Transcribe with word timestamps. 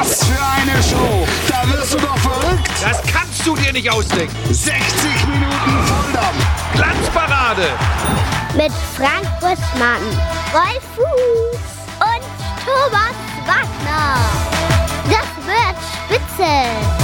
Was 0.00 0.24
für 0.24 0.42
eine 0.42 0.82
Show! 0.82 1.26
Da 1.46 1.70
wirst 1.70 1.92
du 1.92 1.98
doch 1.98 2.16
verrückt! 2.16 2.70
Das 2.80 3.02
kannst 3.12 3.46
du 3.46 3.54
dir 3.54 3.70
nicht 3.70 3.90
ausdenken. 3.90 4.34
60 4.46 4.72
Minuten 5.26 5.84
Volldampf! 5.84 6.46
Glanzparade! 6.74 7.68
Mit 8.56 8.72
Frank 8.96 9.28
Buschmann, 9.40 10.00
Wolf 10.52 10.82
Fuß 10.96 11.60
und 12.00 12.24
Thomas 12.64 13.14
Wagner. 13.44 14.16
Das 15.04 15.28
wird 15.46 15.76
spitze. 16.08 16.99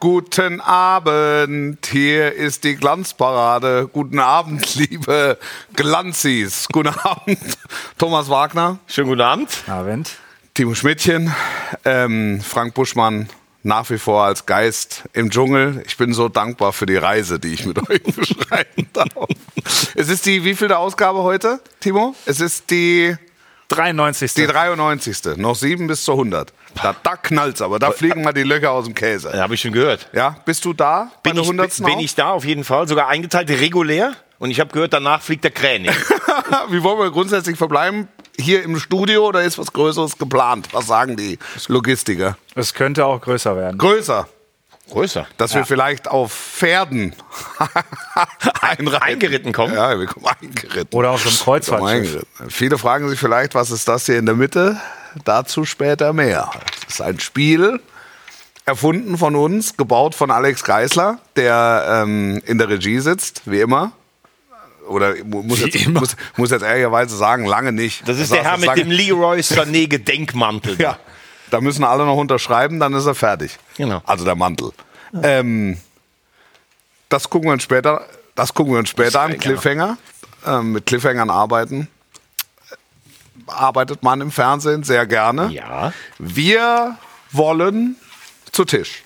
Guten 0.00 0.62
Abend, 0.62 1.86
hier 1.86 2.32
ist 2.32 2.64
die 2.64 2.74
Glanzparade. 2.74 3.86
Guten 3.92 4.18
Abend, 4.18 4.74
liebe 4.76 5.36
Glanzis. 5.74 6.68
Guten 6.72 6.88
Abend, 6.88 7.38
Thomas 7.98 8.30
Wagner. 8.30 8.78
Schönen 8.86 9.08
guten 9.08 9.20
Abend. 9.20 9.50
Abend. 9.66 10.16
Timo 10.54 10.74
Schmidtchen, 10.74 11.34
ähm, 11.84 12.40
Frank 12.40 12.72
Buschmann, 12.72 13.28
nach 13.62 13.90
wie 13.90 13.98
vor 13.98 14.24
als 14.24 14.46
Geist 14.46 15.02
im 15.12 15.28
Dschungel. 15.28 15.82
Ich 15.86 15.98
bin 15.98 16.14
so 16.14 16.30
dankbar 16.30 16.72
für 16.72 16.86
die 16.86 16.96
Reise, 16.96 17.38
die 17.38 17.52
ich 17.52 17.66
mit 17.66 17.78
euch 17.90 18.02
beschreiten 18.02 18.88
darf. 18.94 19.28
Es 19.94 20.08
ist 20.08 20.24
die 20.24 20.44
wievielte 20.44 20.78
Ausgabe 20.78 21.18
heute, 21.18 21.60
Timo? 21.78 22.14
Es 22.24 22.40
ist 22.40 22.70
die 22.70 23.18
93. 23.70 24.34
die 24.34 24.46
93. 24.46 25.36
Noch 25.36 25.54
sieben 25.54 25.86
bis 25.86 26.04
zur 26.04 26.14
100. 26.14 26.52
Da, 26.82 26.94
da 27.02 27.16
knallt's 27.16 27.62
aber, 27.62 27.78
da 27.78 27.90
fliegen 27.90 28.22
mal 28.22 28.32
die 28.32 28.42
Löcher 28.42 28.72
aus 28.72 28.84
dem 28.84 28.94
Käse. 28.94 29.30
Ja, 29.34 29.42
habe 29.42 29.54
ich 29.54 29.60
schon 29.60 29.72
gehört. 29.72 30.08
Ja, 30.12 30.36
bist 30.44 30.64
du 30.64 30.72
da 30.72 31.10
Bin 31.22 31.36
ich, 31.36 31.42
100. 31.42 31.76
bin 31.78 31.86
auch? 31.86 32.00
ich 32.00 32.14
da 32.14 32.30
auf 32.30 32.44
jeden 32.44 32.64
Fall, 32.64 32.86
sogar 32.88 33.08
eingeteilt 33.08 33.48
regulär. 33.50 34.12
Und 34.38 34.50
ich 34.50 34.58
habe 34.60 34.70
gehört, 34.72 34.92
danach 34.92 35.20
fliegt 35.22 35.44
der 35.44 35.50
Kräne. 35.50 35.92
Wie 36.70 36.82
wollen 36.82 36.98
wir 36.98 37.10
grundsätzlich 37.10 37.56
verbleiben? 37.58 38.08
Hier 38.38 38.62
im 38.62 38.78
Studio 38.78 39.26
oder 39.26 39.42
ist 39.42 39.58
was 39.58 39.72
Größeres 39.72 40.16
geplant? 40.16 40.68
Was 40.72 40.86
sagen 40.86 41.16
die 41.16 41.38
Logistiker? 41.68 42.38
Es 42.54 42.72
könnte 42.72 43.04
auch 43.04 43.20
größer 43.20 43.54
werden. 43.56 43.76
Größer, 43.76 44.28
Größer. 44.90 45.26
dass 45.36 45.54
wir 45.54 45.64
vielleicht 45.64 46.08
auf 46.08 46.32
Pferden 46.32 47.14
einreiten. 48.60 48.94
Eingeritten 49.02 49.52
kommen? 49.52 49.74
Ja, 49.74 49.98
wir 49.98 50.06
kommen 50.06 50.26
eingeritten. 50.26 50.96
Oder 50.96 51.10
auf 51.10 51.22
so 51.22 51.28
einem 51.28 51.38
Kommen 51.38 51.44
Kreuzfahrtschiff. 52.04 52.26
Viele 52.48 52.78
fragen 52.78 53.08
sich 53.08 53.18
vielleicht, 53.18 53.54
was 53.54 53.70
ist 53.70 53.88
das 53.88 54.06
hier 54.06 54.18
in 54.18 54.26
der 54.26 54.34
Mitte? 54.34 54.76
Dazu 55.24 55.64
später 55.64 56.12
mehr. 56.12 56.50
Es 56.88 56.94
ist 56.94 57.00
ein 57.02 57.18
Spiel, 57.20 57.80
erfunden 58.64 59.18
von 59.18 59.34
uns, 59.36 59.76
gebaut 59.76 60.14
von 60.14 60.30
Alex 60.30 60.62
Geisler, 60.64 61.18
der 61.36 62.02
ähm, 62.04 62.40
in 62.46 62.58
der 62.58 62.68
Regie 62.68 63.00
sitzt, 63.00 63.42
wie 63.46 63.60
immer. 63.60 63.92
Oder 64.88 65.14
mu- 65.24 65.42
muss 65.42 65.60
jetzt, 65.60 65.86
muss, 65.88 66.16
muss 66.36 66.50
jetzt 66.50 66.62
ehrlicherweise 66.62 67.16
sagen, 67.16 67.44
lange 67.44 67.70
nicht. 67.72 68.08
Das 68.08 68.18
ist 68.18 68.30
Er 68.32 68.38
der 68.42 68.50
Herr 68.50 68.58
mit 68.58 68.66
lange- 68.66 68.82
dem 68.82 68.90
Leroy 68.90 69.38
Sané 69.40 69.88
Gedenkmantel. 69.88 70.76
Ja, 70.80 70.98
da 71.50 71.60
müssen 71.60 71.84
alle 71.84 72.04
noch 72.04 72.16
unterschreiben, 72.16 72.80
dann 72.80 72.94
ist 72.94 73.06
er 73.06 73.14
fertig. 73.14 73.58
Genau. 73.76 74.02
Also 74.06 74.24
der 74.24 74.36
Mantel. 74.36 74.72
Ähm, 75.22 75.78
das 77.08 77.28
gucken 77.28 77.48
wir 77.48 77.52
uns 77.52 77.62
später. 77.62 78.06
Das 78.34 78.54
gucken 78.54 78.72
wir 78.72 78.78
uns 78.78 78.88
später 78.88 79.20
an. 79.20 79.38
Cliffhanger. 79.38 79.98
Ähm, 80.46 80.72
mit 80.72 80.86
Cliffhangern 80.86 81.30
arbeiten. 81.30 81.88
Arbeitet 83.46 84.02
man 84.02 84.20
im 84.20 84.30
Fernsehen 84.30 84.84
sehr 84.84 85.06
gerne. 85.06 85.48
Ja. 85.48 85.92
Wir 86.18 86.96
wollen 87.32 87.96
zu 88.52 88.64
Tisch 88.64 89.02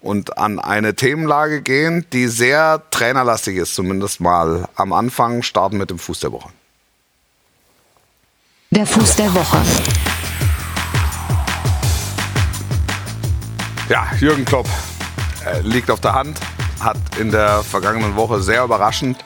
und 0.00 0.38
an 0.38 0.58
eine 0.58 0.94
Themenlage 0.94 1.62
gehen, 1.62 2.06
die 2.12 2.26
sehr 2.26 2.82
trainerlastig 2.90 3.56
ist, 3.56 3.74
zumindest 3.74 4.20
mal 4.20 4.68
am 4.74 4.92
Anfang. 4.92 5.42
Starten 5.42 5.78
mit 5.78 5.90
dem 5.90 5.98
Fuß 5.98 6.20
der 6.20 6.32
Woche. 6.32 6.50
Der 8.70 8.86
Fuß 8.86 9.16
der 9.16 9.32
Woche. 9.32 9.62
Ja, 13.88 14.08
Jürgen 14.18 14.44
Klopp 14.44 14.66
äh, 15.44 15.60
liegt 15.60 15.92
auf 15.92 16.00
der 16.00 16.12
Hand, 16.12 16.40
hat 16.80 16.96
in 17.20 17.30
der 17.30 17.62
vergangenen 17.62 18.16
Woche 18.16 18.42
sehr 18.42 18.64
überraschend 18.64 19.24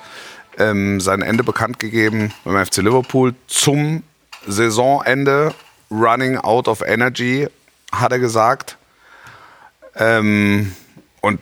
ähm, 0.58 1.00
sein 1.00 1.22
Ende 1.22 1.42
bekannt 1.42 1.78
gegeben 1.78 2.34
beim 2.44 2.66
FC 2.66 2.78
Liverpool 2.78 3.34
zum 3.46 4.02
Saisonende. 4.46 5.54
Running 5.90 6.36
out 6.36 6.68
of 6.68 6.82
energy, 6.82 7.48
hat 7.90 8.12
er 8.12 8.18
gesagt. 8.18 8.76
Ähm, 9.96 10.74
und 11.22 11.40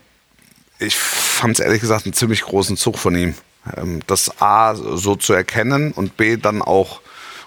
ich 0.79 0.97
fand 0.97 1.59
es 1.59 1.61
ehrlich 1.61 1.81
gesagt 1.81 2.07
einen 2.07 2.15
ziemlich 2.15 2.43
großen 2.43 2.77
Zug 2.77 2.99
von 2.99 3.17
ihm. 3.17 3.35
Ähm, 3.77 4.01
das 4.07 4.41
A 4.41 4.77
so 4.77 5.17
zu 5.17 5.33
erkennen 5.33 5.91
und 5.91 6.17
B 6.17 6.37
dann 6.37 6.63
auch 6.63 7.01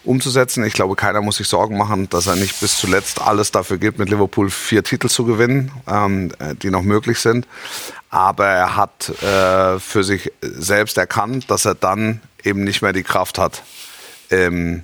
umzusetzen. 0.03 0.63
Ich 0.63 0.73
glaube, 0.73 0.95
keiner 0.95 1.21
muss 1.21 1.37
sich 1.37 1.47
Sorgen 1.47 1.77
machen, 1.77 2.09
dass 2.09 2.27
er 2.27 2.35
nicht 2.35 2.59
bis 2.59 2.77
zuletzt 2.77 3.21
alles 3.21 3.51
dafür 3.51 3.77
gibt, 3.77 3.99
mit 3.99 4.09
Liverpool 4.09 4.49
vier 4.49 4.83
Titel 4.83 5.09
zu 5.09 5.25
gewinnen, 5.25 5.71
ähm, 5.87 6.31
äh, 6.39 6.55
die 6.55 6.69
noch 6.69 6.81
möglich 6.81 7.19
sind. 7.19 7.47
Aber 8.09 8.45
er 8.45 8.75
hat 8.75 9.09
äh, 9.23 9.79
für 9.79 10.03
sich 10.03 10.31
selbst 10.41 10.97
erkannt, 10.97 11.49
dass 11.49 11.65
er 11.65 11.75
dann 11.75 12.21
eben 12.43 12.63
nicht 12.63 12.81
mehr 12.81 12.93
die 12.93 13.03
Kraft 13.03 13.37
hat, 13.37 13.63
ähm, 14.29 14.83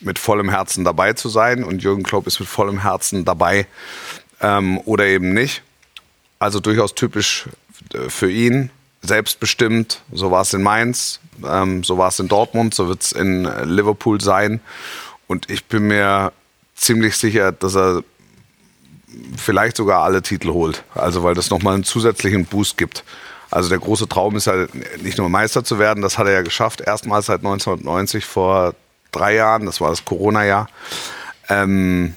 mit 0.00 0.18
vollem 0.18 0.50
Herzen 0.50 0.84
dabei 0.84 1.12
zu 1.12 1.28
sein. 1.28 1.64
Und 1.64 1.82
Jürgen 1.82 2.02
Klopp 2.02 2.26
ist 2.26 2.40
mit 2.40 2.48
vollem 2.48 2.82
Herzen 2.82 3.24
dabei 3.24 3.66
ähm, 4.40 4.78
oder 4.84 5.06
eben 5.06 5.32
nicht. 5.32 5.62
Also 6.38 6.60
durchaus 6.60 6.94
typisch 6.94 7.48
äh, 7.94 8.08
für 8.08 8.30
ihn, 8.30 8.70
selbstbestimmt. 9.06 10.02
So 10.12 10.30
war 10.30 10.42
es 10.42 10.52
in 10.54 10.62
Mainz, 10.62 11.20
ähm, 11.46 11.84
so 11.84 11.98
war 11.98 12.08
es 12.08 12.18
in 12.18 12.28
Dortmund, 12.28 12.74
so 12.74 12.88
wird 12.88 13.02
es 13.02 13.12
in 13.12 13.44
Liverpool 13.64 14.20
sein. 14.20 14.60
Und 15.26 15.50
ich 15.50 15.64
bin 15.66 15.88
mir 15.88 16.32
ziemlich 16.74 17.16
sicher, 17.16 17.52
dass 17.52 17.74
er 17.74 18.02
vielleicht 19.36 19.76
sogar 19.76 20.02
alle 20.02 20.22
Titel 20.22 20.50
holt. 20.50 20.84
Also 20.94 21.22
weil 21.22 21.34
das 21.34 21.50
nochmal 21.50 21.74
einen 21.74 21.84
zusätzlichen 21.84 22.46
Boost 22.46 22.76
gibt. 22.76 23.04
Also 23.50 23.68
der 23.68 23.78
große 23.78 24.08
Traum 24.08 24.34
ist 24.36 24.46
ja 24.46 24.66
nicht 25.00 25.18
nur 25.18 25.28
Meister 25.28 25.62
zu 25.62 25.78
werden, 25.78 26.02
das 26.02 26.18
hat 26.18 26.26
er 26.26 26.32
ja 26.32 26.42
geschafft, 26.42 26.80
erstmals 26.80 27.26
seit 27.26 27.38
1990 27.38 28.24
vor 28.24 28.74
drei 29.12 29.34
Jahren, 29.34 29.66
das 29.66 29.80
war 29.80 29.90
das 29.90 30.04
Corona-Jahr. 30.04 30.68
Ähm, 31.48 32.14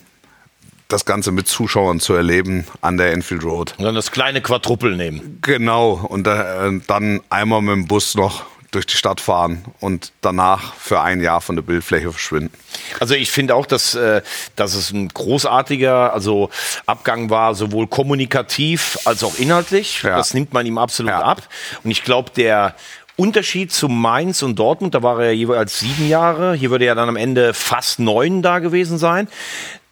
das 0.88 1.06
Ganze 1.06 1.32
mit 1.32 1.48
Zuschauern 1.48 2.00
zu 2.00 2.14
erleben 2.14 2.66
an 2.82 2.98
der 2.98 3.12
Enfield 3.12 3.44
Road. 3.44 3.74
Und 3.78 3.86
dann 3.86 3.96
das 3.96 4.12
kleine 4.12 4.42
Quadruppel 4.42 4.96
nehmen. 4.96 5.40
Genau, 5.42 5.92
und 5.94 6.28
äh, 6.28 6.80
dann 6.88 7.22
einmal 7.30 7.62
mit 7.62 7.74
dem 7.76 7.88
Bus 7.88 8.16
noch 8.16 8.46
durch 8.72 8.86
die 8.86 8.98
Stadt 8.98 9.22
fahren 9.22 9.64
und 9.80 10.12
danach 10.22 10.74
für 10.76 11.00
ein 11.02 11.22
Jahr 11.22 11.40
von 11.40 11.56
der 11.56 11.64
Bildfläche 11.64 12.12
verschwinden. 12.12 12.54
Also 13.00 13.16
ich 13.16 13.32
finde 13.32 13.56
auch, 13.56 13.66
dass, 13.66 13.96
äh, 13.96 14.22
dass 14.56 14.76
es 14.76 14.92
ein 14.92 15.08
großartiger 15.08 16.14
also 16.14 16.50
Abgang 16.86 17.30
war, 17.30 17.56
sowohl 17.56 17.88
kommunikativ 17.88 18.98
als 19.06 19.24
auch 19.24 19.36
inhaltlich. 19.40 20.04
Ja. 20.04 20.18
Das 20.18 20.34
nimmt 20.34 20.54
man 20.54 20.66
ihm 20.66 20.78
absolut 20.78 21.12
Ja. 21.12 21.22
ab. 21.22 21.48
Und 21.84 21.92
ich 21.92 22.04
glaube, 22.04 22.32
der 22.36 22.76
Unterschied 23.16 23.72
zu 23.72 23.88
Mainz 23.88 24.44
und 24.44 24.60
Dortmund, 24.60 24.94
da 24.94 25.02
war 25.02 25.24
er 25.24 25.32
jeweils 25.32 25.80
sieben 25.80 26.08
Jahre. 26.08 26.54
Hier 26.54 26.70
würde 26.70 26.86
er 26.86 26.94
dann 26.96 27.10
am 27.10 27.16
Ende 27.16 27.54
fast 27.54 28.00
neun 28.00 28.42
da 28.42 28.60
gewesen 28.60 28.98
sein. 28.98 29.28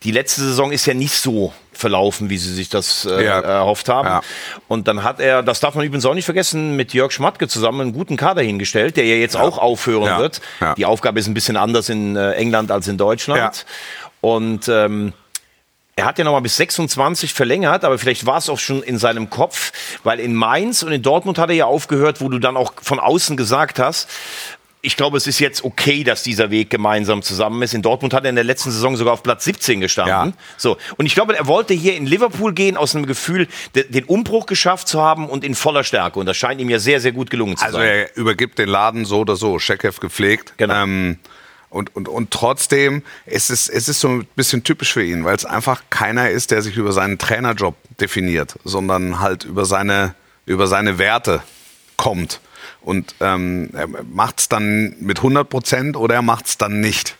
Die 0.03 0.11
letzte 0.11 0.41
Saison 0.41 0.71
ist 0.71 0.85
ja 0.85 0.93
nicht 0.93 1.13
so 1.15 1.51
verlaufen, 1.73 2.29
wie 2.29 2.37
sie 2.37 2.53
sich 2.53 2.69
das 2.69 3.05
äh, 3.05 3.25
Ja. 3.25 3.39
erhofft 3.39 3.89
haben. 3.89 4.07
Ja. 4.07 4.21
Und 4.67 4.87
dann 4.87 5.03
hat 5.03 5.19
er, 5.19 5.41
das 5.43 5.59
darf 5.59 5.75
man 5.75 5.85
übrigens 5.85 6.05
auch 6.05 6.13
nicht 6.13 6.25
vergessen, 6.25 6.75
mit 6.75 6.93
Jörg 6.93 7.11
Schmatke 7.11 7.47
zusammen 7.47 7.81
einen 7.81 7.93
guten 7.93 8.15
Kader 8.17 8.41
hingestellt, 8.41 8.97
der 8.97 9.05
ja 9.05 9.15
jetzt 9.15 9.35
auch 9.35 9.57
aufhören 9.57 10.03
Ja. 10.05 10.19
wird. 10.19 10.41
Ja. 10.61 10.75
Die 10.75 10.85
Aufgabe 10.85 11.19
ist 11.19 11.27
ein 11.27 11.33
bisschen 11.33 11.57
anders 11.57 11.89
in 11.89 12.15
äh, 12.15 12.31
England 12.33 12.71
als 12.71 12.87
in 12.87 12.97
Deutschland. 12.97 13.39
Ja. 13.39 13.51
Und 14.21 14.67
ähm, 14.69 15.13
er 15.97 16.05
hat 16.05 16.17
ja 16.17 16.23
noch 16.25 16.33
mal 16.33 16.41
bis 16.41 16.57
26 16.57 17.33
verlängert, 17.33 17.83
aber 17.85 17.97
vielleicht 17.97 18.25
war 18.25 18.37
es 18.37 18.49
auch 18.49 18.59
schon 18.59 18.83
in 18.83 18.97
seinem 18.97 19.29
Kopf, 19.29 19.71
weil 20.03 20.19
in 20.19 20.33
Mainz 20.35 20.83
und 20.83 20.91
in 20.91 21.01
Dortmund 21.01 21.37
hat 21.39 21.49
er 21.49 21.55
ja 21.55 21.65
aufgehört, 21.65 22.21
wo 22.21 22.29
du 22.29 22.37
dann 22.39 22.57
auch 22.57 22.73
von 22.81 22.99
außen 22.99 23.37
gesagt 23.37 23.79
hast, 23.79 24.09
ich 24.85 24.95
glaube, 24.97 25.17
es 25.17 25.27
ist 25.27 25.39
jetzt 25.39 25.63
okay, 25.63 26.03
dass 26.03 26.23
dieser 26.23 26.51
Weg 26.51 26.69
gemeinsam 26.69 27.21
zusammen 27.21 27.61
ist. 27.61 27.73
In 27.73 27.81
Dortmund 27.81 28.13
hat 28.13 28.23
er 28.23 28.29
in 28.29 28.35
der 28.35 28.43
letzten 28.43 28.71
Saison 28.71 28.95
sogar 28.95 29.13
auf 29.13 29.23
Platz 29.23 29.43
17 29.45 29.81
gestanden. 29.81 30.31
Ja. 30.31 30.43
So. 30.57 30.77
Und 30.97 31.05
ich 31.05 31.15
glaube, 31.15 31.35
er 31.35 31.47
wollte 31.47 31.73
hier 31.73 31.95
in 31.95 32.05
Liverpool 32.05 32.53
gehen 32.53 32.77
aus 32.77 32.95
einem 32.95 33.05
Gefühl, 33.05 33.47
de- 33.75 33.87
den 33.89 34.03
Umbruch 34.05 34.45
geschafft 34.45 34.87
zu 34.87 35.01
haben 35.01 35.27
und 35.27 35.43
in 35.43 35.55
voller 35.55 35.83
Stärke. 35.83 36.19
Und 36.19 36.25
das 36.25 36.37
scheint 36.37 36.61
ihm 36.61 36.69
ja 36.69 36.79
sehr, 36.79 37.01
sehr 37.01 37.11
gut 37.11 37.29
gelungen 37.29 37.57
zu 37.57 37.65
Also 37.65 37.77
sein. 37.77 37.87
er 37.87 38.15
übergibt 38.17 38.59
den 38.59 38.69
Laden 38.69 39.05
so 39.05 39.19
oder 39.19 39.35
so, 39.35 39.59
Scheckhev 39.59 39.99
gepflegt. 39.99 40.53
Genau. 40.57 40.83
Ähm, 40.83 41.17
und, 41.69 41.93
und, 41.95 42.07
und 42.07 42.31
trotzdem 42.31 43.03
ist 43.25 43.49
es, 43.49 43.67
es 43.67 43.89
ist 43.89 43.99
so 43.99 44.07
ein 44.07 44.27
bisschen 44.35 44.63
typisch 44.63 44.93
für 44.93 45.03
ihn, 45.03 45.25
weil 45.25 45.35
es 45.35 45.43
einfach 45.45 45.81
keiner 45.89 46.29
ist, 46.29 46.51
der 46.51 46.61
sich 46.61 46.77
über 46.77 46.93
seinen 46.93 47.17
Trainerjob 47.17 47.75
definiert, 47.99 48.55
sondern 48.63 49.19
halt 49.19 49.43
über 49.43 49.65
seine, 49.65 50.15
über 50.45 50.67
seine 50.67 50.99
Werte 50.99 51.41
kommt. 51.97 52.39
Und 52.85 53.15
ähm, 53.19 53.71
er 53.73 53.87
macht 53.87 54.39
es 54.39 54.47
dann 54.47 54.95
mit 54.99 55.17
100 55.17 55.49
Prozent 55.49 55.97
oder 55.97 56.15
er 56.15 56.21
macht 56.21 56.45
es 56.45 56.57
dann 56.59 56.81
nicht. 56.81 57.17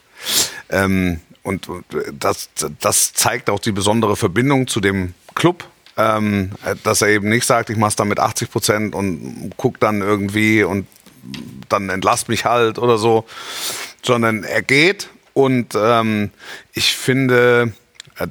Ähm, 0.70 1.20
und 1.42 1.68
das, 2.12 2.50
das 2.80 3.12
zeigt 3.12 3.50
auch 3.50 3.58
die 3.58 3.72
besondere 3.72 4.16
Verbindung 4.16 4.68
zu 4.68 4.80
dem 4.80 5.14
Club, 5.34 5.64
ähm, 5.96 6.52
dass 6.84 7.02
er 7.02 7.08
eben 7.08 7.28
nicht 7.28 7.46
sagt, 7.46 7.70
ich 7.70 7.76
mache 7.76 7.90
es 7.90 7.96
dann 7.96 8.08
mit 8.08 8.20
80 8.20 8.50
Prozent 8.50 8.94
und 8.94 9.50
guck 9.56 9.80
dann 9.80 10.02
irgendwie 10.02 10.62
und 10.62 10.86
dann 11.68 11.90
entlasst 11.90 12.28
mich 12.28 12.44
halt 12.44 12.78
oder 12.78 12.96
so, 12.96 13.24
sondern 14.02 14.44
er 14.44 14.62
geht 14.62 15.08
Und 15.36 15.74
ähm, 15.76 16.30
ich 16.72 16.96
finde, 16.96 17.74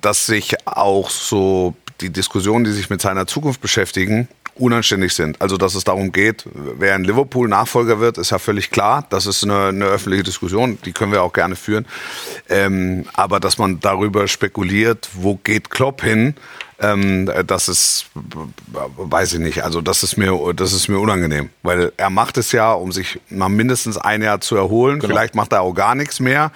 dass 0.02 0.26
sich 0.26 0.56
auch 0.66 1.10
so 1.10 1.76
die 2.02 2.10
Diskussionen, 2.10 2.66
die 2.66 2.72
sich 2.72 2.90
mit 2.90 3.02
seiner 3.02 3.28
Zukunft 3.28 3.62
beschäftigen, 3.62 4.28
unanständig 4.56 5.14
sind. 5.14 5.42
Also, 5.42 5.58
dass 5.58 5.76
es 5.76 5.84
darum 5.84 6.12
geht, 6.12 6.46
wer 6.54 6.96
in 6.96 7.04
Liverpool 7.04 7.48
Nachfolger 7.48 8.00
wird, 8.00 8.18
ist 8.18 8.32
ja 8.32 8.40
völlig 8.40 8.72
klar. 8.72 9.06
Das 9.10 9.26
ist 9.26 9.44
eine, 9.44 9.68
eine 9.68 9.86
öffentliche 9.86 10.24
Diskussion, 10.24 10.78
die 10.86 10.94
können 10.94 11.12
wir 11.12 11.24
auch 11.24 11.34
gerne 11.34 11.56
führen. 11.56 11.86
Ähm, 12.50 13.06
aber 13.14 13.40
dass 13.40 13.58
man 13.58 13.80
darüber 13.80 14.28
spekuliert, 14.28 15.10
wo 15.14 15.36
geht 15.36 15.70
Klopp 15.70 16.02
hin, 16.02 16.36
ähm, 16.80 17.30
das 17.48 17.70
ist, 17.70 18.08
weiß 18.98 19.34
ich 19.34 19.40
nicht. 19.40 19.64
Also 19.64 19.82
das 19.82 20.04
ist 20.04 20.18
mir, 20.18 20.54
das 20.54 20.74
ist 20.74 20.88
mir 20.88 21.00
unangenehm, 21.00 21.50
weil 21.64 21.92
er 21.98 22.10
macht 22.10 22.38
es 22.38 22.52
ja, 22.52 22.74
um 22.74 22.92
sich 22.92 23.20
mal 23.30 23.50
mindestens 23.50 23.98
ein 23.98 24.22
Jahr 24.22 24.42
zu 24.42 24.56
erholen. 24.56 25.02
Vielleicht 25.02 25.36
macht 25.36 25.54
er 25.54 25.62
auch 25.62 25.74
gar 25.74 25.96
nichts 25.96 26.20
mehr. 26.20 26.52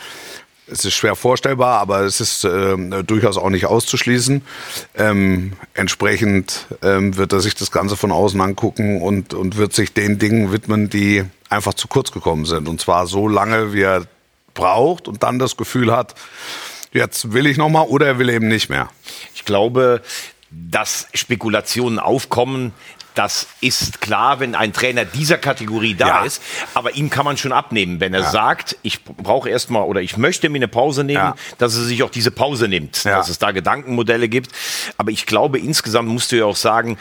Es 0.72 0.86
ist 0.86 0.94
schwer 0.94 1.16
vorstellbar, 1.16 1.80
aber 1.80 2.02
es 2.02 2.22
ist 2.22 2.44
äh, 2.44 3.04
durchaus 3.04 3.38
auch 3.38 3.50
nicht 3.50 3.66
auszuschließen. 3.66 4.44
Ähm, 4.96 5.54
entsprechend 5.74 6.68
ähm, 6.84 7.18
wird 7.18 7.34
er 7.34 7.40
sich 7.40 7.56
das 7.56 7.72
Ganze 7.72 7.98
von 7.98 8.12
außen 8.12 8.40
angucken 8.40 9.02
und, 9.02 9.34
und 9.34 9.58
wird 9.58 9.74
sich 9.74 9.94
den 9.94 10.20
Dingen 10.20 10.52
widmen, 10.52 10.90
die 10.90 11.26
einfach 11.50 11.74
zu 11.74 11.88
kurz 11.88 12.12
gekommen 12.12 12.46
sind. 12.46 12.68
Und 12.68 12.80
zwar 12.80 13.08
so 13.08 13.28
lange, 13.28 13.74
wie 13.74 13.82
er 13.82 14.06
braucht 14.54 15.08
und 15.08 15.24
dann 15.24 15.40
das 15.40 15.58
Gefühl 15.58 15.92
hat, 15.92 16.16
jetzt 16.94 17.34
will 17.34 17.48
ich 17.48 17.58
noch 17.58 17.70
mal 17.70 17.84
oder 17.84 18.08
er 18.08 18.20
will 18.20 18.30
eben 18.30 18.48
nicht 18.48 18.70
mehr. 18.70 18.90
Ich 19.34 19.46
glaube, 19.46 20.02
dass 20.52 21.08
Spekulationen 21.14 22.00
aufkommen, 22.00 22.74
das 23.20 23.48
ist 23.60 24.00
klar, 24.00 24.40
wenn 24.40 24.56
ein 24.56 24.72
Trainer 24.72 25.04
dieser 25.04 25.38
Kategorie 25.38 25.94
da 25.94 26.08
Ja. 26.08 26.24
ist. 26.24 26.42
Aber 26.74 26.96
ihm 26.96 27.10
kann 27.10 27.26
man 27.26 27.36
schon 27.36 27.52
abnehmen, 27.52 28.00
wenn 28.00 28.14
er 28.14 28.22
Ja. 28.22 28.30
sagt, 28.32 28.78
ich 28.82 29.04
brauche 29.04 29.50
erstmal 29.50 29.84
oder 29.84 30.00
ich 30.02 30.16
möchte 30.16 30.48
mir 30.48 30.56
eine 30.60 30.70
Pause 30.70 31.04
nehmen, 31.04 31.20
Ja. 31.20 31.36
dass 31.58 31.76
er 31.76 31.84
sich 31.84 32.02
auch 32.04 32.10
diese 32.12 32.32
Pause 32.32 32.70
nimmt, 32.70 33.04
dass 33.04 33.28
es 33.28 33.38
da 33.38 33.52
Gedankenmodelle 33.52 34.30
gibt. 34.30 34.52
Aber 34.98 35.12
ich 35.12 35.26
glaube, 35.26 35.60
insgesamt 35.60 36.08
musst 36.08 36.32
du 36.32 36.38
ja 36.38 36.46
auch 36.46 36.56
sagen, 36.56 36.98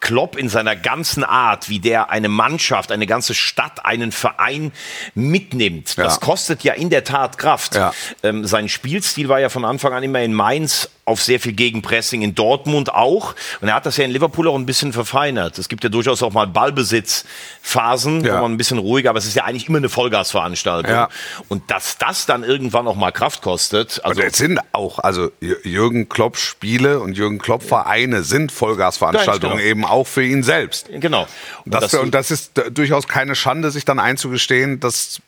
Klopp 0.00 0.36
in 0.36 0.48
seiner 0.48 0.74
ganzen 0.74 1.22
Art, 1.22 1.68
wie 1.68 1.78
der 1.78 2.10
eine 2.10 2.28
Mannschaft, 2.28 2.90
eine 2.92 3.06
ganze 3.06 3.34
Stadt, 3.34 3.86
einen 3.86 4.10
Verein 4.12 4.72
mitnimmt, 5.14 5.96
das 5.96 6.14
Ja. 6.14 6.20
kostet 6.20 6.64
ja 6.64 6.72
in 6.74 6.90
der 6.90 7.04
Tat 7.04 7.38
Kraft. 7.38 7.76
Ja. 7.76 7.92
Ähm, 8.24 8.44
sein 8.46 8.68
Spielstil 8.68 9.28
war 9.28 9.38
ja 9.40 9.48
von 9.48 9.64
Anfang 9.64 9.92
an 9.92 10.02
immer 10.02 10.20
in 10.20 10.34
Mainz 10.34 10.90
auf 11.04 11.20
sehr 11.22 11.40
viel 11.40 11.52
Gegenpressing, 11.52 12.22
in 12.22 12.34
Dortmund 12.36 12.94
auch. 12.94 13.34
Und 13.60 13.68
er 13.68 13.74
hat 13.74 13.86
das 13.86 13.96
ja 13.96 14.04
in 14.04 14.12
Liverpool 14.12 14.46
auch 14.48 14.54
ein 14.54 14.66
bisschen 14.66 14.92
verfeinert. 14.92 15.58
Es 15.58 15.68
gibt 15.68 15.82
ja 15.82 15.90
durchaus 15.90 16.22
auch 16.22 16.32
mal 16.32 16.46
Ballbesitzphasen, 16.46 18.24
Ja. 18.24 18.36
wo 18.36 18.42
man 18.42 18.52
ein 18.52 18.56
bisschen 18.56 18.78
ruhiger, 18.78 19.10
aber 19.10 19.18
es 19.18 19.26
ist 19.26 19.34
ja 19.34 19.44
eigentlich 19.44 19.68
immer 19.68 19.78
eine 19.78 19.88
Vollgasveranstaltung. 19.88 20.90
Ja. 20.92 21.08
Und 21.48 21.70
dass 21.70 21.98
das 21.98 22.26
dann 22.26 22.44
irgendwann 22.44 22.86
auch 22.86 22.94
mal 22.94 23.10
Kraft 23.10 23.42
kostet, 23.42 24.00
also 24.04 24.20
Also 24.20 24.22
es 24.22 24.36
sind 24.36 24.60
auch, 24.72 24.98
also 25.00 25.30
Jürgen 25.40 26.08
Klopp 26.08 26.36
Spiele 26.36 27.00
und 27.00 27.16
Jürgen 27.16 27.38
Klopp 27.38 27.62
Vereine 27.62 28.22
sind 28.22 28.52
Vollgasveranstaltungen 28.52 29.58
genau. 29.58 29.68
eben 29.68 29.84
auch 29.84 30.06
für 30.06 30.22
ihn 30.24 30.42
selbst. 30.42 30.88
genau. 30.92 31.26
Und 31.64 31.74
Das, 31.74 31.94
und 31.94 32.14
das 32.14 32.30
ist 32.30 32.52
durchaus 32.70 33.08
keine 33.08 33.34
Schande, 33.34 33.70
sich 33.70 33.84
dann 33.84 33.98
einzugestehen, 33.98 34.78
dass 34.80 35.20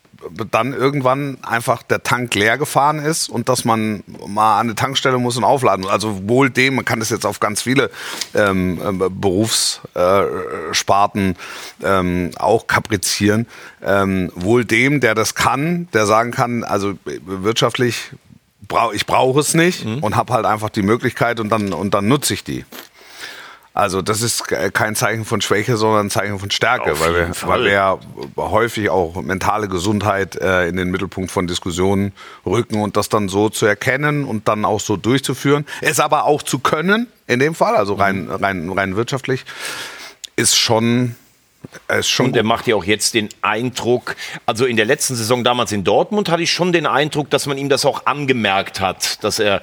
dann 0.51 0.73
irgendwann 0.73 1.37
einfach 1.43 1.83
der 1.83 2.03
Tank 2.03 2.35
leer 2.35 2.57
gefahren 2.57 2.99
ist 2.99 3.29
und 3.29 3.49
dass 3.49 3.65
man 3.65 4.03
mal 4.27 4.59
an 4.59 4.67
eine 4.67 4.75
Tankstelle 4.75 5.17
muss 5.17 5.37
und 5.37 5.43
aufladen. 5.43 5.87
Also 5.87 6.27
wohl 6.27 6.49
dem, 6.49 6.75
man 6.75 6.85
kann 6.85 6.99
das 6.99 7.09
jetzt 7.09 7.25
auf 7.25 7.39
ganz 7.39 7.61
viele 7.61 7.89
ähm, 8.33 8.79
ähm, 8.83 9.03
Berufssparten 9.19 11.35
ähm, 11.83 12.31
auch 12.37 12.67
kaprizieren, 12.67 13.47
ähm, 13.83 14.31
wohl 14.35 14.65
dem, 14.65 14.99
der 14.99 15.15
das 15.15 15.35
kann, 15.35 15.87
der 15.93 16.05
sagen 16.05 16.31
kann, 16.31 16.63
also 16.63 16.93
wirtschaftlich 17.05 18.11
ich 18.93 19.05
brauche 19.05 19.39
es 19.39 19.53
nicht 19.53 19.85
und 19.85 20.15
habe 20.15 20.33
halt 20.33 20.45
einfach 20.45 20.71
die 20.71 20.81
Möglichkeit 20.81 21.39
und 21.39 21.49
dann 21.49 21.71
und 21.71 21.93
dann 21.93 22.07
nutze 22.07 22.33
ich 22.33 22.43
die. 22.43 22.65
Also 23.75 24.01
das 24.01 24.21
ist 24.21 24.47
ke- 24.47 24.71
kein 24.71 24.95
Zeichen 24.95 25.25
von 25.25 25.41
Schwäche, 25.41 25.75
sondern 25.75 26.07
ein 26.07 26.09
Zeichen 26.09 26.39
von 26.39 26.49
Stärke, 26.49 26.93
Auf 26.93 27.01
weil 27.01 27.13
wir, 27.13 27.33
Fall. 27.33 27.49
weil 27.49 27.63
wir 27.65 27.71
ja 27.73 27.99
häufig 28.37 28.89
auch 28.89 29.21
mentale 29.21 29.67
Gesundheit 29.67 30.37
äh, 30.37 30.69
in 30.69 30.77
den 30.77 30.91
Mittelpunkt 30.91 31.29
von 31.29 31.45
Diskussionen 31.45 32.13
rücken 32.45 32.81
und 32.81 32.95
das 32.95 33.09
dann 33.09 33.27
so 33.27 33.49
zu 33.49 33.65
erkennen 33.65 34.23
und 34.23 34.47
dann 34.47 34.63
auch 34.63 34.79
so 34.79 34.95
durchzuführen, 34.95 35.65
es 35.81 35.99
aber 35.99 36.23
auch 36.23 36.41
zu 36.41 36.59
können, 36.59 37.07
in 37.27 37.39
dem 37.39 37.53
Fall, 37.53 37.75
also 37.75 37.95
rein, 37.95 38.29
rein, 38.29 38.71
rein 38.71 38.95
wirtschaftlich, 38.95 39.43
ist 40.37 40.55
schon, 40.55 41.15
ist 41.89 42.09
schon 42.09 42.27
Und 42.27 42.37
er 42.37 42.43
macht 42.43 42.67
ja 42.67 42.77
auch 42.77 42.85
jetzt 42.85 43.13
den 43.13 43.27
Eindruck, 43.41 44.15
also 44.45 44.65
in 44.65 44.77
der 44.77 44.85
letzten 44.85 45.15
Saison 45.15 45.43
damals 45.43 45.73
in 45.73 45.83
Dortmund 45.83 46.29
hatte 46.29 46.43
ich 46.43 46.51
schon 46.53 46.71
den 46.71 46.85
Eindruck, 46.87 47.29
dass 47.29 47.45
man 47.45 47.57
ihm 47.57 47.67
das 47.67 47.83
auch 47.83 48.05
angemerkt 48.05 48.79
hat, 48.79 49.21
dass 49.21 49.39
er 49.39 49.57
äh, 49.57 49.61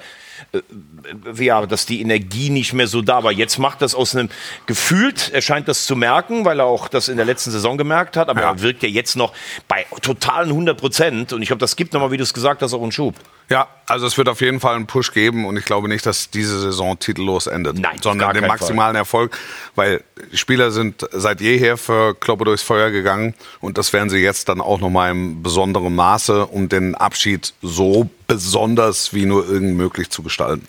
ja, 1.35 1.65
dass 1.65 1.85
die 1.85 2.01
Energie 2.01 2.49
nicht 2.49 2.73
mehr 2.73 2.87
so 2.87 3.01
da 3.01 3.23
war. 3.23 3.31
Jetzt 3.31 3.57
macht 3.57 3.81
das 3.81 3.95
aus 3.95 4.15
einem 4.15 4.29
gefühlt, 4.65 5.31
er 5.33 5.41
scheint 5.41 5.67
das 5.67 5.85
zu 5.85 5.95
merken, 5.95 6.45
weil 6.45 6.59
er 6.59 6.65
auch 6.65 6.87
das 6.87 7.07
in 7.07 7.17
der 7.17 7.25
letzten 7.25 7.51
Saison 7.51 7.77
gemerkt 7.77 8.17
hat, 8.17 8.29
aber 8.29 8.41
Ja. 8.41 8.51
er 8.51 8.61
wirkt 8.61 8.83
ja 8.83 8.89
jetzt 8.89 9.15
noch 9.15 9.33
bei 9.67 9.85
totalen 10.01 10.49
100 10.49 10.77
Prozent 10.79 11.33
und 11.33 11.41
ich 11.41 11.47
glaube, 11.47 11.59
das 11.59 11.75
gibt 11.75 11.93
nochmal, 11.93 12.11
wie 12.11 12.17
du 12.17 12.23
es 12.23 12.33
gesagt 12.33 12.61
hast, 12.61 12.73
auch 12.73 12.81
einen 12.81 12.91
Schub. 12.91 13.15
Ja, 13.49 13.67
also 13.85 14.07
es 14.07 14.17
wird 14.17 14.29
auf 14.29 14.41
jeden 14.41 14.59
Fall 14.59 14.75
einen 14.75 14.87
Push 14.87 15.11
geben 15.11 15.45
und 15.45 15.57
ich 15.57 15.65
glaube 15.65 15.87
nicht, 15.87 16.05
dass 16.05 16.29
diese 16.29 16.59
Saison 16.59 16.97
titellos 16.97 17.47
endet, 17.47 17.77
Nein, 17.77 17.97
sondern 18.01 18.27
gar 18.27 18.33
den 18.33 18.47
maximalen 18.47 18.95
Erfolg, 18.95 19.37
weil 19.75 20.03
die 20.31 20.37
Spieler 20.37 20.71
sind 20.71 21.05
seit 21.11 21.41
jeher 21.41 21.77
für 21.77 22.15
Kloppe 22.15 22.45
durchs 22.45 22.63
Feuer 22.63 22.89
gegangen 22.89 23.35
und 23.59 23.77
das 23.77 23.91
werden 23.93 24.09
sie 24.09 24.19
jetzt 24.19 24.49
dann 24.49 24.61
auch 24.61 24.79
nochmal 24.79 25.11
im 25.11 25.43
besonderen 25.43 25.93
Maße, 25.93 26.45
um 26.45 26.69
den 26.69 26.95
Abschied 26.95 27.53
so 27.61 28.09
besonders 28.27 29.13
wie 29.13 29.25
nur 29.25 29.47
irgend 29.47 29.75
möglich 29.75 30.09
zu 30.09 30.23
gestalten. 30.23 30.65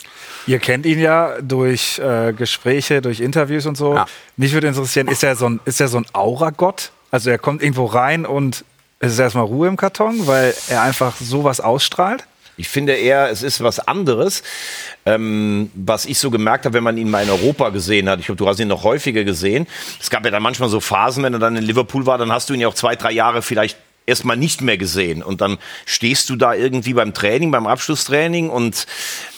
Ihr 0.47 0.59
kennt 0.59 0.85
ihn 0.85 0.99
ja 0.99 1.41
durch 1.41 1.97
äh, 1.99 2.33
Gespräche, 2.33 3.01
durch 3.01 3.19
Interviews 3.19 3.65
und 3.65 3.77
so. 3.77 3.95
Ja. 3.95 4.05
Mich 4.37 4.53
würde 4.53 4.67
interessieren, 4.67 5.07
ist 5.07 5.23
er 5.23 5.35
so 5.35 5.47
ein, 5.49 5.59
ist 5.65 5.81
er 5.81 5.87
so 5.87 5.97
ein 5.97 6.05
Aura-Gott? 6.13 6.91
Also 7.09 7.29
er 7.29 7.39
kommt 7.39 7.63
irgendwo 7.63 7.85
rein 7.85 8.25
und 8.25 8.63
es 8.99 9.13
ist 9.13 9.19
erstmal 9.19 9.45
Ruhe 9.45 9.67
im 9.67 9.77
Karton, 9.77 10.27
weil 10.27 10.53
er 10.67 10.81
einfach 10.81 11.15
sowas 11.17 11.61
ausstrahlt? 11.61 12.25
Ich 12.57 12.69
finde 12.69 12.93
eher, 12.93 13.29
es 13.29 13.43
ist 13.43 13.61
was 13.61 13.79
anderes, 13.79 14.43
ähm, 15.05 15.71
was 15.75 16.05
ich 16.05 16.19
so 16.19 16.31
gemerkt 16.31 16.65
habe, 16.65 16.75
wenn 16.75 16.83
man 16.83 16.97
ihn 16.97 17.09
mal 17.09 17.23
in 17.23 17.29
Europa 17.29 17.69
gesehen 17.69 18.09
hat. 18.09 18.19
Ich 18.19 18.27
glaube, 18.27 18.37
du 18.37 18.47
hast 18.47 18.59
ihn 18.59 18.67
noch 18.67 18.83
häufiger 18.83 19.23
gesehen. 19.23 19.67
Es 19.99 20.09
gab 20.09 20.23
ja 20.25 20.31
dann 20.31 20.43
manchmal 20.43 20.69
so 20.69 20.79
Phasen, 20.79 21.23
wenn 21.23 21.33
er 21.33 21.39
dann 21.39 21.55
in 21.55 21.63
Liverpool 21.63 22.05
war, 22.05 22.17
dann 22.17 22.31
hast 22.31 22.49
du 22.49 22.53
ihn 22.53 22.61
ja 22.61 22.67
auch 22.67 22.73
zwei, 22.73 22.95
drei 22.95 23.11
Jahre 23.11 23.41
vielleicht 23.41 23.77
erstmal 24.05 24.37
nicht 24.37 24.61
mehr 24.61 24.77
gesehen. 24.77 25.23
Und 25.23 25.41
dann 25.41 25.57
stehst 25.85 26.29
du 26.29 26.35
da 26.35 26.53
irgendwie 26.53 26.93
beim 26.93 27.13
Training, 27.13 27.51
beim 27.51 27.67
Abschlusstraining 27.67 28.49
und 28.49 28.85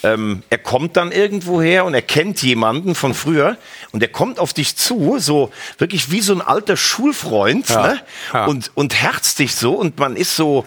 ähm, 0.03 0.43
er 0.49 0.57
kommt 0.57 0.97
dann 0.97 1.11
irgendwo 1.11 1.61
her 1.61 1.85
und 1.85 1.93
er 1.93 2.01
kennt 2.01 2.41
jemanden 2.43 2.95
von 2.95 3.13
früher 3.13 3.57
und 3.91 4.01
er 4.01 4.09
kommt 4.09 4.39
auf 4.39 4.53
dich 4.53 4.75
zu, 4.75 5.17
so 5.19 5.51
wirklich 5.77 6.11
wie 6.11 6.21
so 6.21 6.33
ein 6.33 6.41
alter 6.41 6.77
Schulfreund 6.77 7.69
ne? 7.69 8.01
ja. 8.33 8.45
Und, 8.45 8.71
und 8.75 9.01
herzt 9.01 9.39
dich 9.39 9.55
so 9.55 9.73
und 9.73 9.97
man 9.99 10.15
ist 10.15 10.35
so, 10.35 10.65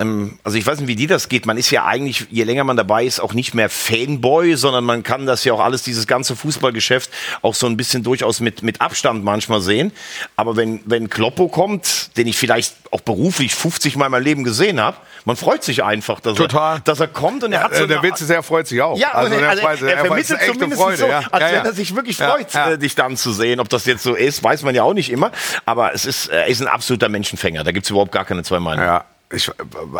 also 0.00 0.56
ich 0.56 0.64
weiß 0.64 0.78
nicht, 0.78 0.86
wie 0.86 0.94
dir 0.94 1.08
das 1.08 1.28
geht. 1.28 1.44
Man 1.44 1.56
ist 1.56 1.72
ja 1.72 1.84
eigentlich, 1.84 2.26
je 2.30 2.44
länger 2.44 2.62
man 2.62 2.76
dabei 2.76 3.04
ist, 3.04 3.18
auch 3.18 3.34
nicht 3.34 3.54
mehr 3.54 3.68
Fanboy, 3.68 4.54
sondern 4.54 4.84
man 4.84 5.02
kann 5.02 5.26
das 5.26 5.42
ja 5.42 5.52
auch 5.52 5.58
alles, 5.60 5.82
dieses 5.82 6.06
ganze 6.06 6.36
Fußballgeschäft, 6.36 7.10
auch 7.42 7.56
so 7.56 7.66
ein 7.66 7.76
bisschen 7.76 8.04
durchaus 8.04 8.38
mit, 8.38 8.62
mit 8.62 8.80
Abstand 8.80 9.24
manchmal 9.24 9.60
sehen. 9.60 9.90
Aber 10.36 10.54
wenn, 10.54 10.80
wenn 10.84 11.10
Kloppo 11.10 11.48
kommt, 11.48 12.16
den 12.16 12.28
ich 12.28 12.36
vielleicht 12.36 12.74
auch 12.92 13.00
beruflich 13.00 13.56
50 13.56 13.96
Mal 13.96 14.06
in 14.06 14.12
meinem 14.12 14.22
Leben 14.22 14.44
gesehen 14.44 14.80
habe, 14.80 14.96
man 15.24 15.34
freut 15.34 15.64
sich 15.64 15.82
einfach, 15.82 16.20
dass, 16.20 16.36
Total. 16.36 16.76
Er, 16.76 16.80
dass 16.80 17.00
er 17.00 17.08
kommt 17.08 17.42
und 17.42 17.52
er 17.52 17.64
hat 17.64 17.74
so 17.74 17.82
Äh, 17.82 17.88
der 17.88 18.00
Witz 18.04 18.20
ist, 18.20 18.30
er 18.30 18.44
freut 18.44 18.68
sich 18.68 18.80
auch. 18.80 18.96
ja, 18.96 19.12
also, 19.14 19.34
also, 19.34 19.62
freut 19.62 19.78
sich- 19.80 19.88
er, 19.88 19.98
freut 19.98 20.06
vermittelt 20.06 20.40
zumindest 20.54 20.80
Freude, 20.80 20.96
so, 20.96 21.06
ja. 21.08 21.18
als 21.18 21.42
Ja, 21.42 21.46
wenn 21.48 21.54
ja. 21.56 21.62
er 21.64 21.72
sich 21.72 21.96
wirklich 21.96 22.18
Ja, 22.18 22.30
freut, 22.30 22.54
ja. 22.54 22.70
Äh, 22.70 22.78
dich 22.78 22.94
dann 22.94 23.16
zu 23.16 23.32
sehen. 23.32 23.58
Ob 23.58 23.68
das 23.68 23.84
jetzt 23.84 24.04
so 24.04 24.14
ist, 24.14 24.44
weiß 24.44 24.62
man 24.62 24.76
ja 24.76 24.84
auch 24.84 24.94
nicht 24.94 25.10
immer. 25.10 25.32
Aber 25.66 25.92
es 25.92 26.06
ist, 26.06 26.28
er 26.28 26.46
ist 26.46 26.62
ein 26.62 26.68
absoluter 26.68 27.08
Menschenfänger. 27.08 27.64
Da 27.64 27.72
gibt 27.72 27.84
es 27.84 27.90
überhaupt 27.90 28.12
gar 28.12 28.24
keine 28.24 28.44
zwei 28.44 28.60
Meinungen. 28.60 29.00
Ich, 29.30 29.50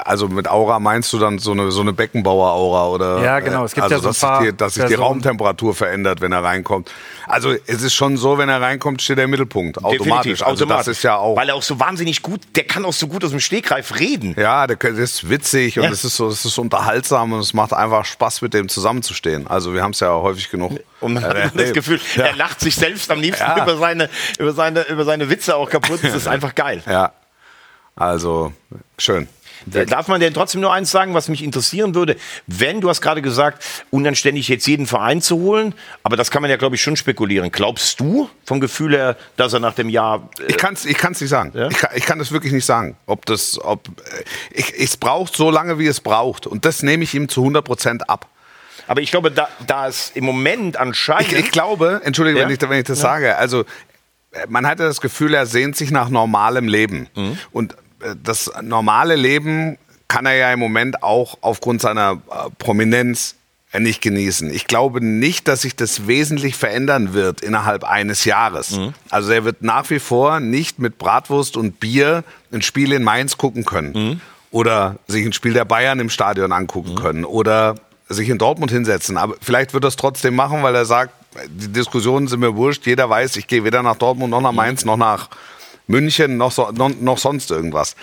also 0.04 0.26
mit 0.28 0.48
Aura 0.48 0.78
meinst 0.80 1.12
du 1.12 1.18
dann 1.18 1.38
so 1.38 1.52
eine, 1.52 1.70
so 1.70 1.82
eine 1.82 1.92
Beckenbauer-Aura 1.92 2.86
oder? 2.88 3.22
Ja, 3.22 3.40
genau. 3.40 3.64
Es 3.64 3.74
gibt 3.74 3.82
also, 3.84 3.96
ja 3.96 4.00
so 4.00 4.08
ein 4.08 4.10
dass 4.12 4.20
paar 4.20 4.40
sich 4.40 4.50
die, 4.52 4.56
dass 4.56 4.74
sich 4.74 4.82
die 4.84 4.88
Personen. 4.88 5.06
Raumtemperatur 5.06 5.74
verändert, 5.74 6.22
wenn 6.22 6.32
er 6.32 6.42
reinkommt. 6.42 6.90
Also 7.26 7.52
es 7.66 7.82
ist 7.82 7.92
schon 7.92 8.16
so, 8.16 8.38
wenn 8.38 8.48
er 8.48 8.62
reinkommt, 8.62 9.02
steht 9.02 9.18
er 9.18 9.24
im 9.24 9.30
Mittelpunkt. 9.30 9.76
Automatisch. 9.84 9.98
Definitiv, 10.06 10.42
also 10.46 10.64
automatisch. 10.64 10.86
das 10.86 10.96
ist 10.96 11.02
ja 11.02 11.16
auch. 11.18 11.36
Weil 11.36 11.50
er 11.50 11.56
auch 11.56 11.62
so 11.62 11.78
wahnsinnig 11.78 12.22
gut, 12.22 12.40
der 12.56 12.64
kann 12.64 12.86
auch 12.86 12.92
so 12.94 13.06
gut 13.06 13.22
aus 13.22 13.30
dem 13.32 13.40
Stegreif 13.40 13.98
reden. 14.00 14.34
Ja, 14.38 14.66
der 14.66 14.76
der 14.76 14.92
ist 14.92 15.28
witzig 15.28 15.78
und 15.78 15.84
Ja. 15.84 15.90
es 15.90 16.04
ist 16.04 16.16
so, 16.16 16.28
es 16.28 16.46
ist 16.46 16.56
unterhaltsam 16.56 17.34
und 17.34 17.40
es 17.40 17.52
macht 17.52 17.74
einfach 17.74 18.06
Spaß, 18.06 18.40
mit 18.40 18.54
dem 18.54 18.70
zusammenzustehen. 18.70 19.46
Also 19.46 19.74
wir 19.74 19.82
haben 19.82 19.90
es 19.92 20.00
ja 20.00 20.10
häufig 20.10 20.50
genug. 20.50 20.72
Und 21.00 21.12
man 21.12 21.22
hat 21.24 21.34
äh, 21.34 21.40
immer 21.42 21.44
das 21.50 21.54
erlebt. 21.54 21.74
Gefühl, 21.74 22.00
Ja. 22.16 22.24
er 22.24 22.36
lacht 22.36 22.60
sich 22.60 22.74
selbst 22.76 23.10
am 23.10 23.20
liebsten 23.20 23.44
Ja. 23.44 23.62
über, 23.62 23.76
seine, 23.76 24.08
über, 24.38 24.52
seine, 24.54 24.82
über 24.88 25.04
seine 25.04 25.28
Witze 25.28 25.54
auch 25.54 25.68
kaputt. 25.68 26.00
Das 26.02 26.14
ist 26.14 26.26
einfach 26.28 26.54
geil. 26.54 26.82
Ja. 26.86 27.12
Also 27.98 28.52
schön. 28.98 29.28
Darf 29.66 30.06
man 30.06 30.20
denn 30.20 30.32
trotzdem 30.32 30.60
nur 30.60 30.72
eins 30.72 30.90
sagen, 30.92 31.14
was 31.14 31.28
mich 31.28 31.42
interessieren 31.42 31.94
würde? 31.96 32.16
Wenn, 32.46 32.80
du 32.80 32.88
hast 32.88 33.00
gerade 33.00 33.20
gesagt, 33.20 33.64
unanständig 33.90 34.46
jetzt 34.48 34.66
jeden 34.68 34.86
Verein 34.86 35.20
zu 35.20 35.36
holen, 35.40 35.74
aber 36.04 36.16
das 36.16 36.30
kann 36.30 36.42
man 36.42 36.50
ja, 36.50 36.56
glaube 36.56 36.76
ich, 36.76 36.82
schon 36.82 36.96
spekulieren. 36.96 37.50
Glaubst 37.50 37.98
du 37.98 38.30
vom 38.44 38.60
Gefühl 38.60 38.94
her, 38.94 39.16
dass 39.36 39.52
er 39.52 39.60
nach 39.60 39.74
dem 39.74 39.88
Jahr. 39.88 40.28
Äh, 40.38 40.44
Ich 40.52 40.56
kann 40.56 40.74
es 40.74 40.84
ich 40.86 40.96
kann's 40.96 41.20
nicht 41.20 41.30
sagen. 41.30 41.52
Ich, 41.70 41.76
kann, 41.76 41.90
ich 41.96 42.04
kann 42.06 42.18
das 42.20 42.30
wirklich 42.30 42.52
nicht 42.52 42.64
sagen. 42.64 42.96
Ob 43.06 43.26
das, 43.26 43.58
ob, 43.62 43.88
äh, 43.88 44.22
ich, 44.52 44.72
es 44.78 44.96
braucht 44.96 45.34
so 45.36 45.50
lange, 45.50 45.78
wie 45.80 45.88
es 45.88 46.00
braucht. 46.00 46.46
Und 46.46 46.64
das 46.64 46.82
nehme 46.84 47.02
ich 47.02 47.12
ihm 47.14 47.28
zu 47.28 47.40
100 47.40 47.64
Prozent 47.64 48.08
ab. 48.08 48.26
aber 48.86 49.00
ich 49.02 49.10
glaube, 49.10 49.32
da, 49.32 49.48
da 49.66 49.88
es 49.88 50.12
im 50.14 50.24
Moment 50.24 50.76
anscheinend. 50.76 51.32
Ich, 51.32 51.38
ich 51.46 51.50
glaube, 51.50 52.00
entschuldige, 52.04 52.38
Ja? 52.38 52.46
wenn, 52.46 52.54
ich, 52.54 52.60
wenn 52.60 52.78
ich 52.78 52.84
das 52.86 53.00
sage, 53.00 53.36
also 53.36 53.62
äh, 54.32 54.46
man 54.48 54.66
hatte 54.68 54.84
das 54.84 55.00
Gefühl, 55.00 55.34
er 55.34 55.46
sehnt 55.46 55.76
sich 55.76 55.90
nach 55.90 56.08
normalem 56.10 56.68
Leben. 56.68 57.08
Mhm. 57.16 57.38
Und 57.50 57.76
das 58.22 58.50
normale 58.62 59.16
Leben 59.16 59.78
kann 60.08 60.26
er 60.26 60.34
ja 60.34 60.52
im 60.52 60.58
Moment 60.58 61.02
auch 61.02 61.38
aufgrund 61.42 61.80
seiner 61.80 62.20
äh, 62.30 62.50
Prominenz 62.58 63.34
äh, 63.72 63.80
nicht 63.80 64.00
genießen. 64.00 64.52
Ich 64.52 64.66
glaube 64.66 65.04
nicht, 65.04 65.48
dass 65.48 65.62
sich 65.62 65.76
das 65.76 66.06
wesentlich 66.06 66.56
verändern 66.56 67.12
wird 67.12 67.42
innerhalb 67.42 67.84
eines 67.84 68.24
Jahres. 68.24 68.72
Mhm. 68.72 68.94
Also 69.10 69.30
er 69.32 69.44
wird 69.44 69.62
nach 69.62 69.90
wie 69.90 69.98
vor 69.98 70.40
nicht 70.40 70.78
mit 70.78 70.98
Bratwurst 70.98 71.56
und 71.56 71.78
Bier 71.78 72.24
ein 72.52 72.62
Spiel 72.62 72.92
in 72.92 73.04
Mainz 73.04 73.36
gucken 73.36 73.64
können. 73.64 73.92
Mhm. 73.92 74.20
Oder 74.50 74.96
sich 75.06 75.26
ein 75.26 75.34
Spiel 75.34 75.52
der 75.52 75.66
Bayern 75.66 76.00
im 76.00 76.08
Stadion 76.08 76.52
angucken 76.52 76.94
können. 76.94 77.26
Oder 77.26 77.74
sich 78.08 78.30
in 78.30 78.38
Dortmund 78.38 78.72
hinsetzen. 78.72 79.18
Aber 79.18 79.34
vielleicht 79.42 79.74
wird 79.74 79.84
er 79.84 79.88
es 79.88 79.96
trotzdem 79.96 80.34
machen, 80.34 80.62
weil 80.62 80.74
er 80.74 80.86
sagt, 80.86 81.12
die 81.46 81.68
Diskussionen 81.68 82.26
sind 82.26 82.40
mir 82.40 82.56
wurscht. 82.56 82.86
Jeder 82.86 83.10
weiß, 83.10 83.36
ich 83.36 83.46
gehe 83.46 83.64
weder 83.64 83.82
nach 83.82 83.96
Dortmund 83.96 84.30
noch 84.30 84.40
nach 84.40 84.52
Mainz 84.52 84.86
noch 84.86 84.96
nach 84.96 85.28
München 85.88 86.36
noch, 86.36 86.52
so, 86.52 86.70
noch, 86.70 86.90
noch 87.00 87.18
sonst 87.18 87.50
irgendwas. 87.50 87.96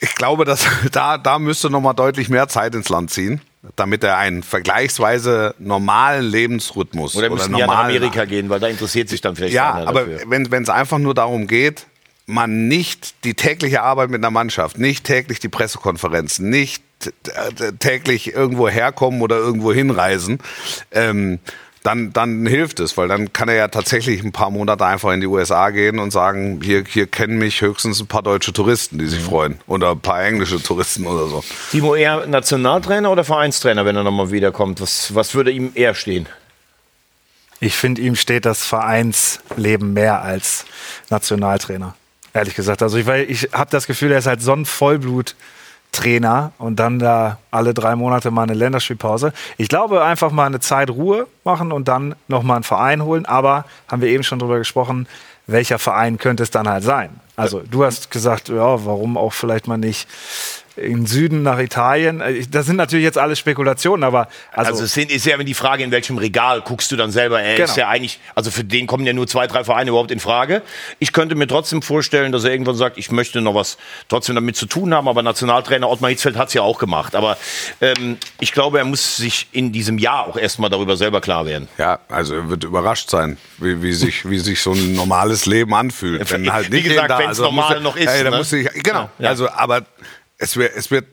Ich 0.00 0.14
glaube, 0.14 0.44
dass 0.44 0.66
da, 0.92 1.16
da 1.18 1.38
müsste 1.38 1.70
noch 1.70 1.80
mal 1.80 1.94
deutlich 1.94 2.28
mehr 2.28 2.48
Zeit 2.48 2.74
ins 2.74 2.88
Land 2.88 3.10
ziehen, 3.10 3.40
damit 3.76 4.02
er 4.02 4.18
einen 4.18 4.42
vergleichsweise 4.42 5.54
normalen 5.58 6.24
Lebensrhythmus 6.24 7.16
oder 7.16 7.30
müssen 7.30 7.52
nach 7.52 7.60
normalen- 7.60 7.86
Amerika 7.86 8.24
gehen, 8.24 8.50
weil 8.50 8.60
da 8.60 8.66
interessiert 8.66 9.08
sich 9.08 9.20
dann 9.20 9.36
vielleicht 9.36 9.54
ja, 9.54 9.74
einer 9.74 9.88
aber 9.88 10.00
dafür. 10.00 10.22
wenn 10.26 10.50
wenn 10.50 10.62
es 10.62 10.68
einfach 10.68 10.98
nur 10.98 11.14
darum 11.14 11.46
geht, 11.46 11.86
man 12.26 12.66
nicht 12.66 13.24
die 13.24 13.34
tägliche 13.34 13.82
Arbeit 13.82 14.10
mit 14.10 14.20
einer 14.20 14.30
Mannschaft, 14.30 14.78
nicht 14.78 15.04
täglich 15.04 15.38
die 15.38 15.48
Pressekonferenzen, 15.48 16.50
nicht 16.50 16.82
äh, 17.06 17.72
täglich 17.78 18.34
irgendwo 18.34 18.68
herkommen 18.68 19.22
oder 19.22 19.36
irgendwo 19.36 19.72
hinreisen, 19.72 20.40
ähm, 20.90 21.38
dann, 21.86 22.12
dann 22.12 22.44
hilft 22.46 22.80
es, 22.80 22.96
weil 22.96 23.08
dann 23.08 23.32
kann 23.32 23.48
er 23.48 23.54
ja 23.54 23.68
tatsächlich 23.68 24.22
ein 24.24 24.32
paar 24.32 24.50
Monate 24.50 24.84
einfach 24.84 25.12
in 25.12 25.20
die 25.20 25.26
USA 25.26 25.70
gehen 25.70 25.98
und 26.00 26.10
sagen, 26.10 26.60
hier, 26.62 26.84
hier 26.86 27.06
kennen 27.06 27.38
mich 27.38 27.60
höchstens 27.60 28.00
ein 28.00 28.06
paar 28.08 28.22
deutsche 28.22 28.52
Touristen, 28.52 28.98
die 28.98 29.06
sich 29.06 29.20
Mhm. 29.20 29.24
freuen. 29.24 29.58
Oder 29.66 29.92
ein 29.92 30.00
paar 30.00 30.22
englische 30.24 30.62
Touristen 30.62 31.06
oder 31.06 31.26
so. 31.28 31.44
Timo 31.70 31.94
eher 31.94 32.26
Nationaltrainer 32.26 33.10
oder 33.10 33.24
Vereinstrainer, 33.24 33.84
wenn 33.84 33.94
er 33.96 34.02
nochmal 34.02 34.30
wiederkommt? 34.32 34.80
Was, 34.80 35.14
was 35.14 35.34
würde 35.34 35.50
ihm 35.52 35.70
eher 35.74 35.94
stehen? 35.94 36.26
Ich 37.60 37.74
finde, 37.74 38.02
ihm 38.02 38.16
steht 38.16 38.44
das 38.44 38.64
Vereinsleben 38.66 39.92
mehr 39.94 40.22
als 40.22 40.66
Nationaltrainer. 41.08 41.94
Ehrlich 42.34 42.54
gesagt. 42.54 42.82
Also 42.82 42.98
ich, 42.98 43.06
ich 43.08 43.48
habe 43.52 43.70
das 43.70 43.86
Gefühl, 43.86 44.12
er 44.12 44.18
ist 44.18 44.26
halt 44.26 44.42
so 44.42 44.52
ein 44.52 44.66
Vollblut-Trainer 45.96 46.52
und 46.58 46.76
dann 46.76 46.98
da 46.98 47.38
alle 47.50 47.74
drei 47.74 47.96
Monate 47.96 48.30
mal 48.30 48.42
eine 48.42 48.54
Länderspielpause. 48.54 49.32
Ich 49.56 49.68
glaube, 49.68 50.04
einfach 50.04 50.30
mal 50.30 50.46
eine 50.46 50.60
Zeit 50.60 50.90
Ruhe 50.90 51.26
machen 51.44 51.72
und 51.72 51.88
dann 51.88 52.14
nochmal 52.28 52.56
einen 52.56 52.64
Verein 52.64 53.02
holen. 53.02 53.26
Aber 53.26 53.64
haben 53.90 54.02
wir 54.02 54.08
eben 54.08 54.22
schon 54.24 54.38
drüber 54.38 54.58
gesprochen, 54.58 55.08
welcher 55.46 55.78
Verein 55.78 56.18
könnte 56.18 56.42
es 56.42 56.50
dann 56.50 56.68
halt 56.68 56.84
sein? 56.84 57.20
Also 57.36 57.60
du 57.60 57.84
hast 57.84 58.10
gesagt, 58.10 58.48
ja, 58.48 58.84
warum 58.84 59.16
auch 59.16 59.32
vielleicht 59.32 59.68
mal 59.68 59.78
nicht 59.78 60.08
in 60.76 61.06
Süden 61.06 61.42
nach 61.42 61.58
Italien. 61.58 62.20
Äh, 62.20 62.44
Das 62.50 62.66
sind 62.66 62.76
natürlich 62.76 63.04
jetzt 63.04 63.18
alles 63.18 63.38
Spekulationen, 63.38 64.04
aber 64.04 64.28
also, 64.52 64.72
Also, 64.72 64.84
es 64.84 64.92
sind, 64.94 65.10
ist 65.10 65.24
ja 65.26 65.34
immer 65.34 65.44
die 65.44 65.54
Frage, 65.54 65.82
in 65.84 65.90
welchem 65.90 66.18
Regal 66.18 66.60
guckst 66.60 66.92
du 66.92 66.96
dann 66.96 67.10
selber. 67.10 67.40
Er 67.40 67.54
Genau. 67.56 67.64
ist 67.64 67.76
ja 67.76 67.88
eigentlich, 67.88 68.20
also 68.34 68.50
für 68.50 68.64
den 68.64 68.86
kommen 68.86 69.06
ja 69.06 69.12
nur 69.12 69.26
zwei, 69.26 69.46
drei 69.46 69.64
Vereine 69.64 69.90
überhaupt 69.90 70.10
in 70.10 70.20
Frage. 70.20 70.62
Ich 70.98 71.12
könnte 71.12 71.34
mir 71.34 71.46
trotzdem 71.46 71.82
vorstellen, 71.82 72.32
dass 72.32 72.44
er 72.44 72.50
irgendwann 72.52 72.76
sagt, 72.76 72.98
ich 72.98 73.10
möchte 73.10 73.40
noch 73.40 73.54
was 73.54 73.78
trotzdem 74.08 74.34
damit 74.34 74.56
zu 74.56 74.66
tun 74.66 74.92
haben. 74.94 75.08
Aber 75.08 75.22
Nationaltrainer 75.22 75.88
Ottmar 75.88 76.10
Hitzfeld 76.10 76.36
hat 76.36 76.48
es 76.48 76.54
ja 76.54 76.62
auch 76.62 76.78
gemacht. 76.78 77.14
Aber 77.14 77.36
ähm, 77.80 78.18
ich 78.40 78.52
glaube, 78.52 78.78
er 78.78 78.84
muss 78.84 79.16
sich 79.16 79.48
in 79.52 79.72
diesem 79.72 79.98
Jahr 79.98 80.26
auch 80.26 80.36
erstmal 80.36 80.70
darüber 80.70 80.96
selber 80.96 81.20
klar 81.20 81.46
werden. 81.46 81.68
Ja, 81.78 82.00
also 82.08 82.34
er 82.34 82.48
wird 82.50 82.64
überrascht 82.64 83.08
sein, 83.10 83.38
wie, 83.58 83.80
wie, 83.82 83.92
sich, 83.92 84.28
wie 84.28 84.38
sich 84.38 84.60
so 84.60 84.72
ein 84.72 84.94
normales 84.94 85.46
Leben 85.46 85.74
anfühlt. 85.74 86.20
Wie 86.30 86.50
halt 86.50 86.70
gesagt, 86.70 86.84
jeden 86.84 86.96
Tag- 87.08 87.18
wenn's 87.18 87.36
da 87.38 87.42
normal 87.44 87.64
muss 87.68 87.74
er- 87.76 87.80
noch 87.80 87.96
ist, 87.96 88.06
Ey, 88.08 88.24
ne? 88.24 88.36
muss 88.36 88.52
ich, 88.52 88.68
genau, 88.82 89.08
Ja. 89.18 89.28
also 89.30 89.48
aber 89.50 89.82
es 90.38 90.56
wird, 90.56 90.76
es 90.76 90.90
wird 90.90 91.06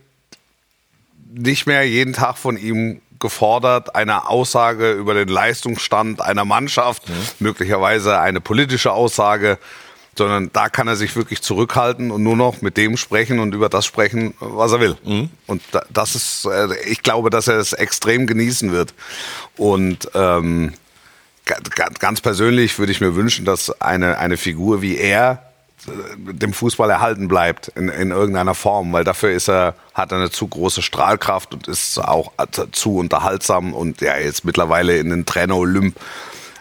nicht 1.34 1.66
mehr 1.66 1.84
jeden 1.88 2.14
Tag 2.14 2.38
von 2.38 2.58
ihm 2.58 3.02
gefordert, 3.20 3.96
eine 3.96 4.28
Aussage 4.28 4.92
über 4.92 5.14
den 5.14 5.30
Leistungsstand 5.30 6.22
einer 6.22 6.46
Mannschaft, 6.46 7.08
Mhm. 7.08 7.14
möglicherweise 7.40 8.20
eine 8.20 8.42
politische 8.42 8.92
Aussage, 8.92 9.58
sondern 10.16 10.52
da 10.54 10.70
kann 10.70 10.88
er 10.88 10.96
sich 10.96 11.16
wirklich 11.16 11.42
zurückhalten 11.42 12.12
und 12.12 12.22
nur 12.22 12.36
noch 12.36 12.62
mit 12.62 12.78
dem 12.78 12.98
sprechen 12.98 13.40
und 13.40 13.56
über 13.56 13.70
das 13.70 13.86
sprechen, 13.86 14.34
was 14.40 14.74
er 14.74 14.80
will. 14.82 14.98
Mhm. 15.06 15.30
Und 15.48 15.64
da, 15.72 15.84
das 15.90 16.16
ist, 16.16 16.46
äh, 16.46 16.68
ich 16.86 17.02
glaube, 17.02 17.30
dass 17.30 17.48
er 17.48 17.58
es 17.58 17.74
extrem 17.74 18.28
genießen 18.28 18.72
wird. 18.72 18.94
Und 19.58 20.10
ähm, 20.14 20.74
ga- 21.46 21.58
ga- 21.76 21.90
ganz 21.98 22.22
persönlich 22.22 22.78
würde 22.78 22.92
ich 22.92 23.02
mir 23.02 23.16
wünschen, 23.16 23.46
dass 23.46 23.82
eine, 23.82 24.18
eine 24.20 24.38
Figur 24.38 24.82
wie 24.84 24.98
er 24.98 25.53
dem 26.16 26.54
Fußball 26.54 26.90
erhalten 26.90 27.28
bleibt 27.28 27.70
in, 27.70 27.90
in 27.90 28.12
irgendeiner 28.12 28.56
Form, 28.56 28.94
weil 28.94 29.04
dafür 29.04 29.32
ist 29.32 29.50
er, 29.50 29.76
hat 29.94 30.12
er 30.12 30.18
eine 30.20 30.32
zu 30.32 30.48
große 30.48 30.82
Strahlkraft 30.82 31.54
und 31.54 31.68
ist 31.68 31.98
auch 32.00 32.32
zu 32.72 32.98
unterhaltsam 32.98 33.74
und 33.74 34.02
ja, 34.02 34.18
jetzt 34.18 34.46
mittlerweile 34.46 34.98
in 34.98 35.10
den 35.10 35.26
Trainer 35.26 35.58
Olymp 35.58 35.96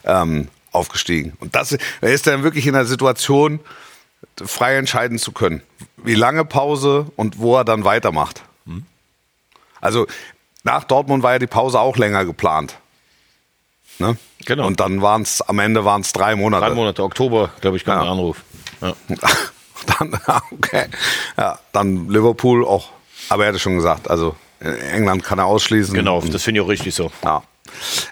ähm, 0.04 0.48
aufgestiegen. 0.72 1.34
Und 1.40 1.54
das 1.54 1.72
er 1.72 2.12
ist 2.12 2.26
dann 2.26 2.42
wirklich 2.42 2.66
in 2.66 2.74
der 2.74 2.84
Situation, 2.86 3.60
frei 4.44 4.76
entscheiden 4.76 5.18
zu 5.18 5.32
können, 5.32 5.62
wie 5.96 6.14
lange 6.14 6.44
Pause 6.44 7.06
und 7.16 7.38
wo 7.38 7.56
er 7.56 7.64
dann 7.64 7.84
weitermacht. 7.84 8.42
Also 9.80 10.06
nach 10.62 10.84
Dortmund 10.84 11.22
war 11.22 11.32
ja 11.32 11.38
die 11.40 11.46
Pause 11.48 11.80
auch 11.80 11.96
länger 11.96 12.24
geplant. 12.24 12.76
Ne? 13.98 14.16
Genau. 14.46 14.66
Und 14.66 14.80
dann 14.80 15.02
waren 15.02 15.22
es, 15.22 15.42
am 15.42 15.58
Ende 15.58 15.84
waren 15.84 16.00
es 16.00 16.12
drei 16.12 16.34
Monate. 16.36 16.66
Drei 16.66 16.74
Monate, 16.74 17.02
Oktober, 17.02 17.50
glaube 17.60 17.76
ich, 17.76 17.84
kam 17.84 17.96
Ja. 17.98 18.02
der 18.04 18.12
Anruf. 18.12 18.42
Ja. 18.82 18.94
dann, 19.98 20.18
okay. 20.50 20.86
Ja, 21.38 21.58
dann 21.72 22.08
Liverpool 22.08 22.64
auch. 22.64 22.90
Aber 23.28 23.44
er 23.44 23.48
hatte 23.50 23.58
schon 23.58 23.76
gesagt, 23.76 24.10
also 24.10 24.34
in 24.60 24.74
England 24.74 25.24
kann 25.24 25.38
er 25.38 25.46
ausschließen. 25.46 25.94
Genau, 25.94 26.20
das 26.20 26.42
finde 26.42 26.60
ich 26.60 26.64
auch 26.66 26.68
richtig 26.70 26.94
so. 26.94 27.10
ja. 27.24 27.42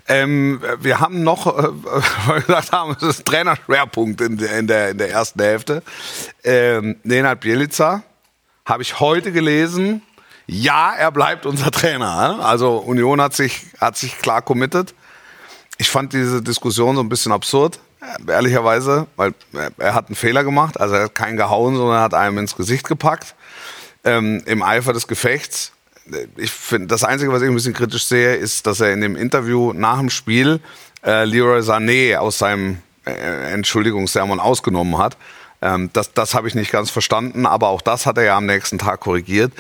Ähm, 0.09 0.63
wir 0.81 1.01
haben 1.01 1.23
noch, 1.23 1.47
äh, 1.47 1.69
weil 2.27 2.37
wir 2.37 2.41
gesagt 2.43 2.73
haben, 2.73 2.97
es 2.97 3.03
ist 3.03 3.27
Trainerschwerpunkt 3.27 4.21
in, 4.23 4.39
der- 4.39 4.59
in, 4.59 4.67
der, 4.67 4.91
in 4.91 4.99
der 4.99 5.11
ersten 5.11 5.41
Hälfte. 5.43 5.83
Ähm, 6.45 6.97
Nenad 7.03 7.41
Bielica 7.41 8.03
habe 8.65 8.83
ich 8.83 9.01
heute 9.01 9.33
gelesen. 9.33 10.03
Ja, 10.47 10.95
er 10.95 11.13
bleibt 11.13 11.47
unser 11.47 11.71
Trainer. 11.71 12.37
ne? 12.39 12.45
Also 12.45 12.79
Union 12.79 13.21
hat 13.21 13.35
sich, 13.35 13.67
hat 13.81 13.97
sich 13.97 14.19
klar 14.19 14.41
committed. 14.43 14.95
Ich 15.79 15.91
fand 15.91 16.13
diese 16.13 16.43
Diskussion 16.43 16.97
so 16.97 17.03
ein 17.03 17.09
bisschen 17.09 17.33
absurd, 17.33 17.77
äh, 17.77 17.81
ehrlicherweise, 18.27 19.07
weil 19.17 19.35
er- 19.53 19.73
er 19.79 19.95
hat 19.95 20.07
einen 20.07 20.17
Fehler 20.17 20.45
gemacht. 20.45 20.81
Also 20.81 20.95
er 20.95 21.05
hat 21.05 21.15
keinen 21.15 21.37
gehauen, 21.37 21.77
sondern 21.77 21.97
er 21.99 22.03
hat 22.03 22.15
einem 22.15 22.39
ins 22.39 22.57
Gesicht 22.57 22.87
gepackt. 22.89 23.35
Ähm, 24.05 24.43
Im 24.47 24.63
Eifer 24.63 24.93
des 24.93 25.07
Gefechts. 25.07 25.73
Äh, 26.11 26.27
Ich 26.37 26.51
finde, 26.51 26.87
das 26.89 27.05
Einzige, 27.05 27.33
was 27.33 27.43
ich 27.43 27.49
ein 27.49 27.55
bisschen 27.55 27.75
kritisch 27.75 28.07
sehe, 28.07 28.35
ist, 28.37 28.67
dass 28.67 28.81
er 28.81 28.93
in 28.93 29.01
dem 29.01 29.17
Interview 29.17 29.73
nach 29.75 29.99
dem 29.99 30.11
Spiel 30.11 30.61
äh, 31.05 31.25
Leroy 31.25 31.61
Sané 31.61 32.17
aus 32.17 32.39
seinem 32.39 32.79
äh, 33.07 33.53
Entschuldigungssermon 33.53 34.41
ausgenommen 34.41 34.99
hat. 34.99 35.17
Ähm, 35.63 35.91
das 35.93 36.13
das 36.15 36.35
habe 36.35 36.49
ich 36.49 36.55
nicht 36.55 36.73
ganz 36.73 36.91
verstanden, 36.91 37.45
aber 37.47 37.69
auch 37.69 37.83
das 37.83 38.07
hat 38.07 38.17
er 38.19 38.25
ja 38.25 38.37
am 38.37 38.47
nächsten 38.47 38.79
Tag 38.79 39.01
korrigiert. 39.01 39.53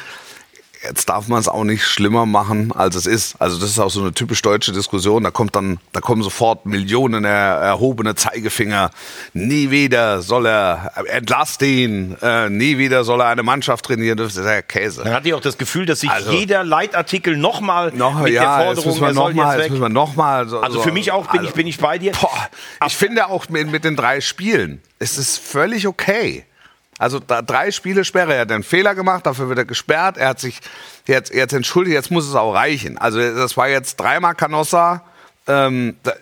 Jetzt 0.82 1.10
darf 1.10 1.28
man 1.28 1.38
es 1.38 1.46
auch 1.46 1.64
nicht 1.64 1.84
schlimmer 1.84 2.25
machen, 2.25 2.72
als 2.72 2.94
es 2.96 3.04
ist. 3.04 3.34
Also 3.38 3.58
das 3.58 3.68
ist 3.68 3.78
auch 3.78 3.90
so 3.90 4.00
eine 4.00 4.14
typisch 4.14 4.40
deutsche 4.40 4.72
Diskussion. 4.72 5.22
Da 5.22 5.30
kommt 5.30 5.54
dann, 5.54 5.78
da 5.92 6.00
kommen 6.00 6.22
sofort 6.22 6.64
Millionen 6.64 7.25
er, 7.25 7.56
erhobene 7.56 8.14
Zeigefinger. 8.14 8.90
Nie 9.34 9.70
wieder 9.70 10.22
soll 10.22 10.46
er 10.46 10.92
entlasst 11.08 11.60
ihn. 11.60 12.16
Äh, 12.22 12.49
nie 12.49 12.78
wieder 12.78 13.04
soll 13.04 13.20
er 13.20 13.26
eine 13.26 13.42
Mannschaft 13.42 13.84
trainieren. 13.84 14.16
Das 14.16 14.34
ist 14.37 14.42
ja 14.42 14.62
Käse. 14.62 15.04
Dann 15.04 15.12
hatte 15.12 15.28
ich 15.28 15.34
auch 15.34 15.42
das 15.42 15.58
Gefühl, 15.58 15.84
dass 15.84 16.00
sich 16.00 16.08
Also- 16.10 16.32
jeder 16.32 16.64
Leitartikel 16.64 17.37
nochmal 17.37 17.92
Noch, 17.94 18.18
mit 18.22 18.32
ja, 18.32 18.56
der 18.58 18.68
jetzt 18.68 18.82
Forderung, 18.82 18.90
müssen 18.90 19.06
wir 19.06 19.14
soll 19.14 19.34
noch 19.34 19.37
mal, 19.37 19.44
jetzt 19.44 19.52
jetzt 19.56 19.64
weg. 19.64 19.70
müssen 19.72 19.82
wir 19.82 19.88
noch 19.90 20.16
mal. 20.16 20.49
So, 20.49 20.60
Also 20.60 20.76
so- 20.78 20.82
für 20.82 20.92
mich 20.92 21.12
auch 21.12 21.26
bin, 21.26 21.40
ich, 21.42 21.46
also- 21.49 21.56
bin 21.56 21.66
ich 21.66 21.78
bei 21.78 21.99
dir. 21.99 22.12
Boah, 22.12 22.49
ich 22.87 22.96
finde 22.96 23.26
auch 23.28 23.50
mit, 23.50 23.70
mit 23.70 23.84
den 23.84 23.96
drei 23.96 24.22
Spielen, 24.22 24.80
es 24.99 25.18
ist 25.18 25.37
völlig 25.38 25.87
okay. 25.87 26.46
Also 27.00 27.19
da, 27.19 27.40
drei 27.42 27.71
Spiele 27.71 28.04
Sperre, 28.04 28.35
er 28.35 28.42
hat 28.42 28.52
einen 28.52 28.62
Fehler 28.62 28.95
gemacht, 28.95 29.25
dafür 29.26 29.49
wird 29.49 29.59
er 29.59 29.64
gesperrt, 29.64 30.19
er 30.19 30.28
hat 30.28 30.38
sich 30.40 30.61
jetzt, 31.07 31.33
jetzt 31.33 31.52
entschuldigt, 31.54 31.95
jetzt 31.95 32.11
muss 32.11 32.28
es 32.28 32.35
auch 32.35 32.52
reichen. 32.54 32.99
Also 32.99 33.19
das 33.19 33.57
war 33.57 33.69
jetzt 33.69 33.97
dreimal 33.99 34.35
Canossa 34.35 35.02
ähm, 35.49 35.97
da, 36.02 36.12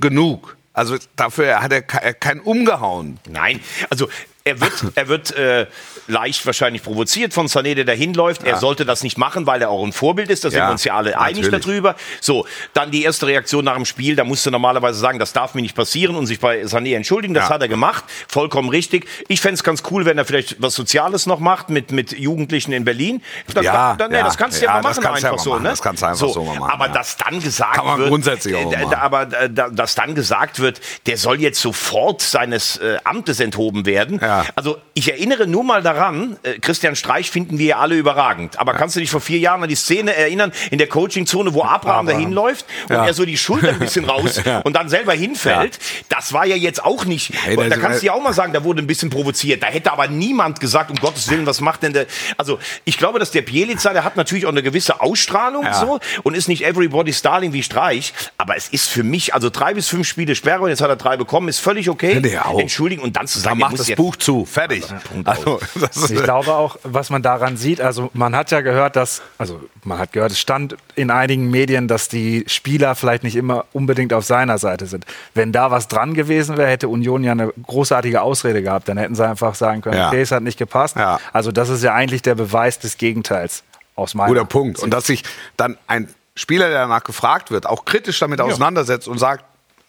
genug. 0.00 0.56
Also 0.74 0.96
dafür 1.16 1.62
hat 1.62 1.72
er 1.72 1.82
ke- 1.82 2.14
keinen 2.20 2.40
umgehauen. 2.40 3.18
Nein, 3.28 3.60
also 3.90 4.08
Er 4.46 4.60
wird, 4.60 4.72
er 4.94 5.08
wird 5.08 5.30
äh, 5.36 5.66
leicht 6.06 6.44
wahrscheinlich 6.46 6.82
provoziert 6.82 7.32
von 7.34 7.46
Sané, 7.46 7.74
der 7.74 7.84
da 7.84 7.92
hinläuft. 7.92 8.42
Er 8.44 8.56
sollte 8.58 8.84
das 8.84 9.02
nicht 9.02 9.18
machen, 9.18 9.46
weil 9.46 9.62
er 9.62 9.70
auch 9.70 9.84
ein 9.84 9.92
Vorbild 9.92 10.30
ist. 10.30 10.44
Da 10.44 10.50
sind 10.50 10.58
Ja, 10.58 10.68
wir 10.68 10.72
uns 10.72 10.84
ja 10.84 10.94
alle 10.96 11.18
einig 11.18 11.42
natürlich. 11.44 11.64
darüber. 11.64 11.94
So, 12.20 12.46
dann 12.72 12.90
die 12.90 13.02
erste 13.04 13.26
Reaktion 13.26 13.64
nach 13.64 13.74
dem 13.76 13.84
Spiel. 13.84 14.16
Da 14.16 14.24
musst 14.24 14.44
du 14.46 14.50
normalerweise 14.50 14.98
sagen, 14.98 15.18
das 15.18 15.32
darf 15.32 15.54
mir 15.54 15.62
nicht 15.62 15.74
passieren 15.76 16.16
und 16.16 16.26
sich 16.26 16.40
bei 16.40 16.62
Sané 16.64 16.94
entschuldigen. 16.96 17.34
Das 17.34 17.48
Ja. 17.48 17.54
hat 17.54 17.62
er 17.62 17.68
gemacht. 17.68 18.04
Vollkommen 18.28 18.68
richtig. 18.68 19.06
Ich 19.28 19.40
fände 19.40 19.54
es 19.54 19.64
ganz 19.64 19.82
cool, 19.90 20.04
wenn 20.04 20.18
er 20.18 20.24
vielleicht 20.24 20.60
was 20.60 20.74
Soziales 20.74 21.26
noch 21.26 21.40
macht 21.40 21.70
mit, 21.70 21.90
mit 21.92 22.12
Jugendlichen 22.12 22.72
in 22.72 22.84
Berlin. 22.84 23.22
Dann, 23.54 23.64
Ja, 23.64 23.94
dann, 23.96 24.10
nee, 24.10 24.18
ja. 24.18 24.24
das 24.24 24.36
kannst 24.36 24.60
du 24.60 24.64
ja, 24.66 24.76
Ja, 24.76 24.82
mal 24.82 24.88
das 24.90 25.00
machen, 25.00 25.22
ja 25.22 25.30
einfach 25.30 25.38
so. 25.38 25.50
machen. 25.50 25.62
Ne? 25.62 25.68
Das 25.70 25.82
kannst 25.82 26.02
du 26.02 26.06
einfach 26.06 26.28
so 26.28 26.44
mal 26.44 26.58
machen, 26.58 26.70
Aber 26.72 26.86
ja. 26.88 26.92
dass 26.92 27.16
dann 27.16 27.40
gesagt 27.40 27.74
Kann 27.76 27.86
man 27.86 27.98
wird, 27.98 28.08
grundsätzlich 28.10 28.54
auch 28.56 28.72
äh, 28.72 28.76
machen. 28.82 28.94
aber 28.94 29.22
äh, 29.32 29.50
da- 29.50 29.68
dass 29.70 29.94
dann 29.94 30.14
gesagt 30.14 30.60
wird, 30.60 30.80
der 31.06 31.16
soll 31.16 31.40
jetzt 31.40 31.60
sofort 31.60 32.20
seines 32.22 32.76
äh, 32.78 32.98
Amtes 33.04 33.40
enthoben 33.40 33.86
werden. 33.86 34.18
Ja. 34.20 34.44
Also 34.54 34.78
ich 34.94 35.10
erinnere 35.10 35.46
nur 35.46 35.64
mal 35.64 35.82
daran, 35.82 35.93
äh, 36.42 36.58
Christian 36.60 36.96
Streich 36.96 37.30
finden 37.30 37.58
wir 37.58 37.66
ja 37.66 37.78
alle 37.78 37.96
überragend. 37.96 38.58
Aber 38.58 38.74
kannst 38.74 38.96
du 38.96 39.00
dich 39.00 39.10
vor 39.10 39.20
vier 39.20 39.38
Jahren 39.38 39.62
an 39.62 39.68
die 39.68 39.74
Szene 39.74 40.14
erinnern, 40.14 40.52
in 40.70 40.78
der 40.78 40.88
Coachingzone, 40.88 41.54
wo 41.54 41.62
Abraham, 41.62 42.06
dahin 42.06 42.32
läuft 42.32 42.66
und 42.88 42.94
Ja. 42.96 43.06
er 43.06 43.14
so 43.14 43.24
die 43.24 43.36
Schulter 43.38 43.68
ein 43.70 43.78
bisschen 43.78 44.04
raus 44.08 44.40
und 44.64 44.74
dann 44.74 44.88
selber 44.88 45.12
hinfällt? 45.12 45.78
Das 46.08 46.32
war 46.32 46.46
ja 46.46 46.56
jetzt 46.56 46.84
auch 46.84 47.04
nicht. 47.04 47.32
Hey, 47.44 47.56
da 47.56 47.76
kannst 47.76 48.02
du 48.02 48.06
ja 48.06 48.12
auch 48.12 48.22
mal 48.22 48.32
sagen, 48.32 48.52
da 48.52 48.64
wurde 48.64 48.82
ein 48.82 48.86
bisschen 48.86 49.10
provoziert. 49.10 49.62
Da 49.62 49.66
hätte 49.68 49.92
aber 49.92 50.08
niemand 50.08 50.60
gesagt, 50.60 50.90
um 50.90 50.96
Gottes 50.96 51.30
Willen, 51.30 51.46
was 51.46 51.60
macht 51.60 51.82
denn 51.82 51.92
der? 51.92 52.06
Also 52.36 52.58
ich 52.84 52.98
glaube, 52.98 53.18
dass 53.18 53.30
der 53.30 53.42
Bielica, 53.42 53.92
der 53.92 54.04
hat 54.04 54.16
natürlich 54.16 54.46
auch 54.46 54.50
eine 54.50 54.62
gewisse 54.62 55.00
Ausstrahlung 55.00 55.64
Ja. 55.64 55.74
so 55.74 56.00
und 56.22 56.34
ist 56.36 56.48
nicht 56.48 56.64
everybody's 56.64 57.22
darling 57.22 57.52
wie 57.52 57.62
Streich. 57.62 58.12
Aber 58.38 58.56
es 58.56 58.68
ist 58.68 58.88
für 58.88 59.02
mich, 59.02 59.34
also 59.34 59.50
drei 59.50 59.74
bis 59.74 59.88
fünf 59.88 60.06
Spiele 60.08 60.34
Sperre 60.34 60.62
und 60.62 60.68
jetzt 60.70 60.80
hat 60.80 60.88
er 60.90 60.96
drei 60.96 61.16
bekommen, 61.16 61.48
ist 61.48 61.60
völlig 61.60 61.88
okay. 61.90 62.14
Entschuldigen 62.60 63.02
und 63.02 63.16
dann 63.16 63.26
zu 63.26 63.38
sagen, 63.38 63.58
der 63.58 63.68
macht 63.68 63.78
das 63.78 63.90
Buch 63.92 64.16
zu. 64.16 64.44
Fertig. 64.44 64.84
Also, 65.24 65.60
ist, 65.74 65.83
Ich 66.10 66.22
glaube 66.22 66.54
auch, 66.54 66.76
was 66.82 67.10
man 67.10 67.22
daran 67.22 67.56
sieht, 67.56 67.80
also 67.80 68.10
man 68.12 68.34
hat 68.36 68.50
ja 68.50 68.60
gehört, 68.60 68.96
dass, 68.96 69.22
also 69.38 69.60
man 69.84 69.98
hat 69.98 70.12
gehört, 70.12 70.32
es 70.32 70.38
stand 70.38 70.76
in 70.94 71.10
einigen 71.10 71.50
Medien, 71.50 71.88
dass 71.88 72.08
die 72.08 72.44
Spieler 72.46 72.94
vielleicht 72.94 73.22
nicht 73.22 73.36
immer 73.36 73.64
unbedingt 73.72 74.12
auf 74.12 74.24
seiner 74.24 74.58
Seite 74.58 74.86
sind. 74.86 75.04
Wenn 75.34 75.52
da 75.52 75.70
was 75.70 75.88
dran 75.88 76.14
gewesen 76.14 76.56
wäre, 76.56 76.68
hätte 76.68 76.88
Union 76.88 77.24
ja 77.24 77.32
eine 77.32 77.52
großartige 77.62 78.22
Ausrede 78.22 78.62
gehabt. 78.62 78.88
Dann 78.88 78.96
hätten 78.98 79.14
sie 79.14 79.26
einfach 79.26 79.54
sagen 79.54 79.80
können, 79.82 79.96
Ja. 79.98 80.08
okay, 80.08 80.20
es 80.22 80.30
hat 80.30 80.42
nicht 80.42 80.58
gepasst. 80.58 80.96
Ja. 80.96 81.18
Also 81.32 81.52
das 81.52 81.68
ist 81.68 81.82
ja 81.82 81.94
eigentlich 81.94 82.22
der 82.22 82.34
Beweis 82.34 82.78
des 82.78 82.98
Gegenteils 82.98 83.62
aus 83.96 84.14
meiner 84.14 84.28
Guter 84.28 84.44
Punkt. 84.44 84.76
Sicht. 84.78 84.84
Und 84.84 84.90
dass 84.90 85.06
sich 85.06 85.22
dann 85.56 85.76
ein 85.86 86.08
Spieler, 86.36 86.68
der 86.68 86.78
danach 86.80 87.04
gefragt 87.04 87.50
wird, 87.50 87.66
auch 87.66 87.84
kritisch 87.84 88.18
damit 88.18 88.40
auseinandersetzt 88.40 89.06
und 89.06 89.18
sagt, 89.18 89.44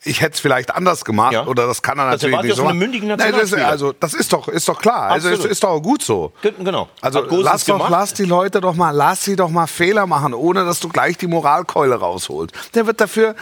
ich 0.05 0.21
hätte 0.21 0.33
es 0.35 0.39
vielleicht 0.39 0.73
anders 0.73 1.03
gemacht 1.03 1.33
Ja. 1.33 1.45
oder 1.47 1.67
das 1.67 1.81
kann 1.81 1.97
er 1.97 2.05
Das 2.05 2.13
natürlich 2.21 2.33
erwartet 2.33 2.49
nicht 2.49 2.57
so 2.57 2.63
machen. 2.63 2.77
mündigen 2.77 3.07
Nein, 3.09 3.17
das, 3.31 3.51
ist- 3.51 3.53
also 3.55 3.91
das 3.93 4.13
ist 4.13 4.31
doch 4.33 4.47
ist 4.47 4.67
doch 4.69 4.79
klar. 4.79 5.09
Also 5.11 5.27
Absolut. 5.29 5.45
es 5.45 5.51
ist 5.51 5.63
doch 5.63 5.79
gut 5.81 6.01
so. 6.03 6.31
Genau. 6.41 6.87
Also 7.01 7.21
lass 7.29 7.65
doch, 7.65 7.77
gemacht. 7.77 7.91
lass 7.91 8.13
die 8.13 8.25
Leute 8.25 8.61
doch 8.61 8.75
mal, 8.75 8.91
lass 8.91 9.23
sie 9.23 9.35
doch 9.35 9.49
mal 9.49 9.67
Fehler 9.67 10.05
machen, 10.07 10.33
ohne 10.33 10.63
dass 10.65 10.79
du 10.79 10.89
gleich 10.89 11.17
die 11.17 11.27
Moralkeule 11.27 11.95
rausholst. 11.95 12.53
Der 12.75 12.85
wird 12.87 13.01
dafür, 13.01 13.35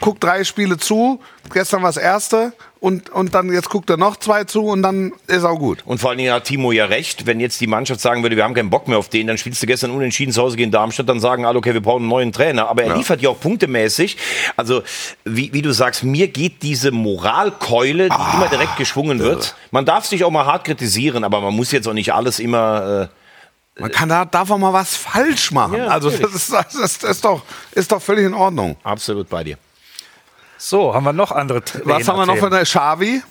guckt 0.00 0.22
drei 0.22 0.44
Spiele 0.44 0.76
zu, 0.76 1.20
gestern 1.52 1.82
war 1.82 1.88
das 1.88 1.96
erste 1.96 2.52
und, 2.80 3.10
und 3.10 3.34
dann 3.34 3.52
jetzt 3.52 3.68
guckt 3.68 3.90
er 3.90 3.98
noch 3.98 4.16
zwei 4.16 4.44
zu 4.44 4.64
und 4.64 4.80
dann 4.82 5.12
ist 5.26 5.44
auch 5.44 5.58
gut. 5.58 5.82
Und 5.84 5.98
vor 6.00 6.10
allen 6.10 6.18
Dingen 6.18 6.32
hat 6.32 6.44
Timo 6.44 6.72
ja 6.72 6.86
recht, 6.86 7.26
wenn 7.26 7.38
jetzt 7.38 7.60
die 7.60 7.66
Mannschaft 7.66 8.00
sagen 8.00 8.22
würde, 8.22 8.36
wir 8.36 8.44
haben 8.44 8.54
keinen 8.54 8.70
Bock 8.70 8.88
mehr 8.88 8.96
auf 8.96 9.10
den, 9.10 9.26
dann 9.26 9.36
spielst 9.36 9.62
du 9.62 9.66
gestern 9.66 9.90
unentschieden 9.90 10.32
zu 10.32 10.40
Hause 10.40 10.56
gegen 10.56 10.70
Darmstadt, 10.70 11.08
dann 11.08 11.20
sagen 11.20 11.44
alle, 11.44 11.58
okay, 11.58 11.74
wir 11.74 11.82
brauchen 11.82 12.00
einen 12.02 12.08
neuen 12.08 12.32
Trainer. 12.32 12.68
Aber 12.68 12.82
er 12.82 12.96
liefert 12.96 13.20
ja 13.20 13.28
auch 13.28 13.38
punktemäßig. 13.38 14.16
Also, 14.56 14.82
wie, 15.24 15.52
wie 15.52 15.60
du 15.60 15.72
sagst, 15.72 16.04
mir 16.04 16.28
geht 16.28 16.62
diese 16.62 16.90
Moralkeule, 16.90 18.04
die 18.04 18.10
Ah, 18.12 18.32
immer 18.36 18.48
direkt 18.48 18.76
geschwungen 18.78 19.18
wird. 19.18 19.54
Man 19.70 19.84
darf 19.84 20.06
sich 20.06 20.24
auch 20.24 20.30
mal 20.30 20.46
hart 20.46 20.64
kritisieren, 20.64 21.22
aber 21.22 21.40
man 21.42 21.54
muss 21.54 21.72
jetzt 21.72 21.86
auch 21.86 21.92
nicht 21.92 22.14
alles 22.14 22.38
immer... 22.38 23.10
Äh, 23.76 23.82
Man 23.82 23.90
kann 23.92 24.08
da, 24.08 24.24
darf 24.24 24.50
auch 24.50 24.58
mal 24.58 24.72
was 24.72 24.96
falsch 24.96 25.52
machen. 25.52 25.76
Ja, 25.76 25.88
also 25.88 26.08
das 26.10 26.18
ist, 26.34 26.52
das, 26.52 26.74
ist, 26.74 27.02
das 27.02 27.10
ist, 27.10 27.24
doch, 27.24 27.42
ist 27.72 27.92
doch 27.92 28.00
völlig 28.00 28.24
in 28.24 28.34
Ordnung. 28.34 28.76
absolut 28.82 29.28
bei 29.28 29.44
dir. 29.44 29.58
So, 30.62 30.92
haben 30.94 31.04
wir 31.04 31.14
noch 31.14 31.32
andere 31.32 31.64
Trainer 31.64 31.86
Was 31.86 32.06
haben 32.06 32.18
wir 32.18 32.26
noch 32.26 32.36
von 32.36 32.50
der 32.50 32.64
Xavi? 32.64 33.22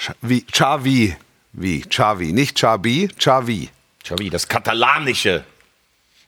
Sch- 0.00 0.14
Wie? 0.22 0.40
Xavi. 0.42 1.14
Wie? 1.52 1.80
Xavi. 1.82 2.32
Nicht 2.32 2.56
Xabi, 2.56 3.08
Xavi. 3.18 3.68
Xavi, 4.02 4.30
das 4.30 4.48
Katalanische. 4.48 5.44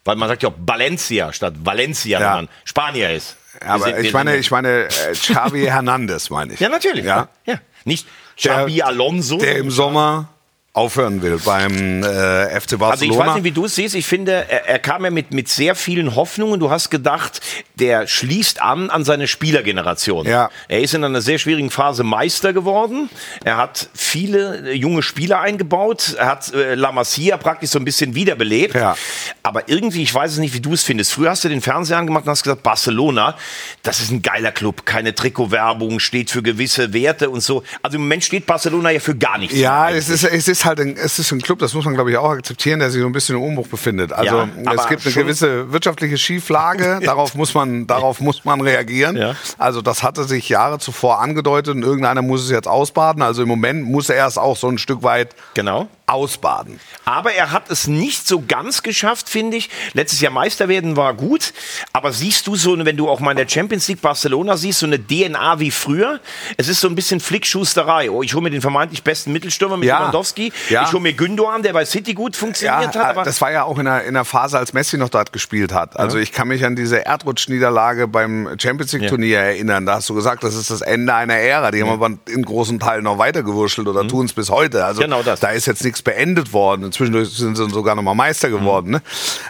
Weil 0.05 0.17
man 0.17 0.29
sagt 0.29 0.43
ja 0.43 0.51
auch 0.51 0.55
Valencia 0.59 1.33
statt 1.33 1.55
Valencia, 1.65 2.21
Ja. 2.21 2.27
wenn 2.27 2.35
man 2.45 2.49
Spanier 2.67 3.11
ist. 3.15 3.37
Wir 3.59 3.71
Aber 3.71 3.85
sind- 3.85 4.01
ich 4.05 4.13
meine, 4.13 4.37
ich 4.37 4.51
meine 4.51 4.85
äh, 4.85 5.13
Xavi 5.13 5.65
Hernandez, 5.65 6.29
meine 6.29 6.53
ich. 6.53 6.61
Ja, 6.61 6.69
natürlich. 6.69 7.07
Ja. 7.07 7.29
ja. 7.47 7.59
Nicht 7.85 8.07
Xabi 8.37 8.83
Alonso. 8.83 9.39
Der 9.39 9.57
im 9.57 9.71
Sommer 9.71 10.29
aufhören 10.77 11.23
will 11.23 11.41
beim 11.43 12.03
äh, 12.03 12.61
FC 12.61 12.79
Barcelona. 12.79 12.91
Also 12.91 13.05
ich 13.07 13.17
weiß 13.17 13.35
nicht, 13.37 13.45
wie 13.45 13.51
du 13.51 13.65
es 13.65 13.75
siehst. 13.75 13.95
Ich 13.95 14.07
finde, 14.07 14.33
er, 14.33 14.69
er 14.69 14.79
kam 14.79 15.05
ja 15.05 15.11
mit, 15.11 15.33
mit 15.33 15.49
sehr 15.49 15.75
vielen 15.75 16.15
Hoffnungen. 16.15 16.61
Du 16.61 16.71
hast 16.71 16.91
gedacht, 16.91 17.41
der 17.77 18.07
schließt 18.07 18.61
an 18.61 18.91
an 18.91 19.03
seine 19.03 19.27
Spielergeneration. 19.27 20.27
Ja. 20.27 20.51
Er 20.69 20.83
ist 20.83 20.93
in 20.93 21.03
einer 21.03 21.23
sehr 21.23 21.39
schwierigen 21.39 21.71
Phase 21.71 22.05
Meister 22.05 22.53
geworden. 22.53 23.09
Er 23.43 23.57
hat 23.57 23.89
viele 23.95 24.69
äh, 24.69 24.73
junge 24.75 25.03
Spieler 25.03 25.41
eingebaut. 25.41 26.15
Er 26.19 26.27
hat 26.27 26.53
äh, 26.53 26.75
La 26.75 26.93
Masia 26.93 27.39
praktisch 27.39 27.71
so 27.71 27.79
ein 27.79 27.87
bisschen 27.87 28.15
wiederbelebt. 28.15 28.75
Ja. 28.75 28.97
Aber 29.43 29.71
irgendwie, 29.71 30.03
ich 30.03 30.13
weiß 30.13 30.33
es 30.33 30.39
nicht, 30.39 30.53
wie 30.53 30.61
du 30.61 30.75
es 30.75 30.83
findest. 30.83 31.15
Früher 31.15 31.31
hast 31.31 31.43
du 31.43 31.49
den 31.49 31.63
Fernseher 31.63 31.97
angemacht 31.97 32.25
und 32.25 32.33
hast 32.33 32.43
gesagt, 32.43 32.63
Barcelona, 32.63 33.35
das 33.83 34.01
ist 34.01 34.11
ein 34.11 34.21
geiler 34.21 34.53
Club. 34.53 34.85
Keine 34.85 35.15
Trikotwerbung, 35.15 36.01
steht 36.01 36.31
für 36.31 36.43
gewisse 36.43 36.93
Werte 36.93 37.31
und 37.31 37.41
so. 37.41 37.63
Also 37.81 37.97
im 37.97 38.03
Moment 38.03 38.25
steht 38.25 38.45
Barcelona 38.45 38.91
ja 38.91 39.01
für 39.01 39.17
gar 39.17 39.39
nichts. 39.39 39.57
Ja, 39.57 39.89
es 39.89 40.11
ist, 40.11 40.25
es 40.25 40.49
ist 40.49 40.66
halt 40.67 40.81
ein, 40.81 40.97
es 40.97 41.19
ist 41.19 41.33
ein 41.33 41.41
Club, 41.41 41.59
das 41.61 41.75
muss 41.75 41.85
man 41.85 41.95
glaube 41.95 42.11
ich 42.11 42.17
auch 42.17 42.31
akzeptieren, 42.31 42.81
der 42.81 42.91
sich 42.91 43.01
so 43.01 43.07
ein 43.07 43.13
bisschen 43.13 43.37
im 43.37 43.43
Umbruch 43.43 43.69
befindet. 43.69 44.13
Also 44.13 44.37
Ja, 44.37 44.49
es 44.75 44.89
gibt 44.89 45.07
eine 45.07 45.15
gewisse 45.15 45.73
wirtschaftliche 45.73 46.19
Schieflage, 46.19 47.01
darauf 47.05 47.35
muss 47.35 47.55
man, 47.55 47.87
darauf 47.87 48.21
muss 48.21 48.45
man 48.45 48.61
reagieren. 48.61 49.17
Ja. 49.17 49.35
Also 49.59 49.81
das 49.83 50.03
hatte 50.03 50.25
sich 50.25 50.49
Jahre 50.49 50.79
zuvor 50.79 51.21
angedeutet 51.21 51.75
und 51.75 51.83
irgendeiner 51.83 52.23
muss 52.23 52.43
es 52.43 52.51
jetzt 52.51 52.69
ausbaden. 52.69 53.23
Also 53.23 53.43
im 53.43 53.49
Moment 53.49 53.85
muss 53.89 54.11
er 54.11 54.27
es 54.27 54.37
auch 54.37 54.57
so 54.57 54.69
ein 54.69 54.79
Stück 54.79 55.03
weit 55.03 55.35
Genau. 55.55 55.89
Ausbaden. 56.07 56.79
Aber 57.05 57.33
er 57.33 57.51
hat 57.53 57.71
es 57.71 57.87
nicht 57.87 58.27
so 58.29 58.43
ganz 58.47 58.83
geschafft, 58.83 59.29
finde 59.29 59.57
ich. 59.57 59.71
Letztes 59.93 60.21
Jahr 60.21 60.33
Meister 60.33 60.69
werden 60.69 60.97
war 60.97 61.15
gut. 61.15 61.53
Aber 61.93 62.13
siehst 62.13 62.47
du 62.47 62.55
so, 62.57 62.77
wenn 62.85 62.97
du 62.97 63.09
auch 63.09 63.21
mal 63.21 63.33
in 63.33 63.37
der 63.37 63.49
Champions 63.49 63.89
League 63.89 64.01
Barcelona 64.03 64.57
siehst, 64.57 64.81
so 64.81 64.87
eine 64.87 64.99
DNA 65.05 65.59
wie 65.59 65.71
früher? 65.71 66.21
Es 66.57 66.69
ist 66.69 66.81
so 66.81 66.89
ein 66.89 66.95
bisschen 66.95 67.19
Flickschusterei. 67.21 68.11
Oh, 68.11 68.23
ich 68.23 68.35
hole 68.35 68.43
mir 68.45 68.51
den 68.51 68.61
vermeintlich 68.61 69.03
besten 69.03 69.33
Mittelstürmer 69.33 69.77
mit 69.77 69.89
Ja. 69.89 69.99
Lewandowski. 69.99 70.53
Ja. 70.71 70.85
Ich 70.85 70.93
hole 70.93 71.03
mir 71.03 71.13
Gündogan, 71.13 71.63
der 71.63 71.73
bei 71.73 71.85
City 71.85 72.15
gut 72.15 72.37
funktioniert 72.37 72.95
hat. 72.97 73.05
Aber 73.11 73.25
das 73.25 73.41
war 73.41 73.51
ja 73.51 73.65
auch 73.65 73.79
in 73.79 73.87
der, 73.87 74.05
in 74.05 74.15
der 74.15 74.25
Phase, 74.25 74.59
als 74.59 74.73
Messi 74.73 74.97
noch 74.99 75.09
dort 75.09 75.33
gespielt 75.33 75.73
hat. 75.73 75.99
Also 75.99 76.19
ich 76.19 76.33
kann 76.33 76.49
mich 76.49 76.65
an 76.65 76.77
diese 76.77 77.05
Erdrutschniederlage 77.05 78.09
beim 78.09 78.49
Champions 78.59 78.93
League 78.93 79.09
Turnier 79.09 79.39
erinnern. 79.41 79.87
Da 79.87 79.95
hast 79.97 80.09
du 80.09 80.15
gesagt, 80.15 80.45
das 80.45 80.55
ist 80.55 80.71
das 80.71 80.81
Ende 80.83 81.15
einer 81.15 81.35
Ära. 81.35 81.71
Die 81.71 81.83
haben 81.83 81.91
aber 81.91 82.11
in 82.29 82.43
großen 82.45 82.79
Teilen 82.79 83.05
noch 83.05 83.19
weitergewurschtelt 83.19 83.89
oder 83.89 84.07
tun 84.07 84.27
es 84.27 84.33
bis 84.33 84.51
heute. 84.51 84.85
Also 84.85 85.03
Genau 85.03 85.23
das. 85.23 85.41
da 85.41 85.49
ist 85.49 85.67
jetzt 85.67 85.85
nichts 85.85 85.96
beendet 86.03 86.53
worden. 86.53 86.85
Inzwischen 86.85 87.25
sind 87.25 87.57
sie 87.57 87.71
sogar 87.71 87.95
noch 87.95 88.03
mal 88.03 88.15
Meister 88.15 88.51
geworden. 88.51 88.91
Ne? 88.93 89.03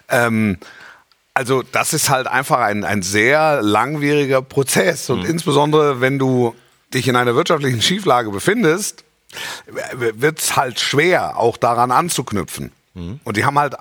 Ähm, 0.09 0.59
also 1.35 1.62
das 1.62 1.92
ist 1.92 2.09
halt 2.09 2.26
einfach 2.26 2.61
ein, 2.61 2.85
ein 2.85 3.02
sehr 3.02 3.61
langwieriger 3.62 4.40
Prozess. 4.40 5.11
Und 5.11 5.24
insbesondere, 5.24 6.00
wenn 6.00 6.18
du 6.18 6.54
dich 6.94 7.09
in 7.09 7.16
einer 7.16 7.35
wirtschaftlichen 7.35 7.82
Schieflage 7.82 8.30
befindest, 8.30 9.04
wird 9.92 10.40
es 10.40 10.56
halt 10.56 10.80
schwer, 10.80 11.37
auch 11.38 11.56
daran 11.59 11.90
anzuknüpfen. 11.90 12.72
Und 13.24 13.37
die 13.37 13.44
haben 13.44 13.59
halt 13.59 13.74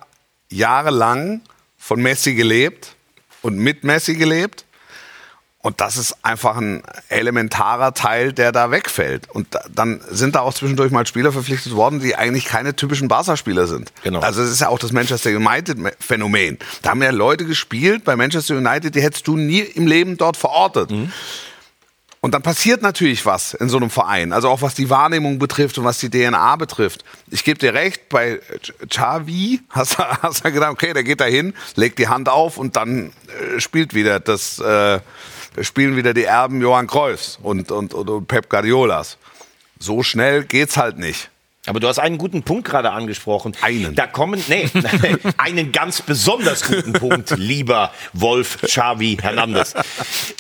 jahrelang 0.50 1.42
von 1.78 2.02
Messi 2.02 2.34
gelebt 2.34 2.96
und 3.42 3.58
mit 3.58 3.84
Messi 3.84 4.16
gelebt. 4.16 4.65
Und 5.66 5.82
das 5.82 5.98
ist 5.98 6.18
einfach 6.22 6.58
ein 6.58 6.84
elementarer 7.10 7.96
Teil, 7.96 8.34
der 8.34 8.52
da 8.52 8.70
wegfällt. 8.70 9.28
Und 9.32 9.48
da, 9.50 9.62
dann 9.74 10.00
sind 10.12 10.36
da 10.36 10.42
auch 10.42 10.54
zwischendurch 10.54 10.92
mal 10.92 11.08
Spieler 11.08 11.32
verpflichtet 11.32 11.74
worden, 11.74 12.00
die 12.00 12.16
eigentlich 12.16 12.46
keine 12.46 12.76
typischen 12.76 13.08
Barca-Spieler 13.08 13.66
sind. 13.66 13.92
Genau. 14.04 14.20
Also 14.20 14.44
es 14.44 14.52
ist 14.52 14.62
ja 14.62 14.70
auch 14.70 14.78
das 14.78 14.92
Manchester 14.92 15.32
United-Phänomen. 15.32 16.60
Da 16.84 16.92
haben 16.92 17.02
ja 17.02 17.10
Leute 17.10 17.46
gespielt 17.46 18.04
bei 18.04 18.16
Manchester 18.16 18.58
United, 18.58 18.94
die 18.94 19.02
hättest 19.02 19.26
du 19.28 19.38
nie 19.38 19.62
im 19.62 19.88
Leben 19.88 20.18
dort 20.18 20.38
verortet. 20.38 20.92
Und 22.26 22.34
dann 22.34 22.44
passiert 22.44 22.84
natürlich 22.84 23.26
was 23.26 23.56
in 23.56 23.68
so 23.68 23.78
einem 23.78 23.90
Verein. 23.90 24.34
Also 24.34 24.50
auch 24.50 24.62
was 24.62 24.76
die 24.76 24.92
Wahrnehmung 24.92 25.40
betrifft 25.40 25.80
und 25.80 25.84
was 25.84 25.98
die 25.98 26.12
DNA 26.12 26.58
betrifft. 26.58 27.04
Ich 27.32 27.44
gebe 27.44 27.60
dir 27.60 27.74
recht, 27.74 28.10
bei 28.10 28.40
Xavi 28.88 29.62
hast 29.70 29.98
du 29.98 30.04
hast 30.22 30.46
du 30.46 30.52
gedacht, 30.52 30.72
okay, 30.72 30.94
der 30.94 31.04
geht 31.04 31.22
da 31.22 31.26
hin, 31.26 31.56
legt 31.76 31.98
die 31.98 32.08
Hand 32.08 32.30
auf 32.30 32.58
und 32.58 32.76
dann 32.76 33.14
äh, 33.56 33.60
spielt 33.60 33.96
wieder 33.96 34.20
das, 34.20 34.60
äh, 34.60 35.00
spielen 35.62 35.96
wieder 35.96 36.14
die 36.14 36.26
Erben 36.26 36.62
Johann 36.62 36.88
und, 37.42 37.72
und, 37.72 37.94
und, 37.94 38.10
und 38.10 38.28
Pep 38.28 38.50
Guardiolas. 38.50 39.18
So 39.80 40.04
schnell 40.04 40.44
geht's 40.44 40.78
halt 40.78 40.98
nicht. 40.98 41.30
Aber 41.68 41.80
du 41.80 41.88
hast 41.88 42.00
einen 42.00 42.18
guten 42.18 42.44
Punkt 42.44 42.68
gerade 42.68 42.92
angesprochen. 42.92 43.54
Einen. 43.62 43.96
Da 43.96 44.08
kommen, 44.08 44.44
nee, 44.48 44.70
einen 45.38 45.72
ganz 45.72 46.02
besonders 46.02 46.64
guten 46.64 46.94
Punkt, 46.94 47.32
lieber 47.38 47.92
Wolf 48.14 48.60
Xavi 48.62 49.18
Hernandez. 49.22 49.74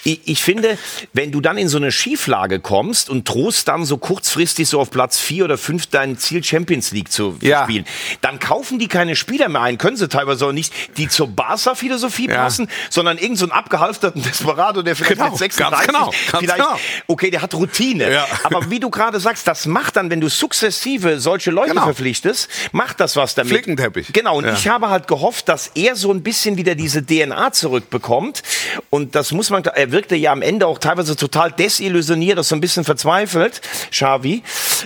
Ich, 0.03 0.21
ich 0.25 0.43
finde, 0.43 0.77
wenn 1.13 1.31
du 1.31 1.41
dann 1.41 1.57
in 1.57 1.67
so 1.69 1.77
eine 1.77 1.91
Schieflage 1.91 2.59
kommst 2.59 3.09
und 3.09 3.27
drohst 3.27 3.67
dann 3.67 3.85
so 3.85 3.97
kurzfristig 3.97 4.67
so 4.69 4.79
auf 4.79 4.91
Platz 4.91 5.19
vier 5.19 5.45
oder 5.45 5.57
fünf 5.57 5.88
dein 5.88 6.17
Ziel 6.17 6.43
Champions 6.43 6.91
League 6.91 7.11
zu 7.11 7.38
Ja. 7.41 7.63
spielen, 7.63 7.85
dann 8.21 8.39
kaufen 8.39 8.79
die 8.79 8.88
keine 8.88 9.15
Spieler 9.15 9.49
mehr 9.49 9.61
ein, 9.61 9.77
können 9.77 9.97
sie 9.97 10.07
teilweise 10.07 10.45
auch 10.47 10.51
nicht, 10.51 10.73
die 10.97 11.07
zur 11.07 11.27
Barca-Philosophie 11.27 12.29
Ja. 12.29 12.35
passen, 12.43 12.67
sondern 12.89 13.17
irgendeinen 13.17 13.35
so 13.38 13.45
einen 13.45 13.51
abgehalfterten 13.53 14.21
Desperado, 14.21 14.81
der 14.81 14.95
vielleicht 14.95 15.13
Genau, 15.17 15.29
mit 15.31 15.39
36, 15.39 15.57
ganz 15.57 15.88
genau, 15.88 16.11
vielleicht, 16.39 16.55
genau. 16.55 16.79
okay, 17.07 17.31
der 17.31 17.41
hat 17.41 17.53
Routine. 17.53 18.11
Ja. 18.11 18.27
Aber 18.43 18.69
wie 18.69 18.79
du 18.79 18.89
gerade 18.89 19.19
sagst, 19.19 19.47
das 19.47 19.65
macht 19.65 19.95
dann, 19.95 20.09
wenn 20.09 20.21
du 20.21 20.29
sukzessive 20.29 21.14
solche 21.19 21.51
Leute 21.51 21.69
Genau. 21.71 21.84
verpflichtest, 21.86 22.49
macht 22.71 22.99
das 22.99 23.15
was 23.15 23.36
damit. 23.36 23.51
Flickenteppich. 23.51 24.13
Genau, 24.13 24.38
und 24.38 24.45
Ja. 24.45 24.54
ich 24.54 24.67
habe 24.67 24.89
halt 24.89 25.08
gehofft, 25.08 25.49
dass 25.49 25.71
er 25.75 25.95
so 25.95 26.12
ein 26.12 26.23
bisschen 26.23 26.58
wieder 26.58 26.75
diese 26.75 27.04
DNA 27.06 27.51
zurückbekommt. 27.51 28.43
Und 28.89 29.15
das 29.15 29.32
muss 29.32 29.49
man, 29.49 29.63
er 29.63 29.91
wirkte 29.91 30.15
ja 30.15 30.32
am 30.32 30.41
Ende 30.41 30.67
auch 30.67 30.80
teilweise 30.80 31.15
total 31.15 31.51
desillusioniert, 31.51 32.38
das 32.38 32.49
so 32.49 32.56
ein 32.56 32.62
bisschen 32.62 32.84
verzweifelt, 32.84 33.62
Xavi. 33.91 34.43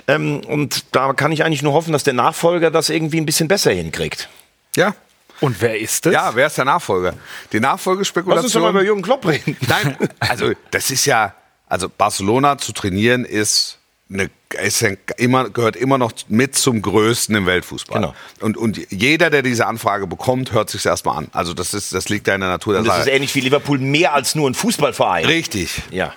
Ähm, 0.07 0.41
und 0.47 0.85
da 0.95 1.13
kann 1.13 1.31
ich 1.31 1.43
eigentlich 1.43 1.61
nur 1.61 1.73
hoffen, 1.73 1.93
dass 1.93 2.03
der 2.03 2.13
Nachfolger 2.13 2.71
das 2.71 2.89
irgendwie 2.89 3.17
ein 3.19 3.25
bisschen 3.25 3.47
besser 3.47 3.71
hinkriegt. 3.71 4.29
Ja. 4.75 4.95
Und 5.41 5.61
wer 5.61 5.79
ist 5.79 6.05
es? 6.05 6.13
Ja, 6.13 6.31
wer 6.35 6.47
ist 6.47 6.57
der 6.57 6.65
Nachfolger? 6.65 7.13
Die 7.13 7.15
Lass 7.15 7.23
uns 7.23 7.53
doch 7.53 7.59
mal 7.59 7.71
Nachfolgespekulation. 7.71 8.69
über 8.69 8.83
Jürgen 8.83 9.01
Klopp 9.01 9.25
reden. 9.27 9.55
Nein, 9.67 9.97
also 10.19 10.51
das 10.71 10.91
ist 10.91 11.05
ja, 11.05 11.33
also 11.67 11.87
Barcelona 11.89 12.57
zu 12.57 12.73
trainieren 12.73 13.23
ist 13.25 13.78
eine, 14.11 14.29
ist 14.63 14.81
ja 14.81 14.89
immer, 15.17 15.49
gehört 15.49 15.75
immer 15.75 15.97
noch 15.97 16.11
mit 16.29 16.55
zum 16.55 16.81
Größten 16.81 17.35
im 17.35 17.45
Weltfußball. 17.45 18.01
Genau. 18.01 18.15
Und, 18.41 18.57
und 18.57 18.91
jeder, 18.91 19.29
der 19.29 19.43
diese 19.43 19.67
Anfrage 19.67 20.07
bekommt, 20.07 20.51
hört 20.51 20.69
sich 20.69 20.85
erstmal 20.85 21.17
an. 21.17 21.27
Also 21.31 21.53
das 21.53 21.73
ist, 21.75 21.93
das 21.93 22.09
liegt 22.09 22.27
ja 22.27 22.33
in 22.35 22.41
der 22.41 22.49
Natur 22.49 22.73
der 22.73 22.81
Und 22.81 22.87
das 22.87 22.97
Sache. 22.97 23.09
ist 23.09 23.15
ähnlich 23.15 23.35
wie 23.35 23.41
Liverpool 23.41 23.77
mehr 23.77 24.13
als 24.13 24.33
nur 24.35 24.49
ein 24.49 24.55
Fußballverein. 24.55 25.25
Richtig, 25.25 25.81
Ja. 25.91 26.13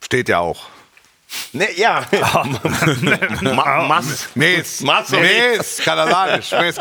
steht 0.00 0.28
ja 0.28 0.38
auch. 0.38 0.66
Ne, 1.52 1.66
ja. 1.76 2.04
Ma 3.42 3.86
Mas. 3.88 4.28
Mes, 4.34 4.80
Mas 4.82 5.10
Mes, 5.10 5.78
katalanisch. 5.82 6.50
Mes. 6.52 6.76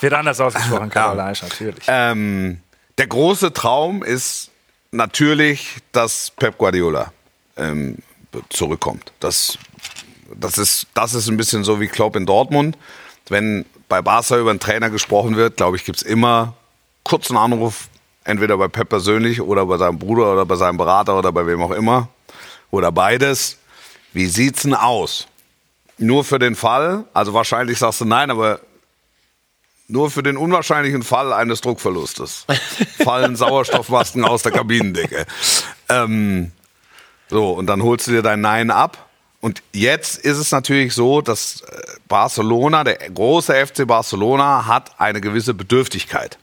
Wird 0.00 0.12
anders 0.12 0.40
ausgesprochen, 0.40 0.88
Katalanisch, 0.88 1.42
natürlich. 1.42 1.82
Ähm, 1.88 2.60
der 2.98 3.08
große 3.08 3.52
Traum 3.52 4.02
ist 4.04 4.50
natürlich, 4.92 5.78
dass 5.90 6.30
Pep 6.36 6.58
Guardiola 6.58 7.12
ähm, 7.56 7.98
zurückkommt. 8.50 9.12
Das, 9.20 9.58
das, 10.36 10.58
ist, 10.58 10.86
das 10.94 11.14
ist 11.14 11.28
ein 11.28 11.36
bisschen 11.36 11.64
so 11.64 11.80
wie 11.80 11.88
Klopp 11.88 12.16
in 12.16 12.26
Dortmund. 12.26 12.76
Wenn 13.28 13.64
bei 13.88 14.02
Barca 14.02 14.38
über 14.38 14.50
einen 14.50 14.60
Trainer 14.60 14.90
gesprochen 14.90 15.36
wird, 15.36 15.56
glaube 15.56 15.76
ich, 15.76 15.84
gibt 15.84 15.98
es 15.98 16.02
immer 16.02 16.54
kurzen 17.04 17.36
Anruf, 17.36 17.88
entweder 18.24 18.56
bei 18.56 18.68
Pep 18.68 18.88
persönlich 18.88 19.40
oder 19.40 19.66
bei 19.66 19.76
seinem 19.76 19.98
Bruder 19.98 20.32
oder 20.32 20.46
bei 20.46 20.56
seinem 20.56 20.76
Berater 20.76 21.18
oder 21.18 21.32
bei 21.32 21.46
wem 21.46 21.62
auch 21.62 21.72
immer. 21.72 22.08
Oder 22.70 22.90
beides. 22.92 23.58
Wie 24.12 24.26
sieht's 24.26 24.62
denn 24.62 24.74
aus? 24.74 25.26
Nur 25.98 26.24
für 26.24 26.38
den 26.38 26.54
Fall, 26.54 27.04
also 27.12 27.34
wahrscheinlich 27.34 27.78
sagst 27.78 28.00
du 28.00 28.04
nein, 28.04 28.30
aber 28.30 28.60
nur 29.88 30.10
für 30.10 30.22
den 30.22 30.36
unwahrscheinlichen 30.36 31.02
Fall 31.02 31.32
eines 31.32 31.60
Druckverlustes 31.60 32.46
fallen 33.04 33.36
Sauerstoffmasken 33.36 34.24
aus 34.24 34.42
der 34.42 34.52
Kabinendecke. 34.52 35.26
Ähm, 35.88 36.52
so, 37.28 37.52
und 37.52 37.66
dann 37.66 37.82
holst 37.82 38.06
du 38.06 38.12
dir 38.12 38.22
dein 38.22 38.40
Nein 38.40 38.70
ab. 38.70 39.10
Und 39.42 39.60
jetzt 39.72 40.18
ist 40.18 40.38
es 40.38 40.52
natürlich 40.52 40.94
so, 40.94 41.20
dass 41.20 41.62
äh, 41.62 41.82
Barcelona, 42.06 42.84
der 42.84 42.94
große 43.10 43.66
FC 43.66 43.84
Barcelona, 43.88 44.66
hat 44.66 45.00
eine 45.00 45.20
gewisse 45.20 45.52
Bedürftigkeit. 45.52 46.38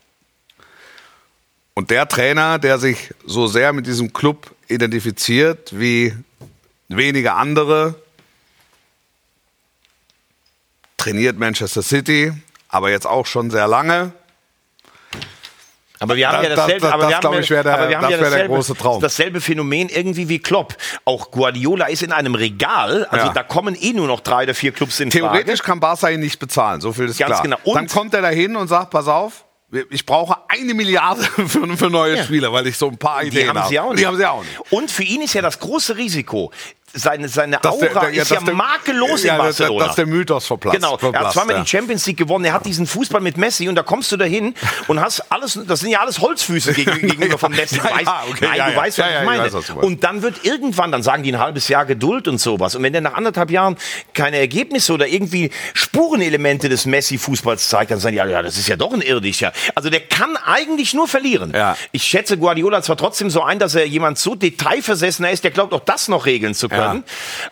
Und 1.76 1.92
der 1.92 2.10
Trainer, 2.10 2.60
der 2.60 2.78
sich 2.78 3.14
so 3.26 3.48
sehr 3.48 3.72
mit 3.72 3.88
diesem 3.88 4.12
Club 4.12 4.54
identifiziert 4.68 5.80
wie 5.80 6.14
wenige 6.90 7.36
andere, 7.36 7.96
trainiert 10.98 11.40
Manchester 11.40 11.82
City, 11.82 12.34
aber 12.68 12.92
jetzt 12.92 13.08
auch 13.08 13.26
schon 13.26 13.50
sehr 13.50 13.70
lange. 13.70 14.12
Aber 16.02 16.16
wir 16.16 16.28
haben 16.30 16.36
Das- 16.42 16.50
ja 16.50 16.56
dasselbe, 16.56 16.80
das- 16.82 16.92
aber 16.94 17.02
das, 17.04 17.10
wir 17.10 17.16
haben 17.30 17.40
ich, 17.40 17.48
der- 17.48 17.60
aber 17.66 17.90
wir 17.90 17.98
haben 18.02 18.10
ja 18.10 18.18
dasselbe, 18.18 18.56
große 18.56 18.76
Traum. 18.76 19.02
dasselbe 19.02 19.42
Phänomen 19.42 19.90
irgendwie 19.90 20.30
wie 20.30 20.40
Klopp. 20.40 20.76
Auch 21.06 21.30
Guardiola 21.32 21.88
ist 21.88 22.04
in 22.04 22.12
einem 22.12 22.36
Regal, 22.36 23.06
also 23.12 23.28
Ja. 23.28 23.34
da 23.34 23.44
kommen 23.44 23.76
eh 23.80 23.94
nur 23.94 24.08
noch 24.08 24.22
drei 24.22 24.44
oder 24.44 24.54
vier 24.54 24.72
Clubs 24.72 25.00
in 25.00 25.10
Theoretisch 25.10 25.60
Frage. 25.60 25.64
kann 25.68 25.80
Barca 25.80 26.10
ihn 26.10 26.22
nicht 26.22 26.40
bezahlen, 26.40 26.80
so 26.82 26.94
viel 26.94 27.06
ist 27.06 27.18
Ganz 27.18 27.32
klar. 27.32 27.44
genau. 27.44 27.58
Und- 27.64 27.76
Dann 27.76 27.88
kommt 27.88 28.14
er 28.14 28.22
dahin 28.22 28.56
und 28.56 28.68
sagt, 28.70 28.92
pass 28.92 29.08
auf, 29.08 29.46
ich 29.92 30.04
brauche 30.06 30.36
eine 30.48 30.74
Milliarde 30.74 31.22
für, 31.48 31.78
für 31.78 31.90
neue 31.90 32.18
Ja. 32.18 32.24
Spieler, 32.24 32.52
weil 32.52 32.66
ich 32.66 32.78
so 32.78 32.88
ein 32.88 32.98
paar 32.98 33.22
Die 33.22 33.28
Ideen 33.28 33.50
haben 33.50 33.60
habe. 33.60 33.70
sie 33.70 33.80
auch 33.80 33.90
nicht. 33.92 34.00
Die 34.00 34.08
haben 34.08 34.18
sie 34.18 34.26
auch 34.26 34.42
nicht. 34.44 34.72
Und 34.72 34.90
für 34.90 35.04
ihn 35.04 35.22
ist 35.22 35.34
ja 35.36 35.42
das 35.44 35.60
große 35.60 35.96
Risiko, 35.98 36.52
seine, 36.94 37.28
seine 37.30 37.64
Aura 37.64 37.80
der- 37.86 38.12
der- 38.12 38.22
ist 38.22 38.32
ja 38.32 38.40
der- 38.42 38.54
makellos 38.54 39.24
ja, 39.24 39.34
in 39.34 39.38
Barcelona. 39.42 39.86
Dass 39.88 39.96
der 39.96 40.06
Mythos 40.06 40.46
verplatzt. 40.48 40.76
Genau, 40.78 40.98
er 41.14 41.20
hat 41.20 41.34
zweimal 41.34 41.56
ja. 41.58 41.62
die 41.64 41.68
Champions 41.70 42.06
League 42.06 42.18
gewonnen, 42.18 42.46
er 42.46 42.54
hat 42.54 42.66
diesen 42.66 42.88
Fußball 42.88 43.22
mit 43.22 43.38
Messi 43.38 43.68
und 43.70 43.76
da 43.76 43.84
kommst 43.84 44.12
du 44.12 44.18
dahin 44.18 44.54
und 44.88 45.00
hast 45.00 45.22
alles, 45.32 45.60
das 45.68 45.80
sind 45.82 45.90
ja 45.92 46.00
alles 46.02 46.20
Holzfüße 46.20 46.74
gegen- 46.74 47.00
gegenüber 47.08 47.38
von 47.38 47.52
Messi. 47.52 47.76
Du 47.78 47.84
weißt, 47.84 48.08
okay, 48.32 48.48
nein, 48.58 48.72
du 48.74 48.78
weißt, 48.80 48.98
was 49.00 49.08
ich 49.20 49.26
meine. 49.26 49.54
weiß, 49.54 49.70
und 49.72 50.04
dann 50.04 50.22
wird 50.22 50.44
irgendwann, 50.46 50.92
dann 50.92 51.04
sagen 51.04 51.24
die 51.24 51.32
ein 51.32 51.40
halbes 51.40 51.68
Jahr 51.68 51.86
Geduld 51.86 52.28
und 52.28 52.40
sowas. 52.40 52.76
Und 52.76 52.84
wenn 52.84 52.94
der 52.94 53.02
nach 53.02 53.14
anderthalb 53.14 53.52
Jahren 53.52 53.78
keine 54.14 54.38
Ergebnisse 54.38 54.94
oder 54.94 55.08
irgendwie 55.08 55.52
Spurenelemente 55.74 56.70
des 56.70 56.86
Messi-Fußballs 56.86 57.70
zeigt, 57.70 57.92
dann 57.92 58.00
sagen 58.00 58.14
die, 58.16 58.18
ja, 58.32 58.42
das 58.42 58.58
ist 58.58 58.68
ja 58.68 58.76
doch 58.76 58.94
ein 58.94 59.02
irdischer. 59.02 59.54
Also 59.76 59.90
der 59.90 60.02
kann 60.02 60.38
eigentlich 60.38 60.94
nur 60.94 61.08
verlieren. 61.08 61.54
Ich 61.92 62.04
schätze 62.04 62.38
Guardiola 62.38 62.82
zwar 62.82 62.98
trotzdem 62.98 63.30
so 63.30 63.44
ein, 63.44 63.60
dass 63.60 63.76
er 63.76 63.86
jemand 63.86 64.18
so 64.20 64.36
detailversessener 64.36 65.32
ist, 65.32 65.44
der 65.44 65.52
glaubt 65.52 65.74
auch 65.74 65.80
das 65.84 66.08
noch 66.08 66.26
regeln 66.26 66.54
zu 66.54 66.70
können. 66.70 66.79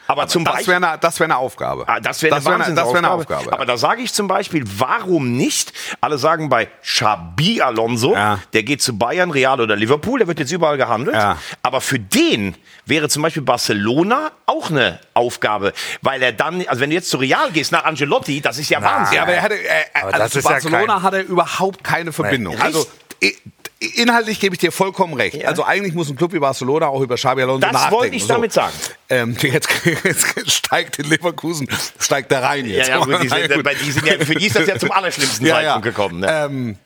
Aber, 0.07 0.27
zum 0.27 0.43
Das 0.45 0.53
Beispiel 0.55 0.73
wäre 0.79 0.87
eine, 0.91 0.97
das 0.99 1.19
wär 1.19 1.25
eine 1.25 1.37
Aufgabe. 1.37 1.83
Ah, 1.87 1.99
das 1.99 2.21
wäre 2.21 2.35
eine, 2.35 2.43
das 2.43 2.45
wär 2.45 2.55
eine, 2.55 2.75
das 2.75 2.75
wär 2.75 2.97
eine 2.97 3.07
Wahnsinnsaufgabe. 3.09 3.39
Aufgabe. 3.41 3.53
Aber 3.53 3.65
da 3.65 3.77
sage 3.77 4.01
ich 4.01 4.13
zum 4.13 4.27
Beispiel, 4.27 4.63
warum 4.77 5.35
nicht? 5.37 5.73
Alle 6.01 6.17
sagen 6.17 6.49
bei 6.49 6.67
Xabi 6.81 7.61
Alonso, 7.61 8.13
Ja. 8.13 8.39
der 8.53 8.63
geht 8.63 8.81
zu 8.81 8.97
Bayern, 8.97 9.31
Real 9.31 9.59
oder 9.61 9.75
Liverpool, 9.75 10.19
der 10.19 10.27
wird 10.27 10.39
jetzt 10.39 10.51
überall 10.51 10.77
gehandelt. 10.77 11.15
Ja. 11.15 11.37
Aber 11.63 11.81
für 11.81 11.99
den 11.99 12.55
wäre 12.85 13.09
zum 13.09 13.21
Beispiel 13.23 13.43
Barcelona 13.43 14.31
auch 14.45 14.69
eine 14.69 14.99
Aufgabe, 15.13 15.73
weil 16.01 16.21
er 16.23 16.31
dann, 16.31 16.65
also 16.67 16.81
wenn 16.81 16.89
du 16.89 16.95
jetzt 16.95 17.09
zu 17.09 17.17
Real 17.17 17.51
gehst 17.51 17.71
nach 17.71 17.83
Angelotti, 17.85 18.41
das 18.41 18.57
ist 18.57 18.69
ja 18.69 18.81
Wahnsinn. 18.81 19.15
ja, 19.17 19.23
aber 19.23 19.33
er 19.33 19.41
hatte, 19.41 19.55
äh, 19.55 19.67
Aber 19.93 20.05
also 20.07 20.17
das 20.19 20.31
zu 20.31 20.39
ist 20.39 20.45
ja 20.45 20.51
Barcelona 20.51 20.93
kein- 20.95 21.03
hat 21.03 21.13
er 21.13 21.23
überhaupt 21.23 21.83
keine 21.83 22.11
Verbindung. 22.11 22.55
Nee. 22.55 22.61
Also 22.61 22.85
i- 23.23 23.35
inhaltlich 23.79 24.39
gebe 24.39 24.55
ich 24.55 24.59
dir 24.59 24.71
vollkommen 24.71 25.13
recht. 25.13 25.35
Ja. 25.35 25.47
Also 25.49 25.63
eigentlich 25.63 25.93
muss 25.93 26.09
ein 26.09 26.15
Club 26.15 26.33
wie 26.33 26.39
Barcelona 26.39 26.87
auch 26.87 27.01
über 27.01 27.15
Xabi 27.15 27.43
Alonso 27.43 27.59
Das 27.61 27.71
nachdenken. 27.71 27.95
wollte 27.95 28.15
ich 28.15 28.27
damit 28.27 28.53
sagen. 28.53 28.73
Ähm, 29.09 29.35
jetzt, 29.41 29.69
jetzt 30.03 30.51
steigt 30.51 30.99
in 30.99 31.05
Leverkusen 31.09 31.67
steigt 31.99 32.31
der 32.31 32.43
rein 32.43 32.65
ja, 32.65 32.77
jetzt. 32.77 32.89
ja, 32.89 32.97
gut, 32.99 33.21
die 33.21 33.27
sind, 33.29 33.49
Na 33.49 33.55
gut. 33.55 33.67
die 33.85 33.91
sind 33.91 34.07
ja, 34.07 34.19
für 34.25 34.35
die 34.35 34.47
ist 34.47 34.55
das 34.55 34.67
ja 34.67 34.77
zum 34.79 34.91
allerschlimmsten 34.91 35.45
Ja, 35.45 35.55
Zeitpunkt 35.55 35.85
ja. 35.85 35.91
gekommen. 35.91 36.19
Ne? 36.21 36.27
Ähm, 36.45 36.77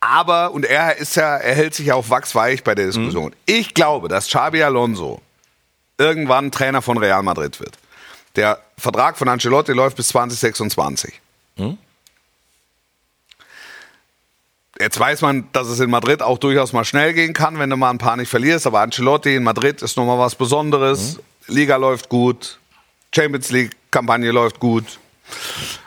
aber, 0.00 0.52
und 0.52 0.64
er 0.64 0.96
ist 0.96 1.14
ja, 1.16 1.36
er 1.36 1.54
hält 1.54 1.74
sich 1.74 1.86
ja 1.86 1.94
auch 1.94 2.08
wachsweich 2.10 2.64
bei 2.64 2.74
der 2.74 2.86
Diskussion. 2.86 3.26
Mhm. 3.30 3.36
Ich 3.46 3.74
glaube, 3.74 4.08
dass 4.08 4.26
Xabi 4.26 4.62
Alonso 4.62 5.20
irgendwann 5.98 6.50
Trainer 6.50 6.82
von 6.82 6.98
Real 6.98 7.22
Madrid 7.22 7.60
wird. 7.60 7.76
Der 8.34 8.60
Vertrag 8.78 9.16
von 9.18 9.28
Ancelotti 9.28 9.72
läuft 9.72 9.96
bis 9.96 10.08
2026. 10.08 11.20
Mhm. 11.56 11.78
Jetzt 14.82 14.98
weiß 14.98 15.20
man, 15.20 15.44
dass 15.52 15.68
es 15.68 15.78
in 15.78 15.90
Madrid 15.90 16.22
auch 16.22 16.38
durchaus 16.38 16.72
mal 16.72 16.84
schnell 16.84 17.14
gehen 17.14 17.34
kann, 17.34 17.56
wenn 17.60 17.70
du 17.70 17.76
mal 17.76 17.90
ein 17.90 17.98
paar 17.98 18.16
nicht 18.16 18.28
verlierst. 18.28 18.66
Aber 18.66 18.80
Ancelotti 18.80 19.36
in 19.36 19.44
Madrid 19.44 19.80
ist 19.80 19.96
nochmal 19.96 20.18
was 20.18 20.34
Besonderes. 20.34 21.20
Liga 21.46 21.76
läuft 21.76 22.08
gut. 22.08 22.58
Champions 23.14 23.50
League-Kampagne 23.50 24.32
läuft 24.32 24.58
gut. 24.58 24.98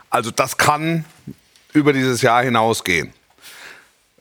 Also 0.10 0.32
das 0.32 0.56
kann 0.56 1.04
über 1.74 1.92
dieses 1.92 2.22
Jahr 2.22 2.42
hinausgehen. 2.42 3.12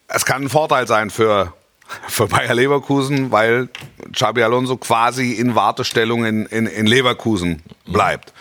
Es 0.09 0.25
kann 0.25 0.43
ein 0.43 0.49
Vorteil 0.49 0.87
sein 0.87 1.09
für, 1.09 1.53
für 2.09 2.27
Bayer 2.27 2.53
Leverkusen, 2.53 3.31
weil 3.31 3.69
Xabi 4.11 4.43
Alonso 4.43 4.75
quasi 4.75 5.31
in 5.31 5.55
Wartestellung 5.55 6.25
in, 6.25 6.47
in, 6.47 6.67
in 6.67 6.85
Leverkusen 6.85 7.63
bleibt. 7.85 8.33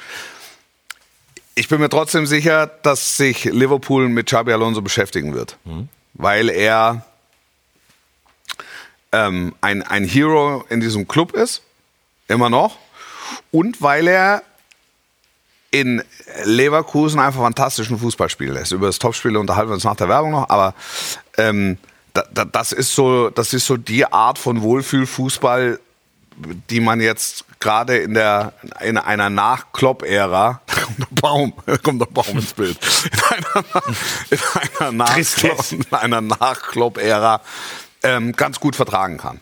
Ich 1.54 1.68
bin 1.68 1.78
mir 1.78 1.90
trotzdem 1.90 2.26
sicher, 2.26 2.66
dass 2.66 3.16
sich 3.16 3.44
Liverpool 3.44 4.08
mit 4.08 4.26
Xabi 4.26 4.52
Alonso 4.52 4.82
beschäftigen 4.82 5.32
wird, 5.32 5.56
weil 6.14 6.48
er 6.48 7.04
ähm, 9.12 9.54
ein, 9.60 9.82
ein 9.82 10.04
Hero 10.04 10.64
in 10.68 10.80
diesem 10.80 11.06
Club 11.06 11.32
ist, 11.32 11.62
immer 12.28 12.50
noch, 12.50 12.78
und 13.50 13.82
weil 13.82 14.08
er 14.08 14.42
in 15.70 16.02
Leverkusen 16.44 17.18
einfach 17.18 17.40
fantastischen 17.40 17.98
Fußball 17.98 18.28
spielen 18.28 18.54
lässt. 18.54 18.72
Über 18.72 18.86
das 18.86 19.00
Topspiel 19.00 19.36
unterhalten 19.36 19.70
wir 19.70 19.74
uns 19.74 19.84
nach 19.84 19.96
der 19.96 20.08
Werbung 20.08 20.30
noch, 20.30 20.48
aber 20.48 20.74
ähm, 21.36 21.78
da, 22.12 22.24
da, 22.32 22.44
das, 22.44 22.70
ist 22.70 22.94
so, 22.94 23.28
das 23.30 23.52
ist 23.52 23.66
so 23.66 23.76
die 23.76 24.06
Art 24.06 24.38
von 24.38 24.62
Wohlfühlfußball, 24.62 25.80
die 26.70 26.80
man 26.80 27.00
jetzt 27.00 27.44
gerade 27.60 27.98
in, 27.98 28.14
der, 28.14 28.52
in 28.80 28.98
einer 28.98 29.30
Nach-Klopp-Ära 29.30 30.60
kommt 30.84 30.98
der 30.98 31.20
Baum, 31.20 31.52
da 31.66 31.76
kommt 31.78 32.00
der 32.00 32.06
Baum 32.06 32.38
ins 32.38 32.52
Bild. 32.52 32.78
In 33.10 33.20
einer, 33.30 33.64
in 34.30 35.00
einer, 35.00 35.72
in 35.72 35.92
einer 35.92 36.20
Nachklopp-Ära 36.20 37.40
ähm, 38.02 38.32
ganz 38.32 38.60
gut 38.60 38.76
vertragen 38.76 39.18
kann. 39.18 39.40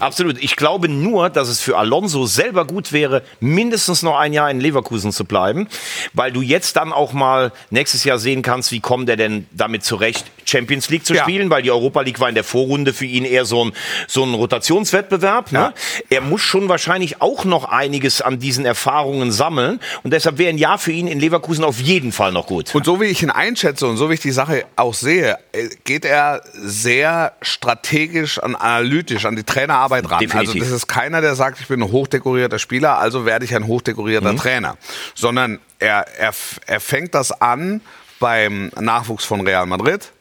Absolut. 0.00 0.42
Ich 0.42 0.56
glaube 0.56 0.88
nur, 0.88 1.30
dass 1.30 1.48
es 1.48 1.60
für 1.60 1.78
Alonso 1.78 2.26
selber 2.26 2.64
gut 2.66 2.92
wäre, 2.92 3.22
mindestens 3.40 4.02
noch 4.02 4.18
ein 4.18 4.32
Jahr 4.32 4.50
in 4.50 4.60
Leverkusen 4.60 5.12
zu 5.12 5.24
bleiben, 5.24 5.68
weil 6.14 6.32
du 6.32 6.42
jetzt 6.42 6.76
dann 6.76 6.92
auch 6.92 7.12
mal 7.12 7.52
nächstes 7.70 8.04
Jahr 8.04 8.18
sehen 8.18 8.42
kannst, 8.42 8.72
wie 8.72 8.80
kommt 8.80 9.08
er 9.08 9.16
denn 9.16 9.46
damit 9.52 9.84
zurecht, 9.84 10.24
Champions 10.46 10.88
League 10.90 11.04
zu 11.06 11.14
Ja. 11.14 11.22
spielen, 11.22 11.50
weil 11.50 11.62
die 11.62 11.70
Europa 11.70 12.00
League 12.00 12.18
war 12.18 12.28
in 12.28 12.34
der 12.34 12.44
Vorrunde 12.44 12.92
für 12.92 13.04
ihn 13.04 13.24
eher 13.24 13.44
so 13.44 13.64
ein, 13.66 13.72
so 14.08 14.24
ein 14.24 14.34
Rotationswettbewerb. 14.34 15.52
Ne? 15.52 15.72
Er 16.08 16.20
muss 16.22 16.40
schon 16.40 16.68
wahrscheinlich 16.68 17.20
auch 17.20 17.44
noch 17.44 17.64
einiges 17.64 18.20
an 18.22 18.38
diesen 18.38 18.64
Erfahrungen 18.64 19.30
sammeln 19.32 19.80
und 20.02 20.12
deshalb 20.12 20.38
wäre 20.38 20.48
ein 20.50 20.58
Jahr 20.58 20.78
für 20.78 20.92
ihn 20.92 21.06
in 21.06 21.20
Leverkusen 21.20 21.62
auf 21.64 21.78
jeden 21.78 22.10
Fall 22.12 22.32
noch 22.32 22.46
gut. 22.46 22.74
Und 22.74 22.84
so 22.84 23.00
wie 23.00 23.04
ich 23.04 23.22
ihn 23.22 23.30
einschätze 23.30 23.86
und 23.86 23.96
so 23.96 24.08
wie 24.10 24.14
ich 24.14 24.20
die 24.20 24.30
Sache 24.32 24.64
auch 24.76 24.94
sehe, 24.94 25.36
äh, 25.52 25.68
geht 25.84 26.04
er 26.04 26.42
sehr 26.54 27.34
strategisch 27.42 28.42
und 28.42 28.56
analytisch 28.56 29.24
an 29.26 29.36
die 29.36 29.44
Trainerarbeit 29.44 29.89
ran. 29.90 30.20
Definitiv. 30.20 30.54
Also 30.54 30.58
das 30.58 30.70
ist 30.70 30.86
keiner, 30.86 31.20
der 31.20 31.34
sagt, 31.34 31.60
ich 31.60 31.68
bin 31.68 31.82
ein 31.82 31.90
hochdekorierter 31.90 32.58
Spieler, 32.58 32.98
also 32.98 33.24
werde 33.26 33.44
ich 33.44 33.54
ein 33.54 33.66
hochdekorierter 33.66 34.36
Trainer. 34.36 34.76
Sondern 35.14 35.58
er, 35.78 36.06
er, 36.18 36.32
er 36.66 36.80
fängt 36.80 37.14
das 37.14 37.32
an 37.32 37.80
beim 38.18 38.70
Nachwuchs 38.78 39.24
von 39.24 39.40
Real 39.40 39.66
Madrid, 39.66 40.12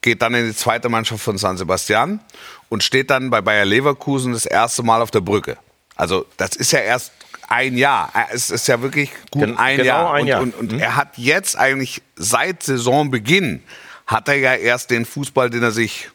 geht 0.00 0.22
dann 0.22 0.34
in 0.34 0.46
die 0.46 0.54
zweite 0.54 0.88
Mannschaft 0.88 1.22
von 1.22 1.38
San 1.38 1.56
Sebastian 1.56 2.20
und 2.68 2.82
steht 2.82 3.10
dann 3.10 3.30
bei 3.30 3.40
Bayer 3.40 3.64
Leverkusen 3.64 4.32
das 4.32 4.46
erste 4.46 4.82
Mal 4.82 5.02
auf 5.02 5.10
der 5.10 5.20
Brücke. 5.20 5.58
Also 5.96 6.26
das 6.36 6.54
ist 6.56 6.70
ja 6.72 6.78
erst 6.80 7.12
ein 7.48 7.76
Jahr. 7.76 8.12
Es 8.30 8.50
ist 8.50 8.68
ja 8.68 8.80
wirklich 8.82 9.10
gut 9.30 9.42
Gen- 9.42 9.56
ein 9.58 9.78
genau 9.78 9.86
Jahr. 9.88 10.12
ein 10.12 10.22
und, 10.22 10.28
Jahr. 10.28 10.40
Und, 10.42 10.54
und 10.54 10.72
er 10.78 10.96
hat 10.96 11.16
jetzt 11.16 11.56
eigentlich 11.58 12.02
seit 12.14 12.62
Saisonbeginn 12.62 13.62
hat 14.06 14.28
er 14.28 14.36
ja 14.36 14.54
erst 14.54 14.90
den 14.90 15.04
Fußball, 15.04 15.50
den 15.50 15.62
er 15.62 15.70
sich, 15.72 16.10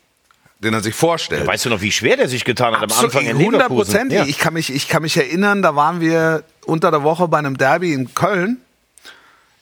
den 0.64 0.74
er 0.74 0.82
sich 0.82 0.96
vorstellt. 0.96 1.46
Weißt 1.46 1.66
du 1.66 1.70
noch, 1.70 1.82
wie 1.82 1.92
schwer 1.92 2.18
der 2.18 2.28
sich 2.28 2.46
getan 2.46 2.74
hat 2.74 2.92
am 2.92 3.04
Anfang 3.04 3.22
in 3.26 3.38
Leverkusen? 3.38 3.54
Hundertprozentig. 3.54 4.18
Ja. 4.18 4.26
Ich, 4.26 4.40
kann 4.40 4.54
mich, 4.54 4.74
ich 4.74 4.88
kann 4.88 5.04
mich 5.04 5.18
erinnern, 5.18 5.62
da 5.62 5.76
waren 5.76 6.02
wir 6.02 6.44
unter 6.66 6.92
der 6.92 7.04
Woche 7.04 7.28
bei 7.28 7.38
einem 7.38 7.58
Derby 7.58 7.94
in 7.94 8.14
Köln. 8.14 8.58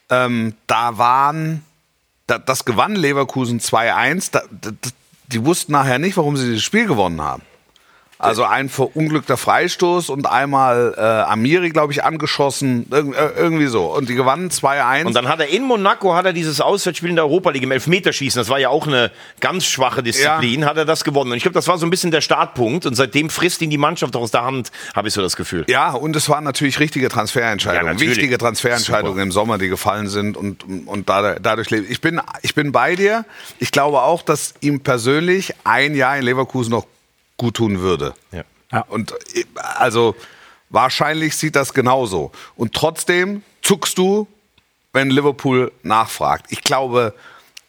Ähm, 0.10 0.54
da 0.68 0.98
waren, 0.98 1.64
da, 2.28 2.38
das 2.38 2.66
gewann 2.66 2.96
Leverkusen 2.96 3.60
2-1. 3.60 4.30
Da, 4.32 4.44
da, 4.50 4.72
die 5.28 5.46
wussten 5.46 5.72
nachher 5.72 6.00
nicht, 6.00 6.18
warum 6.18 6.38
sie 6.38 6.54
das 6.54 6.64
Spiel 6.64 6.86
gewonnen 6.86 7.22
haben. 7.22 7.44
Also 8.22 8.44
ein 8.46 8.70
verunglückter 8.70 9.36
Freistoß 9.38 10.10
und 10.10 10.28
einmal 10.28 10.94
äh, 10.98 11.02
Amiri, 11.02 11.70
glaube 11.70 11.92
ich, 11.94 12.04
angeschossen. 12.04 12.86
Irg 12.92 13.16
äh, 13.16 13.30
irgendwie 13.40 13.68
so. 13.68 13.86
Und 13.96 14.10
die 14.10 14.16
gewannen 14.16 14.50
2-1. 14.50 15.06
Und 15.06 15.16
dann 15.16 15.28
hat 15.28 15.40
er 15.40 15.48
in 15.48 15.64
Monaco 15.64 16.14
hat 16.14 16.26
er 16.26 16.34
dieses 16.34 16.62
Auswärtsspiel 16.62 17.10
in 17.10 17.16
der 17.16 17.26
Europa 17.26 17.50
League 17.52 17.64
im 17.64 17.72
Elfmeterschießen, 17.72 18.40
das 18.40 18.50
war 18.50 18.60
ja 18.60 18.70
auch 18.70 18.86
eine 18.88 19.12
ganz 19.40 19.66
schwache 19.66 20.04
Disziplin, 20.04 20.66
hat 20.66 20.78
er 20.78 20.86
das 20.86 21.04
gewonnen. 21.04 21.32
Und 21.32 21.38
ich 21.38 21.44
glaube, 21.44 21.56
das 21.56 21.68
war 21.68 21.78
so 21.78 21.86
ein 21.86 21.90
bisschen 21.90 22.12
der 22.12 22.22
Startpunkt 22.22 22.86
und 22.86 22.96
seitdem 22.96 23.30
frisst 23.30 23.62
ihn 23.62 23.70
die 23.70 23.78
Mannschaft 23.78 24.16
aus 24.16 24.32
der 24.32 24.44
Hand, 24.44 24.72
habe 24.96 25.08
ich 25.08 25.14
so 25.14 25.22
das 25.22 25.36
Gefühl. 25.36 25.66
Ja, 25.68 25.92
und 25.92 26.16
es 26.16 26.30
waren 26.30 26.44
natürlich 26.44 26.80
richtige 26.80 27.10
Transferentscheidungen, 27.10 27.98
Ja, 27.98 28.00
wichtige 28.00 28.38
Transferentscheidungen 28.38 29.14
Super. 29.14 29.24
im 29.24 29.32
Sommer, 29.32 29.58
die 29.58 29.68
gefallen 29.70 30.08
sind 30.08 30.38
und, 30.38 30.64
und 30.88 31.10
da- 31.10 31.36
dadurch 31.40 31.70
leben. 31.70 31.88
Ich 31.90 32.02
bin, 32.02 32.22
ich 32.42 32.56
bin 32.56 32.72
bei 32.72 32.96
dir. 32.96 33.26
Ich 33.60 33.72
glaube 33.72 34.02
auch, 34.04 34.22
dass 34.22 34.54
ihm 34.62 34.82
persönlich 34.82 35.54
ein 35.64 35.96
Jahr 35.96 36.18
in 36.18 36.24
Leverkusen 36.24 36.72
noch 36.72 36.86
gut 37.42 37.56
tun 37.56 37.80
würde. 37.80 38.14
Ja. 38.32 38.44
Ja. 38.72 38.82
Und 38.88 39.12
äh, 39.36 39.44
also 39.56 40.16
wahrscheinlich 40.70 41.36
sieht 41.36 41.56
das 41.56 41.74
genauso. 41.74 42.32
Und 42.56 42.74
trotzdem 42.74 43.42
zuckst 43.64 43.98
du, 43.98 44.28
wenn 44.94 45.10
Liverpool 45.10 45.72
nachfragt. 45.84 46.46
Ich 46.50 46.62
glaube, 46.62 47.14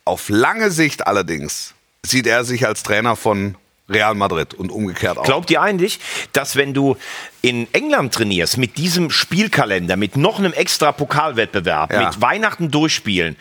auf 0.05 0.29
lange 0.29 0.71
Sicht 0.71 1.07
allerdings 1.07 1.75
sieht 2.05 2.27
er 2.27 2.45
sich 2.45 2.67
als 2.67 2.83
Trainer 2.83 3.17
von 3.17 3.57
Real 3.89 4.15
Madrid 4.15 4.55
und 4.55 4.71
umgekehrt 4.71 5.19
auch. 5.19 5.25
Glaubt 5.25 5.51
ihr 5.51 5.61
eigentlich, 5.63 6.01
dass 6.33 6.57
wenn 6.57 6.75
du 6.75 6.97
in 7.41 7.67
England 7.73 8.13
trainierst, 8.15 8.59
mit 8.59 8.77
diesem 8.77 9.11
Spielkalender, 9.11 9.97
mit 9.97 10.17
noch 10.17 10.39
einem 10.39 10.53
extra 10.53 10.93
Pokalwettbewerb, 10.93 11.93
Ja. 11.93 12.07
mit 12.07 12.21
Weihnachten 12.21 12.71
durchspielen, 12.71 13.37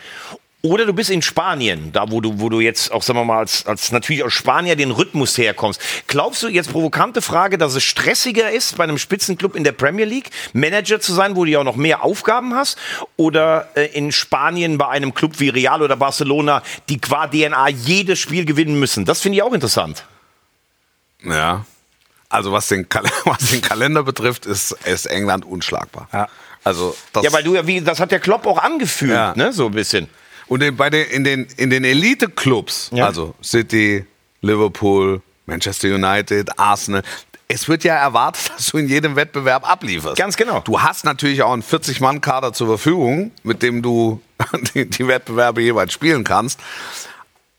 oder 0.64 0.86
du 0.86 0.92
bist 0.92 1.10
in 1.10 1.22
Spanien, 1.22 1.90
da 1.92 2.10
wo 2.10 2.20
du, 2.20 2.38
wo 2.40 2.48
du 2.48 2.60
jetzt 2.60 2.92
auch, 2.92 3.02
sagen 3.02 3.18
wir 3.18 3.24
mal, 3.24 3.38
als, 3.38 3.66
als 3.66 3.90
natürlich 3.90 4.22
aus 4.22 4.32
Spanier 4.32 4.76
den 4.76 4.92
Rhythmus 4.92 5.36
herkommst. 5.36 5.80
Glaubst 6.06 6.40
du, 6.44 6.48
jetzt 6.48 6.70
provokante 6.70 7.20
Frage, 7.20 7.58
dass 7.58 7.74
es 7.74 7.82
stressiger 7.82 8.50
ist, 8.50 8.76
bei 8.76 8.84
einem 8.84 8.96
Spitzenclub 8.98 9.56
in 9.56 9.64
der 9.64 9.72
Premier 9.72 10.04
League 10.04 10.30
Manager 10.52 11.00
zu 11.00 11.12
sein, 11.14 11.34
wo 11.34 11.44
du 11.44 11.50
ja 11.50 11.58
auch 11.58 11.64
noch 11.64 11.74
mehr 11.74 12.04
Aufgaben 12.04 12.54
hast? 12.54 12.78
Oder 13.16 13.70
äh, 13.74 13.86
in 13.86 14.12
Spanien 14.12 14.78
bei 14.78 14.86
einem 14.88 15.14
Club 15.14 15.40
wie 15.40 15.48
Real 15.48 15.82
oder 15.82 15.96
Barcelona, 15.96 16.62
die 16.88 17.00
qua 17.00 17.26
DNA 17.26 17.68
jedes 17.70 18.20
Spiel 18.20 18.44
gewinnen 18.44 18.78
müssen? 18.78 19.04
Das 19.04 19.20
finde 19.20 19.36
ich 19.38 19.42
auch 19.42 19.52
interessant. 19.52 20.04
Ja. 21.24 21.64
Also 22.28 22.52
was 22.52 22.68
den, 22.68 22.88
Kal 22.88 23.04
was 23.24 23.50
den 23.50 23.62
Kalender 23.62 24.04
betrifft, 24.04 24.46
ist, 24.46 24.72
ist 24.84 25.06
England 25.06 25.44
unschlagbar. 25.44 26.08
Ja. 26.12 26.28
Also 26.64 26.96
das 27.12 27.24
Ja, 27.24 27.32
weil 27.32 27.42
du 27.42 27.56
ja, 27.56 27.66
wie, 27.66 27.80
das 27.80 27.98
hat 27.98 28.12
der 28.12 28.20
Klopp 28.20 28.46
auch 28.46 28.58
angefühlt, 28.58 29.10
Ja. 29.12 29.34
ne, 29.34 29.52
so 29.52 29.66
ein 29.66 29.72
bisschen. 29.72 30.08
Und 30.48 30.62
in, 30.62 30.76
bei 30.76 30.90
den, 30.90 31.06
in 31.08 31.24
den, 31.24 31.46
in 31.56 31.70
den 31.70 31.84
Elite-Clubs, 31.84 32.90
Ja. 32.92 33.06
also 33.06 33.34
City, 33.42 34.04
Liverpool, 34.40 35.22
Manchester 35.46 35.88
United, 35.94 36.58
Arsenal, 36.58 37.02
es 37.48 37.68
wird 37.68 37.84
ja 37.84 37.94
erwartet, 37.96 38.50
dass 38.56 38.66
du 38.66 38.78
in 38.78 38.88
jedem 38.88 39.16
Wettbewerb 39.16 39.68
ablieferst. 39.68 40.16
Ganz 40.16 40.36
genau. 40.36 40.60
Du 40.60 40.80
hast 40.80 41.04
natürlich 41.04 41.42
auch 41.42 41.52
einen 41.52 41.62
40-Mann-Kader 41.62 42.52
zur 42.52 42.66
Verfügung, 42.66 43.30
mit 43.42 43.62
dem 43.62 43.82
du 43.82 44.20
die, 44.74 44.88
die 44.88 45.06
Wettbewerbe 45.06 45.60
jeweils 45.62 45.92
spielen 45.92 46.24
kannst. 46.24 46.58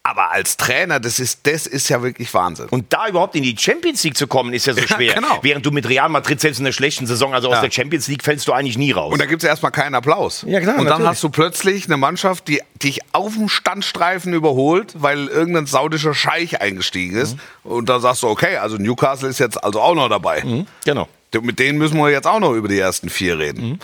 Aber 0.05 0.31
als 0.31 0.57
Trainer, 0.57 0.99
das 0.99 1.17
ist, 1.21 1.47
das 1.47 1.65
ist 1.65 1.87
ja 1.87 2.03
wirklich 2.03 2.33
Wahnsinn. 2.33 2.67
Und 2.67 2.91
da 2.91 3.07
überhaupt 3.07 3.35
in 3.37 3.43
die 3.43 3.55
Champions 3.57 4.03
League 4.03 4.17
zu 4.17 4.27
kommen, 4.27 4.53
ist 4.53 4.65
ja 4.65 4.73
so 4.73 4.81
schwer. 4.85 5.13
genau. 5.15 5.39
Während 5.43 5.65
du 5.65 5.71
mit 5.71 5.87
Real 5.87 6.09
Madrid 6.09 6.41
selbst 6.41 6.57
in 6.57 6.65
der 6.65 6.73
schlechten 6.73 7.07
Saison, 7.07 7.33
also 7.33 7.47
aus 7.47 7.55
Ja. 7.55 7.61
der 7.61 7.71
Champions 7.71 8.09
League, 8.09 8.21
fällst 8.21 8.45
du 8.49 8.51
eigentlich 8.51 8.77
nie 8.77 8.91
raus. 8.91 9.13
Und 9.13 9.21
da 9.21 9.25
gibt 9.25 9.43
es 9.43 9.47
erstmal 9.47 9.71
keinen 9.71 9.95
Applaus. 9.95 10.43
Ja, 10.45 10.59
klar, 10.59 10.73
Und 10.75 10.79
dann 10.85 10.89
natürlich. 10.89 11.09
hast 11.09 11.23
du 11.23 11.29
plötzlich 11.29 11.85
eine 11.85 11.95
Mannschaft, 11.95 12.49
die 12.49 12.61
dich 12.83 12.99
auf 13.13 13.33
dem 13.35 13.47
Standstreifen 13.47 14.33
überholt, 14.33 14.91
weil 14.95 15.27
irgendein 15.29 15.67
saudischer 15.67 16.13
Scheich 16.13 16.59
eingestiegen 16.59 17.15
ist. 17.15 17.37
Mhm. 17.63 17.71
Und 17.71 17.87
dann 17.87 18.01
sagst 18.01 18.23
du, 18.23 18.27
okay, 18.27 18.57
also 18.57 18.75
Newcastle 18.75 19.29
ist 19.29 19.39
jetzt 19.39 19.63
also 19.63 19.79
auch 19.79 19.95
noch 19.95 20.09
dabei. 20.09 20.43
genau. 20.83 21.07
Mit 21.41 21.59
denen 21.59 21.77
müssen 21.77 21.95
wir 21.97 22.09
jetzt 22.11 22.27
auch 22.27 22.41
noch 22.41 22.51
über 22.51 22.67
die 22.67 22.77
ersten 22.77 23.09
vier 23.09 23.39
reden. 23.39 23.69
Mhm. 23.69 23.79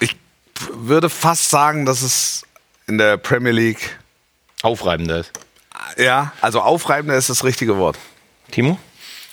Ich 0.00 0.14
würde 0.74 1.08
fast 1.08 1.48
sagen, 1.48 1.86
dass 1.86 2.02
es 2.02 2.42
in 2.86 2.98
der 2.98 3.16
Premier 3.16 3.52
League, 3.52 3.98
Aufreibender 4.66 5.20
ist. 5.20 5.32
ja, 5.96 6.32
also 6.40 6.60
aufreibender 6.60 7.16
ist 7.16 7.30
das 7.30 7.44
richtige 7.44 7.78
Wort. 7.78 7.96
Timo? 8.50 8.78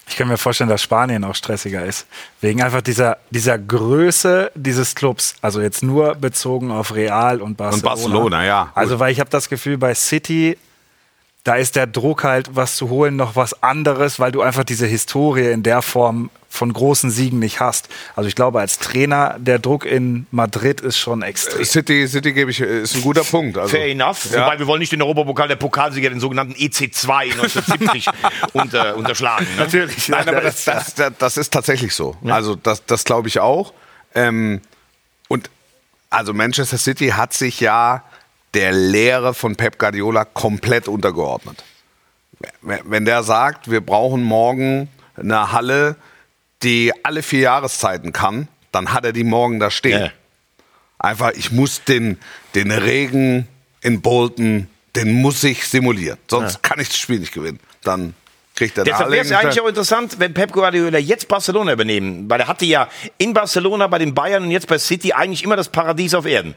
Ich 0.08 0.18
kann 0.18 0.28
mir 0.28 0.38
vorstellen, 0.38 0.70
dass 0.70 0.82
Spanien 0.82 1.24
auch 1.24 1.36
stressiger 1.36 1.86
ist. 1.86 2.06
Wegen 2.42 2.62
einfach 2.62 2.82
dieser, 2.82 3.18
dieser 3.30 3.58
Größe 3.58 4.52
dieses 4.54 4.96
Clubs. 4.96 5.36
Also 5.42 5.62
jetzt 5.62 5.82
nur 5.82 6.16
bezogen 6.16 6.72
auf 6.72 6.94
Real 6.94 7.42
und 7.42 7.56
Barcelona. 7.58 7.90
Barcelona, 7.90 8.46
ja. 8.46 8.72
Also, 8.76 9.00
weil 9.00 9.12
ich 9.12 9.20
habe 9.20 9.30
das 9.30 9.50
Gefühl, 9.50 9.78
bei 9.78 9.96
City, 9.96 10.58
da 11.44 11.56
ist 11.56 11.76
der 11.76 11.88
Druck 11.88 12.24
halt, 12.24 12.56
was 12.56 12.78
zu 12.78 12.90
holen, 12.90 13.18
noch 13.18 13.36
was 13.36 13.62
anderes, 13.62 14.20
weil 14.20 14.32
du 14.32 14.42
einfach 14.42 14.64
diese 14.64 14.88
Historie 14.88 15.52
in 15.52 15.62
der 15.62 15.82
Form 15.82 16.30
von 16.48 16.72
großen 16.72 17.10
Siegen 17.10 17.40
nicht 17.40 17.60
hast. 17.60 17.90
Also 18.16 18.30
ich 18.30 18.36
glaube, 18.36 18.60
als 18.60 18.80
Trainer, 18.80 19.36
der 19.40 19.60
Druck 19.60 19.86
in 19.86 20.28
Madrid 20.32 20.80
ist 20.82 20.98
schon 20.98 21.22
extrem. 21.22 21.66
City, 21.66 22.08
City 22.08 22.32
gebe 22.32 22.52
ich, 22.52 22.62
ist 22.62 22.96
ein 22.96 23.02
guter 23.02 23.24
Punkt. 23.24 23.58
Also, 23.58 23.76
Fair 23.76 23.88
enough. 23.88 24.32
Ja. 24.32 24.46
Wobei 24.46 24.60
wir 24.60 24.68
wollen 24.68 24.80
nicht 24.80 24.92
den 24.92 25.02
Europapokal 25.02 25.48
der 25.48 25.56
Pokalsieger, 25.56 26.10
den 26.10 26.20
sogenannten 26.20 26.54
EC2 26.54 27.34
1970 27.34 28.08
unter, 28.54 28.96
unterschlagen. 28.96 29.48
Ne? 29.58 29.64
Natürlich. 29.64 30.08
Nein, 30.10 30.30
aber 30.30 30.42
das, 30.42 30.64
das, 30.64 30.94
das, 30.94 31.14
das 31.18 31.38
ist 31.38 31.52
tatsächlich 31.52 31.94
so. 31.94 32.16
Also 32.24 32.56
das, 32.56 32.86
das 32.86 33.04
glaube 33.04 33.28
ich 33.28 33.40
auch. 33.40 33.74
Ähm, 34.16 34.62
und 35.28 35.50
also 36.10 36.34
Manchester 36.34 36.78
City 36.78 37.10
hat 37.10 37.34
sich 37.34 37.60
ja 37.60 38.04
der 38.54 38.72
Lehre 38.72 39.34
von 39.34 39.56
Pep 39.56 39.80
Guardiola 39.80 40.26
komplett 40.26 40.88
untergeordnet. 40.88 41.64
Wenn 42.62 43.06
der 43.06 43.24
sagt, 43.24 43.72
wir 43.72 43.82
brauchen 43.82 44.24
morgen 44.24 44.90
eine 45.16 45.52
Halle, 45.52 45.96
die 46.62 46.92
alle 47.04 47.24
vier 47.24 47.42
Jahreszeiten 47.42 48.14
kann, 48.14 48.48
dann 48.72 48.94
hat 48.94 49.06
er 49.06 49.14
die 49.14 49.24
morgen 49.24 49.60
da 49.60 49.70
stehen. 49.72 50.02
Ja. 50.02 50.12
Einfach, 51.00 51.32
ich 51.32 51.52
muss 51.52 51.84
den, 51.84 52.18
den 52.56 52.72
Regen 52.72 53.48
in 53.82 54.02
Bolton, 54.02 54.68
den 54.96 55.22
muss 55.22 55.44
ich 55.44 55.68
simulieren. 55.68 56.18
Sonst 56.30 56.64
kann 56.64 56.80
ich 56.80 56.88
das 56.88 56.98
Spiel 56.98 57.20
nicht 57.20 57.34
gewinnen. 57.34 57.60
Dann 57.84 58.14
kriegt 58.56 58.78
er 58.78 58.84
Deshalb 58.84 59.12
wäre 59.12 59.24
es 59.24 59.30
ja 59.30 59.40
eigentlich 59.40 59.60
auch 59.60 59.68
interessant, 59.68 60.20
wenn 60.20 60.34
Pep 60.34 60.52
Guardiola 60.52 61.00
jetzt 61.00 61.28
Barcelona 61.28 61.74
übernehmen, 61.74 62.30
weil 62.30 62.40
er 62.40 62.48
hatte 62.48 62.66
ja 62.66 62.88
in 63.18 63.34
Barcelona 63.34 63.88
bei 63.88 64.00
den 64.00 64.14
Bayern 64.14 64.44
und 64.44 64.52
jetzt 64.52 64.68
bei 64.68 64.78
City 64.78 65.14
eigentlich 65.14 65.44
immer 65.44 65.56
das 65.56 65.70
Paradies 65.70 66.14
auf 66.14 66.26
Erden. 66.26 66.56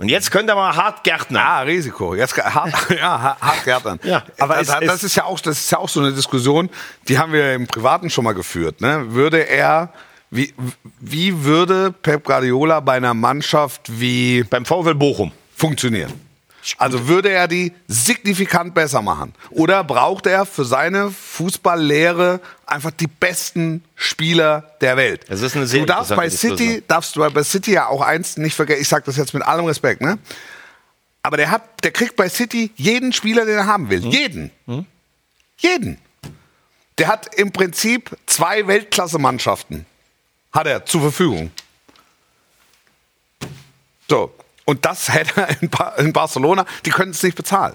Und 0.00 0.08
jetzt 0.08 0.30
könnte 0.30 0.54
mal 0.54 0.74
hart 0.74 1.04
Gärtner. 1.04 1.40
Ah, 1.44 1.60
Risiko. 1.60 2.14
Jetzt 2.14 2.36
hart, 2.36 2.72
ja, 2.98 3.36
hart 3.40 3.64
Gärtnern. 3.64 4.00
Ja, 4.02 4.24
aber 4.38 4.54
aber 4.54 4.60
es 4.62 4.66
das, 4.68 4.80
das 4.80 4.94
ist- 4.96 5.02
ist 5.04 5.14
ja 5.16 5.24
auch, 5.24 5.38
das 5.40 5.58
ist 5.60 5.70
ja 5.70 5.78
auch 5.78 5.88
so 5.88 6.00
eine 6.00 6.12
Diskussion, 6.12 6.70
die 7.06 7.18
haben 7.18 7.32
wir 7.32 7.54
im 7.54 7.66
Privaten 7.66 8.08
schon 8.10 8.24
mal 8.24 8.32
geführt. 8.32 8.80
Ne? 8.80 9.12
Würde 9.12 9.46
er 9.48 9.92
Wie, 10.30 10.54
wie 11.00 11.44
würde 11.44 11.92
Pep 11.92 12.24
Guardiola 12.24 12.80
bei 12.80 12.94
einer 12.94 13.14
Mannschaft 13.14 13.82
wie 13.88 14.42
Beim 14.44 14.64
VfL 14.64 14.94
Bochum. 14.94 15.32
funktionieren? 15.56 16.12
Also 16.76 17.08
würde 17.08 17.30
er 17.30 17.48
die 17.48 17.72
signifikant 17.88 18.74
besser 18.74 19.02
machen? 19.02 19.34
Oder 19.50 19.82
braucht 19.82 20.26
er 20.26 20.44
für 20.44 20.64
seine 20.64 21.10
Fußballlehre 21.10 22.40
einfach 22.66 22.90
die 22.90 23.06
besten 23.06 23.84
Spieler 23.94 24.72
der 24.80 24.96
Welt? 24.96 25.24
Das 25.28 25.40
ist 25.40 25.56
eine 25.56 25.66
sehr 25.66 25.80
du 25.80 25.86
darfst 25.86 26.14
bei 26.14 26.28
City, 26.28 26.82
darfst 26.86 27.16
du 27.16 27.30
bei 27.30 27.42
City 27.42 27.72
ja 27.72 27.86
auch 27.88 28.02
eins 28.02 28.36
nicht 28.36 28.54
vergessen, 28.54 28.82
ich 28.82 28.88
sage 28.88 29.04
das 29.06 29.16
jetzt 29.16 29.32
mit 29.34 29.42
allem 29.42 29.64
Respekt, 29.64 30.02
ne? 30.02 30.18
Aber 31.22 31.36
der 31.36 31.50
hat, 31.50 31.84
der 31.84 31.90
kriegt 31.90 32.16
bei 32.16 32.28
City 32.28 32.70
jeden 32.76 33.12
Spieler, 33.12 33.44
den 33.44 33.56
er 33.56 33.66
haben 33.66 33.90
will. 33.90 34.02
Hm? 34.02 34.10
Jeden. 34.10 34.50
Jeden. 35.58 35.98
Der 36.98 37.08
hat 37.08 37.34
im 37.34 37.52
Prinzip 37.52 38.16
zwei 38.26 38.66
Weltklasse-Mannschaften. 38.66 39.86
Hat 40.52 40.66
er 40.66 40.84
zur 40.84 41.02
Verfügung. 41.02 41.50
So. 44.08 44.32
Und 44.70 44.84
das 44.84 45.12
hätte 45.12 45.32
er 45.40 45.48
in, 45.62 45.68
ba 45.68 45.94
in 45.98 46.12
Barcelona, 46.12 46.64
die 46.86 46.90
können 46.90 47.10
es 47.10 47.20
nicht 47.24 47.36
bezahlen. 47.36 47.74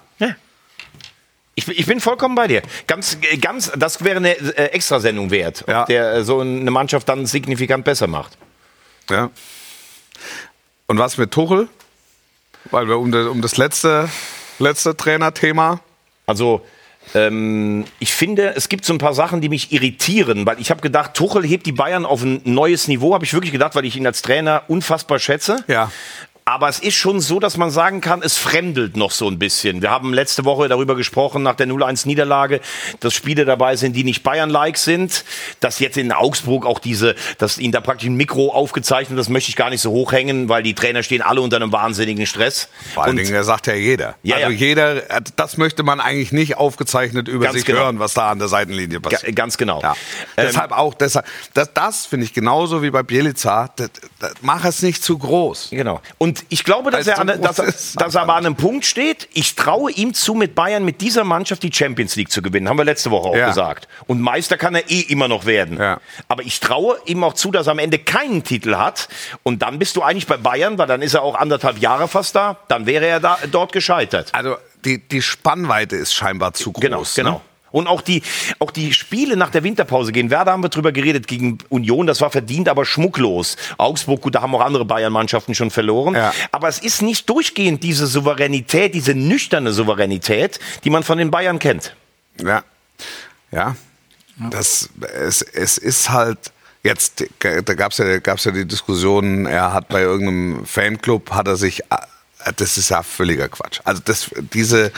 Ich, 1.56 1.66
bin- 1.66 1.76
ich 1.78 1.86
bin 1.86 2.00
vollkommen 2.00 2.36
bei 2.36 2.48
dir. 2.48 2.62
Ganz, 2.88 3.18
ganz, 3.42 3.70
das 3.76 4.02
wäre 4.04 4.18
eine 4.18 4.32
äh, 4.38 4.68
Extrasendung 4.72 5.30
wert, 5.30 5.64
ob 5.64 5.70
Ja. 5.70 5.86
der 5.86 6.14
äh, 6.14 6.24
so 6.24 6.40
eine 6.40 6.72
Mannschaft 6.72 7.10
dann 7.10 7.26
signifikant 7.26 7.84
besser 7.84 8.08
macht. 8.08 8.38
Ja. 9.10 9.30
Und 10.88 10.98
was 10.98 11.18
mit 11.18 11.32
Tuchel? 11.32 11.68
Weil 12.72 12.88
wir 12.88 12.98
um, 12.98 13.12
das- 13.12 13.28
um 13.28 13.42
das 13.42 13.58
letzte, 13.58 14.10
letzte 14.60 14.96
Trainerthema. 14.96 15.82
Also 16.26 16.66
ähm, 17.14 17.84
ich 18.00 18.14
finde, 18.14 18.56
es 18.56 18.70
gibt 18.70 18.86
so 18.86 18.94
ein 18.94 19.00
paar 19.00 19.14
Sachen, 19.14 19.42
die 19.42 19.50
mich 19.50 19.72
irritieren, 19.74 20.46
weil 20.46 20.60
ich 20.62 20.72
habe 20.72 20.82
gedacht, 20.82 21.14
Tuchel 21.14 21.46
hebt 21.46 21.66
die 21.66 21.72
Bayern 21.74 22.06
auf 22.06 22.22
ein 22.24 22.42
neues 22.46 22.88
Niveau, 22.88 23.14
habe 23.14 23.26
ich 23.26 23.34
wirklich 23.34 23.52
gedacht, 23.52 23.76
weil 23.76 23.84
ich 23.86 23.96
ihn 23.98 24.08
als 24.08 24.22
Trainer 24.22 24.64
unfassbar 24.70 25.20
schätze. 25.20 25.64
Ja. 25.68 25.92
Aber 26.48 26.70
es 26.70 26.78
ist 26.78 26.94
schon 26.94 27.22
so, 27.22 27.40
dass 27.40 27.58
man 27.58 27.72
sagen 27.72 28.02
kann, 28.02 28.22
es 28.22 28.38
fremdelt 28.38 28.96
noch 28.96 29.10
so 29.10 29.28
ein 29.28 29.40
bisschen. 29.40 29.82
Wir 29.82 29.90
haben 29.90 30.14
letzte 30.14 30.46
Woche 30.46 30.68
darüber 30.68 30.96
gesprochen, 30.96 31.42
nach 31.42 31.56
der 31.56 31.66
0-1-Niederlage, 31.66 32.62
dass 33.00 33.16
Spiele 33.16 33.46
dabei 33.46 33.78
sind, 33.78 33.96
die 33.96 34.04
nicht 34.04 34.22
Bayern-like 34.22 34.78
sind. 34.78 35.26
Dass 35.60 35.80
jetzt 35.80 35.98
in 35.98 36.12
Augsburg 36.12 36.68
auch 36.68 36.78
diese, 36.78 37.16
dass 37.40 37.58
ihnen 37.58 37.72
da 37.72 37.82
praktisch 37.82 38.08
ein 38.10 38.14
Mikro 38.14 38.52
aufgezeichnet, 38.54 39.18
das 39.18 39.28
möchte 39.28 39.50
ich 39.50 39.56
gar 39.56 39.72
nicht 39.72 39.82
so 39.82 39.90
hochhängen, 39.90 40.48
weil 40.48 40.62
die 40.62 40.76
Trainer 40.76 41.02
stehen 41.02 41.24
alle 41.24 41.42
unter 41.42 41.56
einem 41.56 41.72
wahnsinnigen 41.72 42.28
Stress. 42.28 42.70
Vor 42.94 43.06
allen 43.06 43.18
Dingen, 43.18 43.34
das 43.34 43.48
sagt 43.48 43.66
ja 43.66 43.74
jeder. 43.74 44.14
Ja, 44.22 44.36
also 44.36 44.52
ja. 44.52 44.56
jeder, 44.56 45.02
das 45.36 45.58
möchte 45.58 45.82
man 45.82 46.00
eigentlich 46.00 46.32
nicht 46.32 46.58
aufgezeichnet 46.58 47.28
über 47.28 47.46
Ganz 47.46 47.56
sich 47.56 47.66
genau. 47.66 47.80
hören, 47.80 47.98
was 47.98 48.14
da 48.14 48.30
an 48.30 48.38
der 48.38 48.50
Seitenlinie 48.50 49.02
Ga- 49.02 49.10
passiert. 49.10 49.36
ganz 49.36 49.58
genau. 49.58 49.82
Ja. 49.82 49.94
Ähm, 50.38 50.46
deshalb 50.48 50.74
auch, 50.74 50.94
deshalb, 50.94 51.26
das, 51.56 51.74
das 51.74 52.06
finde 52.06 52.28
ich 52.28 52.34
genauso 52.34 52.84
wie 52.84 52.92
bei 52.92 53.02
Bielica. 53.02 53.72
Das, 53.78 53.90
das, 54.20 54.34
mach 54.42 54.64
es 54.64 54.84
nicht 54.84 55.04
zu 55.04 55.18
groß. 55.18 55.70
Genau. 55.72 56.02
Und 56.20 56.35
ich 56.50 56.64
glaube, 56.64 56.92
dass, 56.92 57.08
er, 57.08 57.20
an, 57.20 57.28
dass, 57.42 57.94
dass 57.94 58.16
er 58.16 58.22
aber 58.22 58.36
an 58.36 58.46
einem 58.46 58.56
Punkt 58.56 58.86
steht. 58.86 59.28
Ich 59.34 59.56
traue 59.56 59.92
ihm 59.92 60.14
zu, 60.14 60.34
mit 60.34 60.56
Bayern, 60.56 60.84
mit 60.84 61.02
dieser 61.02 61.24
Mannschaft 61.24 61.64
die 61.64 61.72
Champions 61.72 62.16
League 62.16 62.32
zu 62.32 62.42
gewinnen. 62.42 62.68
Haben 62.70 62.78
wir 62.78 62.86
letzte 62.86 63.12
Woche 63.12 63.30
auch 63.30 63.36
Ja. 63.36 63.48
gesagt. 63.48 63.88
Und 64.08 64.22
Meister 64.22 64.58
kann 64.58 64.76
er 64.76 64.90
eh 64.90 65.02
immer 65.02 65.28
noch 65.28 65.46
werden. 65.46 65.78
Ja. 65.78 66.00
Aber 66.28 66.44
ich 66.44 66.60
traue 66.60 66.98
ihm 67.06 67.24
auch 67.24 67.34
zu, 67.34 67.52
dass 67.52 67.68
er 67.68 67.72
am 67.72 67.80
Ende 67.80 68.00
keinen 68.00 68.44
Titel 68.44 68.76
hat. 68.76 69.08
Und 69.44 69.62
dann 69.62 69.80
bist 69.80 69.96
du 69.96 70.02
eigentlich 70.04 70.28
bei 70.28 70.38
Bayern, 70.38 70.78
weil 70.78 70.88
dann 70.88 71.02
ist 71.02 71.14
er 71.14 71.22
auch 71.24 71.36
anderthalb 71.36 71.80
Jahre 71.80 72.08
fast 72.08 72.36
da. 72.36 72.58
Dann 72.68 72.86
wäre 72.86 73.06
er 73.06 73.20
da, 73.20 73.38
dort 73.52 73.72
gescheitert. 73.72 74.30
Also 74.34 74.56
die, 74.84 75.00
die 75.08 75.22
Spannweite 75.22 75.96
ist 75.96 76.14
scheinbar 76.14 76.54
zu 76.54 76.72
groß. 76.72 76.82
Genau, 76.82 77.04
genau. 77.16 77.32
Ne? 77.32 77.42
Und 77.76 77.88
auch 77.88 78.00
die, 78.00 78.22
auch 78.60 78.72
die 78.72 78.94
Spiele 78.94 79.36
nach 79.36 79.50
der 79.50 79.64
Winterpause 79.64 80.14
gegen 80.14 80.30
Werder 80.30 80.54
haben 80.54 80.64
wir 80.64 80.70
drüber 80.70 80.94
geredet, 80.94 81.28
gegen 81.28 81.58
Union, 81.68 82.08
das 82.08 82.22
war 82.22 82.32
verdient, 82.32 82.70
aber 82.70 82.86
schmucklos. 82.86 83.58
Augsburg, 83.78 84.22
gut, 84.22 84.36
da 84.36 84.42
haben 84.42 84.56
auch 84.56 84.62
andere 84.62 84.86
Bayern-Mannschaften 84.86 85.54
schon 85.56 85.72
verloren. 85.72 86.16
Ja. 86.16 86.34
Aber 86.54 86.70
es 86.70 86.80
ist 86.80 87.02
nicht 87.02 87.30
durchgehend 87.30 87.84
diese 87.84 88.08
Souveränität, 88.08 88.96
diese 88.96 89.14
nüchterne 89.14 89.74
Souveränität, 89.74 90.58
die 90.86 90.90
man 90.90 91.04
von 91.04 91.18
den 91.18 91.32
Bayern 91.32 91.60
kennt. 91.60 91.98
Ja. 92.42 92.64
Ja. 93.52 93.76
Das, 94.38 94.90
es, 95.14 95.42
es 95.42 95.78
ist 95.78 96.10
halt. 96.10 96.54
Jetzt, 96.82 97.26
da 97.40 97.74
gab 97.74 97.92
es 97.92 97.98
ja, 97.98 98.20
gab's 98.20 98.46
ja 98.46 98.52
die 98.52 98.66
Diskussion, 98.66 99.48
er 99.48 99.74
hat 99.74 99.90
bei 99.90 100.02
irgendeinem 100.02 100.66
Fanclub, 100.66 101.32
hat 101.32 101.48
er 101.48 101.56
sich, 101.58 101.82
äh, 101.92 101.98
das 102.56 102.78
ist 102.78 102.88
ja 102.90 103.04
völliger 103.04 103.50
Quatsch. 103.50 103.82
Also 103.84 104.02
das, 104.06 104.30
diese, 104.54 104.94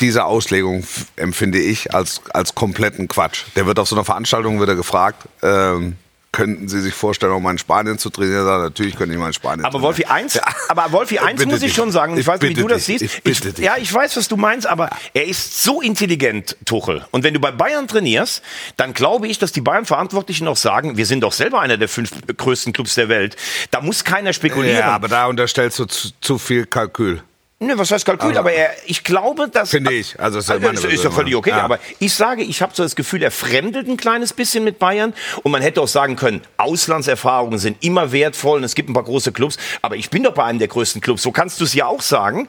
diese 0.00 0.24
Auslegung 0.24 0.84
empfinde 1.16 1.58
ich 1.58 1.94
als, 1.94 2.20
als 2.32 2.54
kompletten 2.54 3.08
Quatsch. 3.08 3.44
Der 3.56 3.66
wird 3.66 3.78
auf 3.78 3.88
so 3.88 3.96
einer 3.96 4.04
Veranstaltung 4.04 4.60
wieder 4.60 4.74
gefragt, 4.76 5.24
ähm, 5.42 5.96
könnten 6.30 6.68
Sie 6.68 6.80
sich 6.82 6.92
vorstellen, 6.92 7.32
auch 7.32 7.40
mal 7.40 7.52
in 7.52 7.58
Spanien 7.58 7.98
zu 7.98 8.10
trainieren? 8.10 8.46
Er, 8.46 8.58
natürlich 8.58 8.94
könnte 8.96 9.14
ich 9.14 9.18
mal 9.18 9.28
in 9.28 9.32
Spanien 9.32 9.64
Aber 9.64 9.72
trainieren. 9.80 9.88
Wolfi, 9.88 10.04
eins, 10.04 10.38
aber 10.68 10.92
Wolfi, 10.92 11.18
eins 11.18 11.38
Bitte 11.38 11.48
muss 11.48 11.62
ich 11.62 11.68
dich. 11.68 11.74
schon 11.74 11.90
sagen, 11.90 12.12
ich, 12.14 12.20
Ich 12.20 12.26
weiß 12.26 12.40
nicht, 12.42 12.56
wie 12.58 12.60
du 12.62 12.68
das 12.68 12.84
dich. 12.84 12.98
siehst. 13.00 13.14
Ich 13.16 13.22
bitte 13.22 13.52
dich. 13.54 13.64
ja, 13.64 13.76
ich 13.78 13.92
weiß, 13.92 14.14
was 14.18 14.28
du 14.28 14.36
meinst, 14.36 14.66
aber 14.66 14.90
er 15.14 15.24
ist 15.26 15.62
so 15.62 15.80
intelligent, 15.80 16.54
Tuchel. 16.66 17.04
Und 17.12 17.24
wenn 17.24 17.32
du 17.32 17.40
bei 17.40 17.50
Bayern 17.50 17.88
trainierst, 17.88 18.42
dann 18.76 18.92
glaube 18.92 19.26
ich, 19.26 19.38
dass 19.38 19.52
die 19.52 19.62
Bayern-Verantwortlichen 19.62 20.46
auch 20.48 20.58
sagen, 20.58 20.98
wir 20.98 21.06
sind 21.06 21.22
doch 21.22 21.32
selber 21.32 21.60
einer 21.60 21.78
der 21.78 21.88
fünf 21.88 22.10
größten 22.36 22.74
Clubs 22.74 22.94
der 22.94 23.08
Welt. 23.08 23.34
Da 23.70 23.80
muss 23.80 24.04
keiner 24.04 24.34
spekulieren. 24.34 24.78
Ja, 24.78 24.90
aber 24.90 25.08
da 25.08 25.26
unterstellst 25.26 25.78
du 25.78 25.86
zu, 25.86 26.10
zu 26.20 26.38
viel 26.38 26.66
Kalkül. 26.66 27.22
Nö, 27.60 27.76
was 27.76 27.90
heißt 27.90 28.04
Kalkül? 28.04 28.28
Also- 28.28 28.40
aber 28.40 28.52
er, 28.52 28.70
ich 28.86 29.02
glaube, 29.02 29.48
dass. 29.48 29.70
Finde 29.70 29.92
ich. 29.92 30.18
Also 30.20 30.38
ist 30.38 30.48
ja 30.48 30.60
meine 30.60 30.78
ist, 30.78 31.02
ja 31.04 31.10
völlig 31.10 31.34
okay. 31.34 31.50
Ja. 31.50 31.62
Aber 31.64 31.80
ich 31.98 32.14
sage, 32.14 32.42
ich 32.44 32.62
habe 32.62 32.72
so 32.74 32.84
das 32.84 32.94
Gefühl, 32.94 33.20
er 33.22 33.32
fremdelt 33.32 33.88
ein 33.88 33.96
kleines 33.96 34.32
bisschen 34.32 34.62
mit 34.62 34.78
Bayern. 34.78 35.12
Und 35.42 35.50
man 35.50 35.60
hätte 35.60 35.80
auch 35.80 35.88
sagen 35.88 36.14
können, 36.14 36.42
Auslandserfahrungen 36.56 37.58
sind 37.58 37.82
immer 37.82 38.12
wertvoll 38.12 38.58
und 38.58 38.64
es 38.64 38.76
gibt 38.76 38.88
ein 38.88 38.92
paar 38.94 39.02
große 39.02 39.32
Clubs. 39.32 39.56
Aber 39.82 39.96
ich 39.96 40.08
bin 40.08 40.22
doch 40.22 40.34
bei 40.34 40.44
einem 40.44 40.60
der 40.60 40.68
größten 40.68 41.00
Clubs. 41.00 41.22
So 41.22 41.32
kannst 41.32 41.58
du 41.60 41.64
es 41.64 41.74
ja 41.74 41.86
auch 41.86 42.00
sagen. 42.02 42.46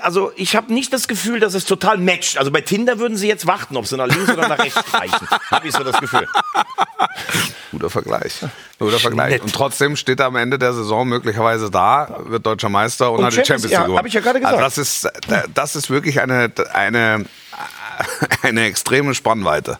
Also 0.00 0.32
ich 0.36 0.56
habe 0.56 0.72
nicht 0.72 0.92
das 0.92 1.08
Gefühl, 1.08 1.40
dass 1.40 1.54
es 1.54 1.64
total 1.64 1.98
matcht. 1.98 2.38
Also 2.38 2.50
bei 2.50 2.60
Tinder 2.60 2.98
würden 2.98 3.16
sie 3.16 3.28
jetzt 3.28 3.46
warten, 3.46 3.76
ob 3.76 3.86
sie 3.86 3.96
nach 3.96 4.06
links 4.06 4.30
oder 4.30 4.48
nach 4.48 4.58
rechts 4.58 4.80
streichen. 4.80 5.28
Habe 5.50 5.68
ich 5.68 5.74
so 5.74 5.82
das 5.84 5.98
Gefühl. 6.00 6.26
Guter 7.70 7.90
Vergleich. 7.90 8.34
Guter 8.78 8.98
Vergleich. 8.98 9.42
Und 9.42 9.52
trotzdem 9.52 9.96
steht 9.96 10.20
er 10.20 10.26
am 10.26 10.36
Ende 10.36 10.58
der 10.58 10.72
Saison 10.72 11.08
möglicherweise 11.08 11.70
da, 11.70 12.20
wird 12.26 12.46
deutscher 12.46 12.68
Meister 12.68 13.10
und, 13.10 13.18
Und 13.18 13.24
hat 13.26 13.32
die 13.32 13.36
Champions- 13.36 13.62
League 13.64 13.72
ja, 13.72 13.82
gewonnen. 13.82 13.98
hab 13.98 14.06
ich 14.06 14.14
ja 14.14 14.20
gerade 14.20 14.40
gesagt. 14.40 14.54
Also 14.62 14.64
das 14.64 14.78
ist, 14.78 15.08
das 15.54 15.76
ist 15.76 15.90
wirklich 15.90 16.20
eine, 16.20 16.50
eine, 16.72 17.24
eine 18.42 18.64
extreme 18.64 19.14
Spannweite. 19.14 19.78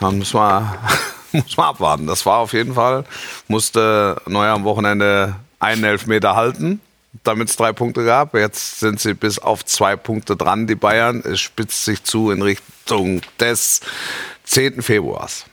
Dann 0.00 0.18
muss 0.18 0.32
man, 0.34 0.74
muss 1.32 1.56
man 1.56 1.66
abwarten. 1.66 2.06
Das 2.06 2.24
war 2.26 2.38
auf 2.38 2.52
jeden 2.52 2.74
Fall, 2.74 3.04
musste 3.48 4.20
Neuer 4.26 4.54
am 4.54 4.64
Wochenende 4.64 5.34
einen 5.60 5.82
Elfmeter 5.84 6.36
halten, 6.36 6.80
damit 7.24 7.48
es 7.48 7.56
drei 7.56 7.72
Punkte 7.72 8.04
gab. 8.04 8.34
Jetzt 8.34 8.80
sind 8.80 9.00
sie 9.00 9.14
bis 9.14 9.38
auf 9.38 9.64
zwei 9.64 9.96
Punkte 9.96 10.36
dran, 10.36 10.66
die 10.66 10.74
Bayern. 10.74 11.22
Es 11.24 11.40
spitzt 11.40 11.84
sich 11.84 12.04
zu 12.04 12.30
in 12.30 12.42
Richtung 12.42 13.22
des 13.40 13.80
10. 14.44 14.82
Februars 14.82 15.46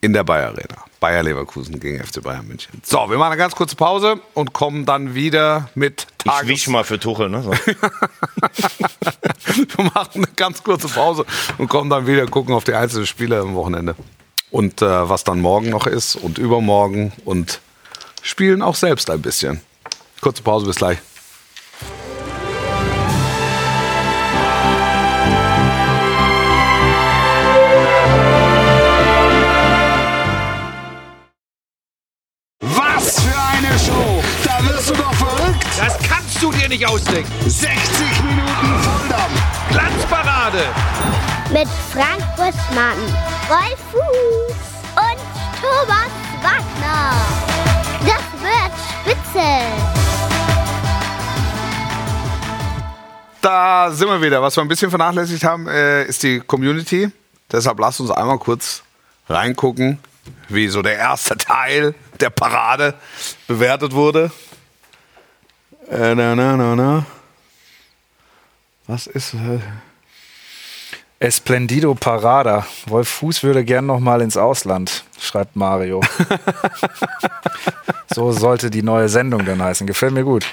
in 0.00 0.12
der 0.12 0.24
Bayer 0.24 0.48
Arena. 0.48 0.84
Bayer 1.00 1.22
Leverkusen 1.22 1.80
gegen 1.80 2.04
FC 2.04 2.22
Bayern 2.22 2.46
München. 2.46 2.80
So, 2.84 3.10
wir 3.10 3.18
machen 3.18 3.32
eine 3.32 3.38
ganz 3.38 3.56
kurze 3.56 3.74
Pause 3.74 4.20
und 4.34 4.52
kommen 4.52 4.84
dann 4.84 5.14
wieder 5.14 5.70
mit 5.74 6.06
Ich 6.24 6.30
Tages 6.30 6.48
wisch 6.48 6.68
mal 6.68 6.84
für 6.84 7.00
Tuchel. 7.00 7.28
Ne? 7.28 7.42
So. 7.42 7.50
wir 9.76 9.84
machen 9.94 10.24
eine 10.24 10.28
ganz 10.36 10.62
kurze 10.62 10.88
Pause 10.88 11.24
und 11.58 11.68
kommen 11.68 11.90
dann 11.90 12.06
wieder 12.06 12.26
gucken 12.26 12.54
auf 12.54 12.64
die 12.64 12.74
einzelnen 12.74 13.06
Spiele 13.06 13.40
am 13.40 13.54
Wochenende. 13.54 13.96
Und 14.50 14.82
äh, 14.82 15.08
was 15.08 15.24
dann 15.24 15.40
morgen 15.40 15.70
noch 15.70 15.86
ist 15.86 16.14
und 16.14 16.38
übermorgen 16.38 17.12
und 17.24 17.60
spielen 18.22 18.62
auch 18.62 18.76
selbst 18.76 19.10
ein 19.10 19.22
bisschen. 19.22 19.60
Kurze 20.22 20.40
Pause, 20.44 20.66
bis 20.66 20.76
gleich. 20.76 20.98
Was 32.60 33.20
für 33.20 33.36
eine 33.36 33.76
Show! 33.80 34.22
Da 34.44 34.64
wirst 34.64 34.90
du 34.90 34.94
doch 34.94 35.12
verrückt! 35.14 35.66
Das 35.76 35.98
kannst 36.08 36.40
du 36.40 36.52
dir 36.52 36.68
nicht 36.68 36.86
ausdenken. 36.86 37.32
60 37.50 38.22
Minuten 38.22 38.80
Volldampf! 38.80 39.42
Glanzparade. 39.70 40.66
Mit 41.52 41.68
Frank 41.92 42.22
Buschmann, 42.36 42.96
Wolf 43.48 43.80
Fuß 43.90 44.54
und 44.94 45.18
Thomas 45.60 46.12
Wagner. 46.42 47.10
Das 48.06 48.22
wird 48.40 48.72
spitze. 49.02 49.91
Da 53.42 53.90
sind 53.90 54.06
wir 54.06 54.22
wieder. 54.22 54.40
Was 54.40 54.56
wir 54.56 54.62
ein 54.62 54.68
bisschen 54.68 54.88
vernachlässigt 54.88 55.42
haben, 55.42 55.66
äh, 55.66 56.04
ist 56.04 56.22
die 56.22 56.38
Community. 56.38 57.10
Deshalb 57.50 57.78
lasst 57.80 58.00
uns 58.00 58.12
einmal 58.12 58.38
kurz 58.38 58.84
reingucken, 59.28 59.98
wie 60.48 60.68
so 60.68 60.80
der 60.80 60.96
erste 60.96 61.36
Teil 61.36 61.94
der 62.20 62.30
Parade 62.30 62.94
bewertet 63.48 63.92
wurde. 63.94 64.30
Äh, 65.90 66.14
na, 66.14 66.36
na, 66.36 66.56
na, 66.56 66.76
na. 66.76 67.06
Was 68.86 69.08
ist. 69.08 69.34
Äh, 69.34 69.58
Esplendido 71.18 71.94
Parada. 71.94 72.66
Wolf 72.86 73.08
Fuß 73.08 73.42
würde 73.42 73.64
gern 73.64 73.86
noch 73.86 74.00
mal 74.00 74.22
ins 74.22 74.36
Ausland. 74.36 75.04
schreibt 75.20 75.54
Mario. 75.54 76.00
so 78.12 78.32
sollte 78.32 78.70
die 78.70 78.82
neue 78.82 79.08
Sendung 79.08 79.44
dann 79.44 79.62
heißen. 79.62 79.86
Gefällt 79.86 80.14
mir 80.14 80.24
gut. 80.24 80.44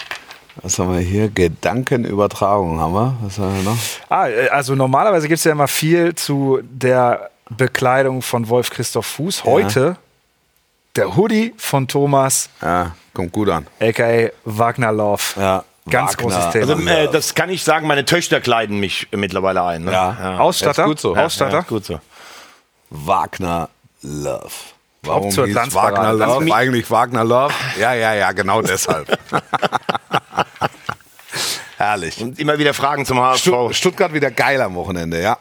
Was 0.61 0.77
haben 0.79 0.93
wir 0.93 0.99
hier? 0.99 1.29
Gedankenübertragung 1.29 2.79
haben 2.79 2.93
wir. 2.93 3.15
Was 3.21 3.37
haben 3.39 3.55
wir 3.55 3.63
noch? 3.63 3.77
Ah, 4.09 4.27
äh, 4.27 4.49
also 4.49 4.75
normalerweise 4.75 5.27
gibt 5.27 5.37
es 5.39 5.43
ja 5.43 5.51
immer 5.51 5.67
viel 5.67 6.15
zu 6.15 6.59
der 6.63 7.29
Bekleidung 7.49 8.21
von 8.21 8.49
Wolf 8.49 8.69
Christoph 8.69 9.05
Fuß. 9.05 9.43
Heute 9.45 9.97
der 10.95 11.15
Hoodie 11.15 11.53
von 11.57 11.87
Thomas, 11.87 12.49
Ja, 12.61 12.95
kommt 13.13 13.31
gut 13.31 13.49
an. 13.49 13.67
aka 13.79 14.29
Wagner 14.45 14.91
Love. 14.91 15.21
Ja, 15.37 15.63
Ganz 15.89 16.11
Wagner. 16.13 16.23
großes 16.31 16.51
Thema. 16.51 16.71
Also, 16.73 16.87
äh, 16.87 17.11
das 17.11 17.35
kann 17.35 17.49
ich 17.49 17.63
sagen, 17.63 17.87
meine 17.87 18.05
Töchter 18.05 18.41
kleiden 18.41 18.79
mich 18.79 19.07
mittlerweile 19.11 19.63
ein. 19.63 19.83
Ne? 19.85 19.91
Ja. 19.91 20.37
Ausstatter? 20.39 20.83
ist 20.83 20.87
gut 20.89 20.99
so. 20.99 21.15
Ausstatter? 21.15 21.57
Ja, 21.57 21.61
gut 21.61 21.85
so. 21.85 21.99
Wagner 22.89 23.69
Love. 24.01 24.49
Warum 25.03 25.31
hieß. 25.31 25.55
Wagner 25.73 26.13
Love? 26.13 26.53
Eigentlich 26.53 26.89
Wagner 26.91 27.23
Love? 27.23 27.53
Ja, 27.79 27.93
ja, 27.93 28.13
ja, 28.13 28.31
genau 28.31 28.61
deshalb. 28.61 29.17
Herrlich. 31.77 32.21
Und 32.21 32.37
immer 32.39 32.59
wieder 32.59 32.73
Fragen 32.73 33.05
zum 33.05 33.19
HSV. 33.21 33.41
Stu 33.41 33.73
Stuttgart 33.73 34.13
wieder 34.13 34.31
geil 34.31 34.61
am 34.61 34.75
Wochenende, 34.75 35.21
ja. 35.21 35.37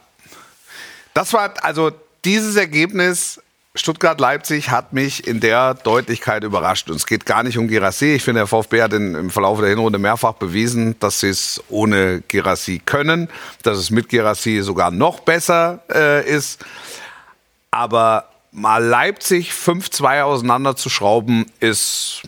Das 1.12 1.32
war, 1.32 1.52
also 1.62 1.90
dieses 2.24 2.54
Ergebnis, 2.54 3.40
Stuttgart-Leipzig, 3.74 4.70
hat 4.70 4.92
mich 4.92 5.26
in 5.26 5.40
der 5.40 5.74
Deutlichkeit 5.74 6.44
überrascht. 6.44 6.90
Und 6.90 6.96
es 6.96 7.06
geht 7.06 7.26
gar 7.26 7.42
nicht 7.42 7.59
um 7.59 7.66
Girassi. 7.66 8.14
Ich 8.14 8.22
finde, 8.22 8.40
der 8.40 8.46
VfB 8.46 8.82
hat 8.82 8.92
in, 8.92 9.16
im 9.16 9.30
Verlauf 9.30 9.59
der 9.59 9.68
Hinrunde 9.68 9.98
mehrfach 9.98 10.34
bewiesen, 10.34 10.94
dass 11.00 11.20
sie 11.20 11.30
es 11.30 11.61
ohne 11.68 12.22
Girassi 12.28 12.80
können, 12.84 13.28
dass 13.64 13.78
es 13.78 13.90
mit 13.90 14.09
Girassi 14.09 14.61
sogar 14.62 14.92
noch 14.92 15.20
besser 15.20 15.80
äh, 15.92 16.24
ist. 16.28 16.64
Aber 17.72 18.28
mal 18.59 18.84
Leipzig 18.84 19.52
5-2 19.52 20.22
auseinanderzuschrauben, 20.22 21.46
ist 21.61 22.22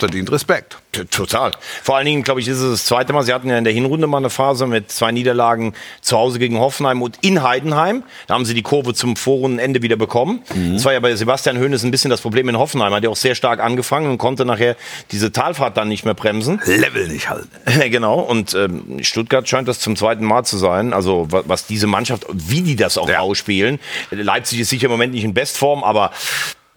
verdient 0.00 0.30
Respekt. 0.32 0.78
Total. 1.10 1.52
Vor 1.84 1.96
allen 1.96 2.06
Dingen, 2.06 2.22
glaube 2.24 2.40
ich, 2.40 2.48
ist 2.48 2.58
es 2.58 2.70
das 2.80 2.84
zweite 2.86 3.12
Mal. 3.12 3.22
Sie 3.22 3.32
hatten 3.32 3.48
ja 3.48 3.56
in 3.56 3.62
der 3.64 3.72
Hinrunde 3.72 4.06
mal 4.08 4.16
eine 4.18 4.28
Phase 4.30 4.66
mit 4.66 4.90
zwei 4.90 5.12
Niederlagen 5.12 5.74
zu 6.00 6.16
Hause 6.18 6.38
gegen 6.40 6.58
Hoffenheim 6.58 7.00
und 7.02 7.18
in 7.20 7.42
Heidenheim. 7.44 8.02
Da 8.26 8.34
haben 8.34 8.44
sie 8.44 8.54
die 8.54 8.62
Kurve 8.62 8.92
zum 8.94 9.14
Vorrundenende 9.14 9.82
wieder 9.82 9.96
bekommen. 9.96 10.42
Das 10.72 10.84
war 10.84 10.92
ja 10.92 10.98
bei 11.00 11.14
Sebastian 11.14 11.58
Hoeneß 11.60 11.84
ein 11.84 11.92
bisschen 11.92 12.10
das 12.10 12.20
Problem 12.20 12.48
in 12.48 12.58
Hoffenheim. 12.58 12.92
Hat 12.92 13.04
ja 13.04 13.10
auch 13.10 13.16
sehr 13.16 13.36
stark 13.36 13.60
angefangen 13.60 14.10
und 14.10 14.18
konnte 14.18 14.44
nachher 14.44 14.74
diese 15.12 15.30
Talfahrt 15.30 15.76
dann 15.76 15.88
nicht 15.88 16.04
mehr 16.04 16.14
bremsen. 16.14 16.60
Level 16.66 17.06
nicht 17.08 17.30
halten. 17.30 17.48
genau. 17.90 18.18
Und 18.20 18.54
ähm, 18.54 18.98
Stuttgart 19.02 19.48
scheint 19.48 19.68
das 19.68 19.78
zum 19.78 19.94
zweiten 19.94 20.24
Mal 20.24 20.44
zu 20.44 20.58
sein. 20.58 20.92
Also 20.92 21.30
wa- 21.30 21.44
was 21.46 21.66
diese 21.66 21.86
Mannschaft, 21.86 22.26
wie 22.32 22.62
die 22.62 22.74
das 22.76 22.98
auch 22.98 23.08
ausspielen. 23.10 23.78
Leipzig 24.10 24.58
ist 24.60 24.70
sicher 24.70 24.86
im 24.86 24.90
Moment 24.92 25.12
nicht 25.14 25.24
in 25.24 25.34
Bestform, 25.34 25.84
aber 25.84 26.10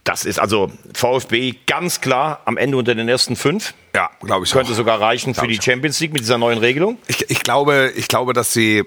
das 0.04 0.26
ist 0.26 0.40
also 0.40 0.72
VfB 0.94 1.56
ganz 1.66 2.02
klar 2.02 2.42
am 2.46 2.58
Ende 2.58 2.78
unter 2.78 2.94
den 2.94 3.08
ersten 3.08 3.36
fünf. 3.36 3.74
Ja, 3.96 4.10
glaube 4.22 4.46
ich 4.46 4.52
Könnte 4.52 4.74
auch. 4.74 4.76
sogar 4.76 5.00
reichen 5.00 5.34
für 5.34 5.42
Glaub 5.42 5.48
die 5.48 5.54
ich 5.54 5.60
auch. 5.62 5.66
Champions 5.66 6.00
League 6.00 6.14
mit 6.14 6.22
dieser 6.22 6.38
neuen 6.38 6.60
Regelung. 6.60 6.98
Ich, 7.08 7.30
ich, 7.30 7.42
glaube, 7.42 7.94
ich 7.96 8.08
glaube, 8.08 8.34
dass 8.34 8.54
sie 8.54 8.84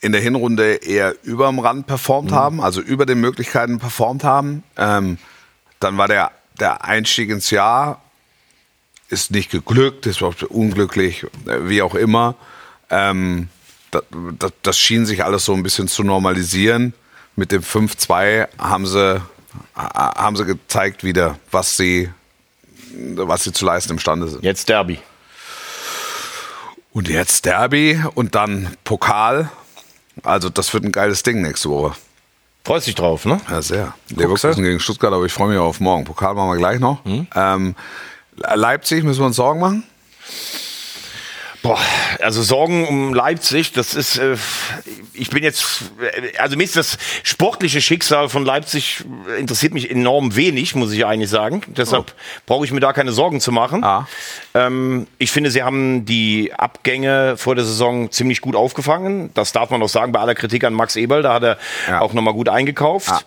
in 0.00 0.12
der 0.12 0.20
Hinrunde 0.20 0.74
eher 0.76 1.14
überm 1.24 1.58
Rand 1.58 1.86
performt 1.86 2.32
haben, 2.32 2.60
also 2.60 2.80
über 2.80 3.04
den 3.04 3.20
Möglichkeiten 3.20 3.78
performt 3.78 4.24
haben. 4.24 4.62
Ähm, 4.76 5.18
dann 5.80 5.98
war 5.98 6.08
der, 6.08 6.30
der 6.58 6.84
Einstieg 6.84 7.30
ins 7.30 7.50
Jahr 7.50 8.00
ist 9.08 9.32
nicht 9.32 9.50
geglückt, 9.50 10.06
ist 10.06 10.18
überhaupt 10.18 10.44
unglücklich, 10.44 11.26
wie 11.44 11.82
auch 11.82 11.94
immer. 11.94 12.36
Ähm, 12.90 13.48
das, 13.90 14.04
das, 14.38 14.52
das 14.62 14.78
schien 14.78 15.04
sich 15.04 15.24
alles 15.24 15.44
so 15.44 15.52
ein 15.52 15.62
bisschen 15.62 15.88
zu 15.88 16.04
normalisieren. 16.04 16.94
Mit 17.34 17.50
dem 17.52 17.62
5-2 17.62 18.48
haben 18.58 18.86
sie, 18.86 19.20
haben 19.74 20.36
sie 20.36 20.44
gezeigt 20.44 21.04
wieder, 21.04 21.38
was 21.50 21.76
sie, 21.76 22.10
was 22.94 23.44
sie 23.44 23.52
zu 23.52 23.64
leisten 23.64 23.92
imstande 23.92 24.28
sind. 24.28 24.42
Jetzt 24.42 24.68
Derby. 24.68 24.98
Und 26.92 27.08
jetzt 27.08 27.44
Derby 27.44 28.02
und 28.14 28.34
dann 28.34 28.76
Pokal. 28.84 29.50
Also 30.22 30.50
das 30.50 30.74
wird 30.74 30.84
ein 30.84 30.92
geiles 30.92 31.22
Ding 31.22 31.40
nächste 31.40 31.70
Woche. 31.70 31.94
Freust 32.64 32.86
dich 32.86 32.94
drauf, 32.94 33.24
ne? 33.24 33.40
Ja, 33.48 33.62
sehr. 33.62 33.94
Leverkusen 34.08 34.62
gegen 34.62 34.80
Stuttgart, 34.80 35.12
aber 35.12 35.24
ich 35.24 35.32
freue 35.32 35.48
mich 35.48 35.58
auch 35.58 35.66
auf 35.66 35.80
morgen. 35.80 36.04
Pokal 36.04 36.34
machen 36.34 36.50
wir 36.50 36.56
gleich 36.58 36.78
noch. 36.78 37.00
Ähm, 37.34 37.74
Leipzig 38.36 39.02
müssen 39.04 39.20
wir 39.20 39.26
uns 39.26 39.36
Sorgen 39.36 39.60
machen. 39.60 39.84
Boah, 41.62 41.78
also 42.20 42.42
Sorgen 42.42 42.86
um 42.88 43.12
Leipzig, 43.12 43.72
das 43.72 43.94
ist, 43.94 44.16
äh, 44.16 44.36
ich 45.12 45.28
bin 45.28 45.42
jetzt, 45.42 45.82
äh, 46.00 46.38
also 46.38 46.56
mir 46.56 46.64
ist 46.64 46.74
das 46.76 46.96
sportliche 47.22 47.82
Schicksal 47.82 48.30
von 48.30 48.46
Leipzig 48.46 49.04
äh, 49.28 49.38
interessiert 49.38 49.74
mich 49.74 49.90
enorm 49.90 50.36
wenig, 50.36 50.74
muss 50.74 50.90
ich 50.92 51.04
eigentlich 51.04 51.28
sagen. 51.28 51.60
Deshalb 51.66 52.14
brauche 52.46 52.64
ich 52.64 52.72
mir 52.72 52.80
da 52.80 52.94
keine 52.94 53.12
Sorgen 53.12 53.40
zu 53.40 53.52
machen. 53.52 53.84
Ah. 53.84 54.08
Ähm, 54.54 55.06
ich 55.18 55.32
finde, 55.32 55.50
sie 55.50 55.62
haben 55.62 56.06
die 56.06 56.52
Abgänge 56.56 57.36
vor 57.36 57.54
der 57.54 57.64
Saison 57.64 58.10
ziemlich 58.10 58.40
gut 58.40 58.56
aufgefangen. 58.56 59.30
Das 59.34 59.52
darf 59.52 59.68
man 59.68 59.82
auch 59.82 59.88
sagen 59.88 60.12
bei 60.12 60.20
aller 60.20 60.34
Kritik 60.34 60.64
an 60.64 60.72
Max 60.72 60.96
Eberl, 60.96 61.22
da 61.22 61.34
hat 61.34 61.42
er 61.42 61.58
Ja. 61.88 62.00
auch 62.00 62.14
nochmal 62.14 62.32
gut 62.34 62.48
eingekauft. 62.48 63.10
Ah. 63.10 63.20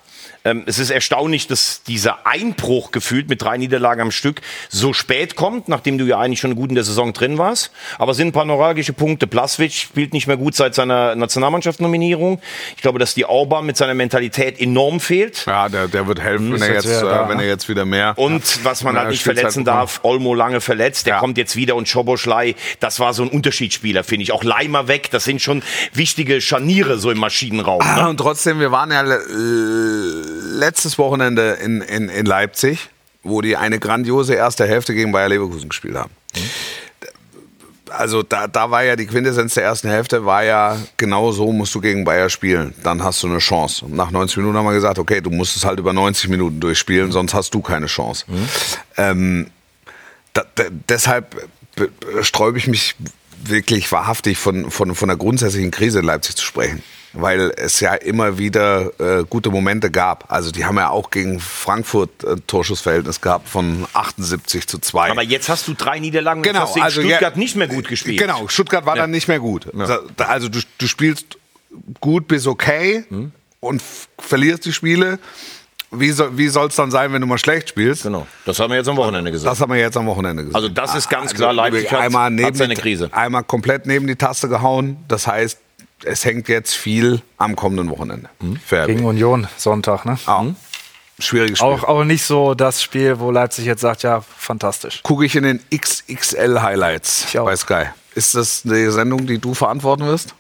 Ähm, 0.46 0.64
es 0.66 0.78
ist 0.78 0.90
erstaunlich, 0.90 1.48
dass 1.48 1.84
dieser 1.84 2.28
Einbruch 2.28 2.92
gefühlt 2.92 3.30
mit 3.30 3.42
drei 3.42 3.56
Niederlagen 3.58 4.02
am 4.02 4.12
Stück 4.12 4.42
so 4.70 4.92
spät 4.92 5.38
kommt, 5.38 5.70
nachdem 5.70 5.98
du 5.98 6.04
ja 6.06 6.20
eigentlich 6.20 6.42
schon 6.42 6.56
gut 6.56 6.68
in 6.70 6.76
der 6.76 6.84
Saison 6.84 7.14
drin 7.14 7.38
warst. 7.38 7.72
Aber 7.98 8.12
es 8.12 8.18
sind 8.18 8.28
ein 8.28 8.32
paar 8.34 8.44
neuralgische 8.44 8.92
Punkte. 8.92 9.26
Plaswitz 9.26 9.76
spielt 9.76 10.12
nicht 10.12 10.28
mehr 10.28 10.36
gut 10.36 10.54
seit 10.56 10.76
seiner 10.76 11.16
Nationalmannschaftsnominierung. 11.16 12.42
Ich 12.76 12.82
glaube, 12.82 13.00
dass 13.00 13.14
die 13.14 13.24
Orban 13.26 13.66
mit 13.66 13.78
seiner 13.78 13.94
Mentalität 13.94 14.60
enorm 14.60 15.00
fehlt. 15.00 15.46
Ja, 15.46 15.70
der, 15.70 15.88
der 15.88 16.08
wird 16.08 16.20
helfen, 16.20 16.52
wenn, 16.54 16.62
er 16.62 16.74
jetzt 16.74 16.86
äh, 16.88 17.02
wenn 17.30 17.38
ne? 17.38 17.44
er 17.44 17.50
jetzt 17.50 17.70
wieder 17.70 17.86
mehr. 17.86 18.14
Und 18.18 18.66
was 18.66 18.84
man 18.84 18.98
halt 18.98 19.10
nicht 19.12 19.24
verletzen 19.24 19.64
darf, 19.64 20.02
Olmo 20.04 20.34
lange 20.36 20.60
verletzt, 20.60 21.06
der 21.06 21.14
Ja. 21.16 21.20
kommt 21.20 21.38
jetzt 21.38 21.56
wieder 21.56 21.76
und 21.76 21.88
Schoboschlei, 21.88 22.56
das 22.82 23.00
war 23.00 23.14
so 23.14 23.24
ein 23.24 23.30
Unterschiedsspieler, 23.30 24.04
finde 24.04 24.24
ich. 24.24 24.34
Auch 24.34 24.44
Leimer 24.44 24.90
weg, 24.90 25.10
das 25.12 25.24
sind 25.24 25.42
schon 25.42 25.64
wichtige 25.94 26.42
Scharniere 26.42 26.98
so 26.98 27.12
im 27.12 27.20
Maschinenraum. 27.20 27.80
Ne? 27.80 27.86
Ah, 27.86 28.08
Und 28.10 28.18
trotzdem, 28.18 28.60
wir 28.60 28.72
waren 28.74 28.92
ja 28.92 29.02
le- 29.02 30.33
letztes 30.42 30.98
Wochenende 30.98 31.54
in, 31.64 31.82
in, 31.82 32.10
in 32.10 32.26
Leipzig, 32.26 32.90
wo 33.24 33.42
die 33.42 33.56
eine 33.58 33.80
grandiose 33.80 34.34
erste 34.36 34.68
Hälfte 34.68 34.94
gegen 34.94 35.12
Bayer 35.12 35.30
Leverkusen 35.30 35.70
gespielt 35.70 35.96
haben. 35.96 36.12
Also 37.90 38.24
da, 38.24 38.48
da 38.48 38.72
war 38.72 38.84
ja 38.84 38.96
die 38.96 39.06
Quintessenz 39.06 39.54
der 39.54 39.64
ersten 39.64 39.88
Hälfte, 39.88 40.26
war 40.26 40.44
ja 40.44 40.78
genau 40.98 41.32
so 41.32 41.52
musst 41.52 41.76
du 41.76 41.82
gegen 41.82 42.06
Bayer 42.06 42.30
spielen. 42.30 42.74
Dann 42.84 43.04
hast 43.04 43.22
du 43.22 43.28
eine 43.28 43.38
Chance. 43.38 43.86
Und 43.86 43.94
nach 43.96 44.10
90 44.10 44.38
Minuten 44.38 44.58
haben 44.58 44.66
wir 44.66 44.74
gesagt, 44.74 44.98
okay, 44.98 45.22
du 45.22 45.30
musst 45.30 45.56
es 45.56 45.64
halt 45.64 45.78
über 45.80 45.94
90 45.94 46.30
Minuten 46.30 46.60
durchspielen, 46.60 47.12
sonst 47.12 47.34
hast 47.36 47.54
du 47.54 47.62
keine 47.62 47.86
Chance. 47.86 48.26
Ähm, 48.98 49.48
da, 50.34 50.44
da, 50.56 50.64
deshalb 50.90 51.36
be- 51.76 51.90
be- 52.00 52.24
sträube 52.24 52.58
ich 52.58 52.68
mich 52.68 52.96
wirklich 53.46 53.92
wahrhaftig 53.92 54.40
von, 54.40 54.72
von, 54.72 54.96
von 54.96 55.08
der 55.10 55.18
grundsätzlichen 55.18 55.70
Krise 55.70 56.00
in 56.00 56.06
Leipzig 56.06 56.36
zu 56.36 56.46
sprechen. 56.46 56.82
Weil 57.16 57.52
es 57.58 57.80
ja 57.80 57.94
immer 57.94 58.40
wieder 58.40 58.92
äh, 59.00 59.24
gute 59.30 59.52
Momente 59.52 59.92
gab. 59.92 60.32
Also 60.32 60.50
die 60.52 60.66
haben 60.66 60.78
ja 60.78 60.90
auch 60.90 61.12
gegen 61.12 61.40
Frankfurt 61.40 62.10
ein 62.26 62.42
Torschussverhältnis 62.48 63.22
gehabt 63.22 63.48
von 63.48 63.86
78 63.94 64.68
zu 64.68 64.80
2. 64.80 65.12
Aber 65.12 65.22
jetzt 65.22 65.48
hast 65.48 65.68
du 65.68 65.76
drei 65.76 66.00
Niederlagen 66.00 66.40
und 66.40 66.44
Genau, 66.44 66.62
jetzt 66.66 66.76
hast 66.76 66.82
also 66.82 67.02
Stuttgart 67.02 67.36
ja, 67.36 67.40
nicht 67.40 67.56
mehr 67.56 67.68
gut 67.68 67.88
gespielt. 67.88 68.20
Genau, 68.20 68.48
Stuttgart 68.48 68.86
war 68.88 68.96
dann 68.96 69.12
nicht 69.12 69.28
mehr 69.28 69.40
gut. 69.40 69.68
Da- 69.76 70.26
Also 70.26 70.50
du, 70.50 70.60
du 70.80 70.88
spielst 70.88 71.38
gut 72.00 72.28
bis 72.28 72.48
okay 72.48 73.06
Hm. 73.10 73.32
und 73.60 73.82
verlierst 74.20 74.66
die 74.66 74.74
Spiele. 74.74 75.20
Wie, 75.92 76.10
soll 76.10 76.68
es 76.70 76.76
dann 76.76 76.90
sein, 76.90 77.14
wenn 77.14 77.22
du 77.22 77.28
mal 77.28 77.38
schlecht 77.38 77.70
spielst? 77.70 78.02
Genau, 78.02 78.26
das 78.46 78.58
haben 78.60 78.72
wir 78.72 78.78
jetzt 78.78 78.90
am 78.90 78.98
Wochenende 78.98 79.32
gesagt. 79.32 79.52
Das 79.52 79.62
haben 79.62 79.72
wir 79.72 79.80
jetzt 79.80 79.96
am 79.96 80.08
Wochenende 80.08 80.42
gesehen. 80.46 80.56
Also 80.56 80.68
das 80.68 80.96
ist 80.96 81.08
ganz 81.08 81.36
klar, 81.36 81.54
Leipzig 81.54 81.92
hat- 81.92 82.00
einmal 82.02 82.26
hat 82.26 82.34
neben 82.34 82.56
seine 82.56 82.74
die- 82.74 82.82
Krise. 82.82 83.10
Einmal 83.12 83.44
komplett 83.44 83.86
neben 83.86 84.08
die 84.08 84.16
Taste 84.16 84.50
gehauen. 84.50 84.98
Das 85.08 85.28
heißt, 85.28 85.60
es 86.06 86.26
hängt 86.26 86.48
jetzt 86.50 86.74
viel 86.76 87.22
am 87.38 87.56
kommenden 87.56 87.90
Wochenende. 87.90 88.30
Hm. 88.40 88.58
Fair 88.58 88.88
Gegen 88.88 89.06
Union 89.06 89.48
Sonntag, 89.58 90.06
ne? 90.06 90.18
ah, 90.26 90.46
Schwieriges 91.20 91.60
Spiel. 91.60 91.70
Auch, 91.70 91.84
auch 91.84 92.04
nicht 92.04 92.24
so 92.24 92.56
das 92.56 92.82
Spiel, 92.82 93.20
wo 93.20 93.30
Leipzig 93.32 93.66
jetzt 93.66 93.82
sagt, 93.82 94.02
ja, 94.04 94.22
fantastisch. 94.38 95.02
Gucke 95.04 95.26
ich 95.26 95.36
in 95.36 95.44
den 95.44 95.60
XXL 95.76 96.62
Highlights 96.62 97.28
bei 97.34 97.56
Sky. 97.56 97.84
Ist 98.16 98.36
das 98.36 98.64
eine 98.66 98.92
Sendung, 98.92 99.26
die 99.28 99.38
du 99.38 99.54
verantworten 99.54 100.06
wirst? 100.06 100.34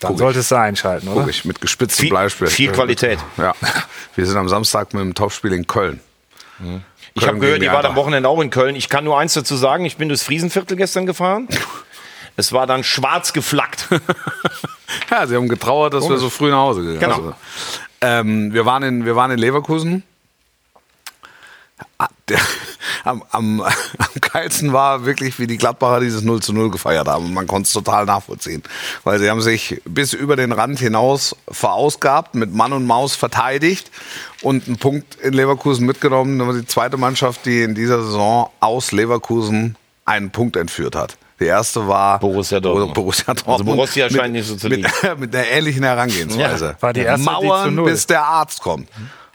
Dann 0.00 0.10
Guck 0.10 0.18
solltest 0.18 0.50
du 0.50 0.56
einschalten, 0.56 1.08
oder? 1.08 1.20
Gucke 1.20 1.30
ich 1.30 1.44
mit 1.44 1.60
gespitztem 1.60 2.02
Viel- 2.04 2.10
Bleistift. 2.10 2.52
viel 2.52 2.72
Qualität. 2.72 3.18
Ja. 3.38 3.54
Wir 4.14 4.26
sind 4.26 4.36
am 4.36 4.48
Samstag 4.48 4.92
mit 4.92 5.02
dem 5.02 5.14
Topspiel 5.14 5.52
in 5.52 5.66
Köln. 5.66 6.00
Ich 7.14 7.26
habe 7.26 7.38
gehört, 7.38 7.62
ihr 7.62 7.72
wart 7.72 7.86
am. 7.86 7.96
Wochenende 7.96 8.28
auch 8.28 8.40
in 8.40 8.50
Köln. 8.50 8.76
Ich 8.76 8.88
kann 8.88 9.04
nur 9.04 9.18
eins 9.18 9.34
dazu 9.34 9.56
sagen, 9.56 9.84
ich 9.86 9.96
bin 9.96 10.08
durchs 10.08 10.22
Friesenviertel 10.24 10.76
gestern 10.76 11.06
gefahren. 11.06 11.48
Es 12.36 12.52
war 12.52 12.66
dann 12.66 12.84
schwarz 12.84 13.32
geflaggt. 13.32 13.88
Ja, 15.10 15.26
sie 15.26 15.36
haben 15.36 15.48
getrauert, 15.48 15.94
dass 15.94 16.08
wir 16.08 16.16
so 16.16 16.30
früh 16.30 16.50
nach 16.50 16.58
Hause 16.58 16.82
gegangen 16.82 17.00
Genau. 17.00 17.14
sind. 17.16 17.34
Ähm, 18.00 18.52
wir, 18.52 18.64
waren 18.66 18.82
in, 18.82 19.04
wir 19.04 19.14
waren 19.16 19.30
in 19.32 19.38
Leverkusen. 19.38 20.02
Ah, 21.98 22.08
am, 23.04 23.22
am, 23.30 23.60
am 23.98 24.20
geilsten 24.20 24.72
war 24.72 25.04
wirklich, 25.04 25.38
wie 25.38 25.46
die 25.46 25.58
Gladbacher 25.58 26.00
dieses 26.00 26.22
0 26.22 26.40
zu 26.40 26.52
0 26.52 26.70
gefeiert 26.70 27.08
haben. 27.08 27.26
Und 27.26 27.34
man 27.34 27.46
konnte 27.46 27.66
es 27.66 27.72
total 27.72 28.04
nachvollziehen. 28.06 28.62
Weil 29.04 29.18
sie 29.18 29.28
haben 29.30 29.40
sich 29.42 29.80
bis 29.84 30.12
über 30.12 30.36
den 30.36 30.52
Rand 30.52 30.78
hinaus 30.78 31.36
verausgabt, 31.48 32.34
mit 32.34 32.52
Mann 32.54 32.72
und 32.72 32.86
Maus 32.86 33.14
verteidigt 33.16 33.90
und 34.42 34.66
einen 34.66 34.78
Punkt 34.78 35.16
in 35.16 35.32
Leverkusen 35.34 35.84
mitgenommen. 35.86 36.38
Das 36.38 36.48
war 36.48 36.54
die 36.54 36.66
zweite 36.66 36.96
Mannschaft, 36.96 37.44
die 37.44 37.62
in 37.62 37.74
dieser 37.74 38.02
Saison 38.02 38.50
aus 38.60 38.92
Leverkusen 38.92 39.76
einen 40.04 40.30
Punkt 40.30 40.56
entführt 40.56 40.96
hat. 40.96 41.16
Die 41.38 41.44
erste 41.44 41.86
war 41.86 42.18
Borussia 42.18 42.60
Dortmund. 42.60 42.94
Borussia 42.94 43.34
Dortmund. 43.34 43.60
Also 43.60 43.64
Borussia 43.64 44.08
scheint 44.08 44.22
mit, 44.22 44.32
nicht 44.32 44.48
so 44.48 44.56
zu 44.56 44.68
mit, 44.68 44.78
liegen. 44.78 44.90
mit 45.20 45.34
einer 45.34 45.46
ähnlichen 45.46 45.82
Herangehensweise. 45.82 46.66
Ja, 46.76 46.82
war 46.82 46.92
die 46.92 47.00
erste, 47.00 47.26
die 47.28 47.46
Mauern, 47.46 47.74
null. 47.74 47.90
bis 47.90 48.06
der 48.06 48.24
Arzt 48.24 48.62
kommt. 48.62 48.88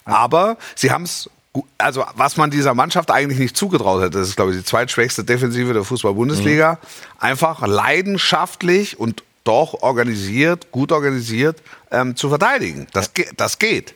Aber 0.04 0.58
sie 0.76 0.92
haben 0.92 1.04
es, 1.04 1.30
also 1.78 2.04
was 2.16 2.38
man 2.38 2.50
dieser 2.50 2.74
Mannschaft 2.74 3.12
eigentlich 3.12 3.40
nicht 3.40 3.56
zugetraut 3.56 4.02
hätte, 4.02 4.18
das 4.18 4.30
ist, 4.30 4.36
glaube 4.36 4.52
ich, 4.52 4.58
die 4.58 4.64
zweitschwächste 4.64 5.24
Defensive 5.24 5.74
der 5.74 5.84
Fußball-Bundesliga, 5.84 6.80
einfach 7.20 7.66
leidenschaftlich 7.66 9.00
und 9.00 9.24
doch 9.44 9.82
organisiert, 9.82 10.72
gut 10.72 10.92
organisiert 10.92 11.62
ähm, 11.92 12.16
zu 12.16 12.30
verteidigen. 12.30 12.88
Das, 12.94 13.14
ge 13.14 13.28
das 13.38 13.60
geht. 13.60 13.96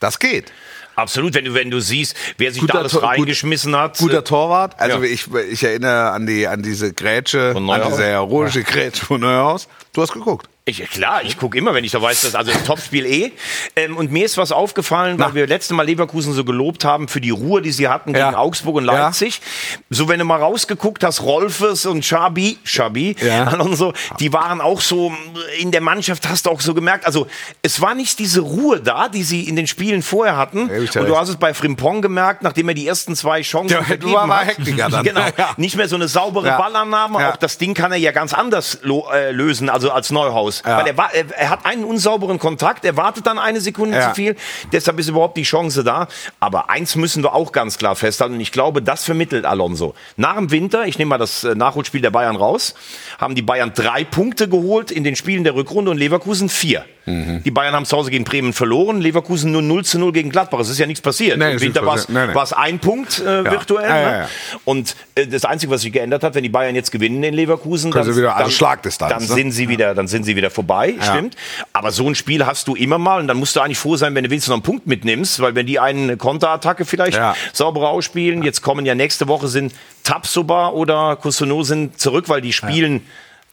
Das 0.00 0.18
geht. 0.18 0.52
Absolut, 0.96 1.34
wenn 1.34 1.44
du, 1.44 1.54
wenn 1.54 1.70
du 1.70 1.80
siehst, 1.80 2.16
wer 2.38 2.52
sich 2.52 2.64
da 2.66 2.78
alles 2.78 2.92
Tor- 2.92 3.00
gut- 3.02 3.10
reingeschmissen 3.10 3.74
hat. 3.76 3.98
Guter 3.98 4.24
Torwart. 4.24 4.78
Also 4.80 4.98
Ja. 4.98 5.04
ich, 5.04 5.26
ich 5.50 5.64
erinnere 5.64 6.10
an 6.10 6.26
die 6.26 6.46
an 6.46 6.62
diese 6.62 6.92
Grätsche, 6.92 7.52
Von 7.52 7.68
an 7.70 7.82
diese 7.90 8.04
heroische 8.04 8.62
Grätsche 8.62 9.04
von 9.04 9.20
Neuhaus. 9.20 9.68
Du 9.92 10.02
hast 10.02 10.12
geguckt. 10.12 10.48
Ich, 10.66 10.78
klar, 10.88 11.20
ich 11.22 11.36
gucke 11.36 11.58
immer, 11.58 11.74
wenn 11.74 11.84
ich 11.84 11.92
da 11.92 12.00
weiß, 12.00 12.22
dass 12.22 12.34
also 12.34 12.50
Topspiel 12.66 13.04
eh. 13.04 13.32
Ähm, 13.76 13.98
und 13.98 14.10
mir 14.10 14.24
ist 14.24 14.38
was 14.38 14.50
aufgefallen, 14.50 15.18
weil 15.18 15.28
Na. 15.28 15.34
wir 15.34 15.46
letzte 15.46 15.74
Mal 15.74 15.82
Leverkusen 15.82 16.32
so 16.32 16.42
gelobt 16.42 16.86
haben 16.86 17.06
für 17.06 17.20
die 17.20 17.28
Ruhe, 17.28 17.60
die 17.60 17.70
sie 17.70 17.86
hatten 17.88 18.14
Ja. 18.14 18.30
gegen 18.30 18.34
Augsburg 18.34 18.76
und 18.76 18.86
Ja. 18.86 18.92
Leipzig. 18.94 19.42
So, 19.90 20.08
wenn 20.08 20.18
du 20.20 20.24
mal 20.24 20.40
rausgeguckt 20.40 21.04
hast, 21.04 21.20
Rolfes 21.20 21.84
und 21.84 22.02
Schabi, 22.02 22.56
Schabi, 22.64 23.14
Ja. 23.20 23.54
und 23.60 23.76
so, 23.76 23.92
die 24.20 24.32
waren 24.32 24.62
auch 24.62 24.80
so 24.80 25.12
in 25.58 25.70
der 25.70 25.82
Mannschaft, 25.82 26.26
hast 26.30 26.46
du 26.46 26.50
auch 26.50 26.62
so 26.62 26.72
gemerkt. 26.72 27.04
Also, 27.06 27.26
es 27.60 27.82
war 27.82 27.94
nicht 27.94 28.18
diese 28.18 28.40
Ruhe 28.40 28.80
da, 28.80 29.10
die 29.10 29.22
sie 29.22 29.46
in 29.46 29.56
den 29.56 29.66
Spielen 29.66 30.00
vorher 30.00 30.38
hatten. 30.38 30.70
Ja, 30.70 30.78
und 31.02 31.08
du 31.10 31.18
hast 31.18 31.28
es 31.28 31.36
bei 31.36 31.52
Frimpong 31.52 32.00
gemerkt, 32.00 32.42
nachdem 32.42 32.68
er 32.68 32.74
die 32.74 32.86
ersten 32.88 33.14
zwei 33.16 33.42
Chancen 33.42 33.74
Ja, 33.76 33.82
vergeben 33.84 34.14
war- 34.14 34.40
hat. 34.40 34.46
Hektiker 34.56 34.88
dann. 34.88 35.04
Genau. 35.04 35.20
Ja. 35.36 35.50
Nicht 35.58 35.76
mehr 35.76 35.88
so 35.88 35.96
eine 35.96 36.08
saubere 36.08 36.46
Ja. 36.46 36.56
Ballannahme. 36.56 37.20
Ja. 37.20 37.32
Auch 37.32 37.36
das 37.36 37.58
Ding 37.58 37.74
kann 37.74 37.92
er 37.92 37.98
ja 37.98 38.12
ganz 38.12 38.32
anders 38.32 38.78
äh, 39.12 39.30
lösen, 39.30 39.68
also 39.68 39.90
als 39.90 40.10
Neuhaus. 40.10 40.53
Ja. 40.64 40.78
Weil 40.78 40.86
er, 40.86 40.96
war, 40.96 41.12
er, 41.14 41.24
er 41.36 41.50
hat 41.50 41.64
einen 41.66 41.84
unsauberen 41.84 42.38
Kontakt, 42.38 42.84
er 42.84 42.96
wartet 42.96 43.26
dann 43.26 43.38
eine 43.38 43.60
Sekunde 43.60 43.96
Ja. 43.98 44.08
zu 44.10 44.14
viel. 44.14 44.36
Deshalb 44.72 44.98
ist 44.98 45.08
überhaupt 45.08 45.36
die 45.36 45.42
Chance 45.42 45.82
da. 45.84 46.08
Aber 46.40 46.70
eins 46.70 46.96
müssen 46.96 47.22
wir 47.22 47.34
auch 47.34 47.52
ganz 47.52 47.78
klar 47.78 47.96
festhalten. 47.96 48.34
Und 48.34 48.40
ich 48.40 48.52
glaube, 48.52 48.82
das 48.82 49.04
vermittelt 49.04 49.44
Alonso. 49.44 49.94
Nach 50.16 50.36
dem 50.36 50.50
Winter, 50.50 50.86
ich 50.86 50.98
nehme 50.98 51.10
mal 51.10 51.18
das 51.18 51.44
äh, 51.44 51.54
Nachholspiel 51.54 52.00
der 52.00 52.10
Bayern 52.10 52.36
raus, 52.36 52.74
haben 53.18 53.34
die 53.34 53.42
Bayern 53.42 53.72
drei 53.74 54.04
Punkte 54.04 54.48
geholt 54.48 54.90
in 54.90 55.04
den 55.04 55.16
Spielen 55.16 55.44
der 55.44 55.54
Rückrunde 55.54 55.90
und 55.90 55.98
Leverkusen 55.98 56.48
vier. 56.48 56.84
Mhm. 57.06 57.42
Die 57.42 57.50
Bayern 57.50 57.74
haben 57.74 57.84
zu 57.84 57.96
Hause 57.96 58.10
gegen 58.10 58.24
Bremen 58.24 58.52
verloren, 58.52 59.00
Leverkusen 59.00 59.52
nur 59.52 59.62
0 59.62 59.84
zu 59.84 59.98
0 59.98 60.12
gegen 60.12 60.30
Gladbach. 60.30 60.60
Es 60.60 60.70
ist 60.70 60.78
ja 60.78 60.86
nichts 60.86 61.02
passiert. 61.02 61.38
Nee, 61.38 61.52
Im 61.52 61.60
Winter 61.60 61.84
war 61.84 61.96
es 61.96 62.52
ein 62.52 62.78
Punkt 62.78 63.20
äh, 63.20 63.44
virtuell. 63.44 63.88
Ja, 63.88 64.00
ja, 64.00 64.10
ne? 64.10 64.18
ja. 64.18 64.28
Und 64.64 64.96
äh, 65.14 65.26
das 65.26 65.44
Einzige, 65.44 65.72
was 65.72 65.82
sich 65.82 65.92
geändert 65.92 66.22
hat, 66.22 66.34
wenn 66.34 66.42
die 66.42 66.48
Bayern 66.48 66.74
jetzt 66.74 66.90
gewinnen 66.92 67.22
in 67.22 67.34
Leverkusen, 67.34 67.90
Können 67.90 68.12
sie 68.12 68.16
wieder 68.16 68.34
an 68.34 68.42
dann, 68.42 68.50
Schlagdistanz, 68.50 69.12
dann 69.12 69.22
ne? 69.22 69.42
sind 69.42 69.52
sie 69.52 69.68
wieder, 69.68 69.94
dann 69.94 70.08
sind 70.08 70.24
sie 70.24 70.36
wieder 70.36 70.50
vorbei, 70.50 70.94
stimmt. 71.00 71.36
Aber 71.72 71.90
so 71.90 72.08
ein 72.08 72.14
Spiel 72.14 72.46
hast 72.46 72.68
du 72.68 72.74
immer 72.74 72.98
mal 72.98 73.20
und 73.20 73.28
dann 73.28 73.36
musst 73.36 73.56
du 73.56 73.60
eigentlich 73.60 73.78
froh 73.78 73.96
sein, 73.96 74.14
wenn 74.14 74.24
du 74.24 74.30
wenigstens 74.30 74.50
noch 74.50 74.56
einen 74.56 74.62
Punkt 74.62 74.86
mitnimmst, 74.86 75.40
weil 75.40 75.54
wenn 75.54 75.66
die 75.66 75.78
eine 75.78 76.16
Konterattacke 76.16 76.84
vielleicht 76.84 77.16
Ja. 77.16 77.34
sauberer 77.52 77.88
ausspielen, 77.88 78.42
jetzt 78.42 78.62
kommen 78.62 78.86
ja 78.86 78.94
nächste 78.94 79.28
Woche 79.28 79.48
sind 79.48 79.74
Tapsoba 80.04 80.68
oder 80.70 81.16
Kusuno 81.16 81.62
sind 81.62 81.98
zurück, 82.00 82.28
weil 82.28 82.40
die 82.40 82.52
spielen 82.52 83.02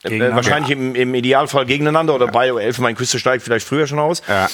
äh, 0.04 0.08
Gegeneinander. 0.08 0.36
wahrscheinlich 0.36 0.70
im, 0.70 0.94
im 0.94 1.14
Idealfall 1.14 1.66
gegeneinander 1.66 2.14
oder 2.14 2.26
bei 2.26 2.48
Elfenbein-Küste 2.48 3.18
steigt 3.18 3.44
vielleicht 3.44 3.66
früher 3.66 3.86
schon 3.86 3.98
aus. 3.98 4.22
Ja. 4.28 4.48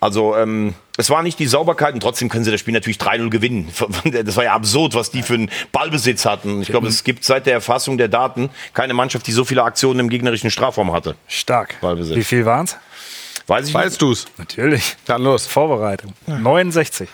Also 0.00 0.36
ähm, 0.36 0.74
es 0.96 1.10
war 1.10 1.22
nicht 1.22 1.38
die 1.38 1.46
Sauberkeit 1.46 1.94
und 1.94 2.00
trotzdem 2.00 2.28
können 2.28 2.44
sie 2.44 2.50
das 2.50 2.60
Spiel 2.60 2.74
natürlich 2.74 2.98
3-0 2.98 3.30
gewinnen. 3.30 3.72
Das 4.24 4.36
war 4.36 4.44
ja 4.44 4.52
absurd, 4.54 4.94
was 4.94 5.10
die 5.10 5.22
für 5.22 5.34
einen 5.34 5.50
Ballbesitz 5.72 6.24
hatten. 6.24 6.62
Ich 6.62 6.68
glaube, 6.68 6.88
es 6.88 7.04
gibt 7.04 7.24
seit 7.24 7.46
der 7.46 7.54
Erfassung 7.54 7.98
der 7.98 8.08
Daten 8.08 8.50
keine 8.74 8.94
Mannschaft, 8.94 9.26
die 9.26 9.32
so 9.32 9.44
viele 9.44 9.62
Aktionen 9.62 10.00
im 10.00 10.08
gegnerischen 10.08 10.50
Strafraum 10.50 10.92
hatte. 10.92 11.16
Stark. 11.28 11.80
Ballbesitz. 11.80 12.16
Wie 12.16 12.24
viel 12.24 12.44
waren 12.44 12.64
es? 12.64 12.76
Weiß 13.46 13.68
ich 13.68 13.74
Weißt 13.74 14.00
du's? 14.00 14.26
Natürlich. 14.38 14.96
Dann 15.06 15.22
los. 15.22 15.46
Vorbereitung. 15.46 16.12
69. 16.26 17.08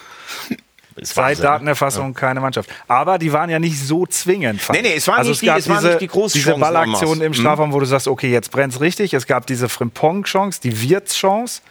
Ist 1.01 1.15
Seit 1.15 1.39
ne? 1.39 1.45
Datenerfassung 1.45 2.15
keine 2.15 2.41
Mannschaft. 2.41 2.71
Aber 2.89 3.19
die 3.19 3.33
waren 3.33 3.51
ja 3.51 3.59
nicht 3.59 3.79
so 3.81 4.07
zwingend. 4.07 4.61
fand 4.61 4.81
Nee, 4.83 4.89
nee, 4.89 4.95
es 4.97 5.07
waren 5.09 5.27
nicht 5.27 5.41
die- 5.43 5.47
gab 5.47 5.59
es 5.59 5.69
waren 5.69 5.79
diese, 5.79 5.89
nicht 5.89 6.01
die 6.01 6.07
großen 6.09 6.39
Diese 6.39 6.55
Ballaktion 6.55 7.21
im 7.21 7.35
Strafraum, 7.35 7.73
wo 7.73 7.81
du 7.81 7.87
sagst, 7.87 8.09
okay, 8.09 8.31
jetzt 8.31 8.51
brennt's 8.51 8.81
richtig. 8.81 9.15
Es 9.15 9.27
gab 9.27 9.47
diese 9.47 9.69
Frimpong-Chance, 9.69 10.61
die 10.63 10.89
Wirtz-Chance 10.89 11.63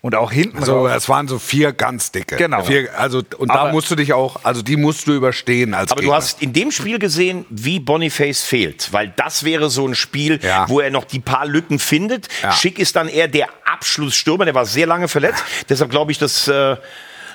und 0.00 0.14
auch 0.14 0.30
hinten 0.30 0.64
So, 0.64 0.86
raus. 0.86 0.92
es 0.96 1.08
waren 1.08 1.26
so 1.26 1.40
vier 1.40 1.72
ganz 1.72 2.12
dicke. 2.12 2.36
Genau. 2.36 2.62
Vier, 2.62 2.96
also, 2.96 3.20
und 3.36 3.48
da 3.50 3.54
Aber- 3.62 3.72
musst 3.72 3.90
du 3.90 3.96
dich 3.96 4.12
auch, 4.12 4.44
also 4.44 4.62
die 4.62 4.76
musst 4.76 5.08
du 5.08 5.12
überstehen 5.12 5.74
als 5.74 5.90
Aber 5.90 6.00
du 6.00 6.06
Gegner. 6.06 6.16
hast 6.18 6.40
in 6.40 6.52
dem 6.52 6.70
Spiel 6.70 7.00
gesehen, 7.00 7.44
wie 7.50 7.80
Boniface 7.80 8.42
fehlt. 8.42 8.92
Weil 8.92 9.12
das 9.16 9.42
wäre 9.42 9.70
so 9.70 9.88
ein 9.88 9.96
Spiel, 9.96 10.38
Ja. 10.40 10.68
wo 10.68 10.78
er 10.78 10.90
noch 10.90 11.04
die 11.04 11.18
paar 11.18 11.46
Lücken 11.46 11.80
findet. 11.80 12.28
Ja. 12.44 12.52
Schick 12.52 12.78
ist 12.78 12.94
dann 12.94 13.08
eher 13.08 13.26
der 13.26 13.48
Abschlussstürmer. 13.64 14.44
Der 14.44 14.54
war 14.54 14.66
sehr 14.66 14.86
lange 14.86 15.08
verletzt. 15.08 15.42
Deshalb 15.68 15.90
glaube 15.90 16.12
ich, 16.12 16.18
dass, 16.18 16.46
äh, 16.46 16.76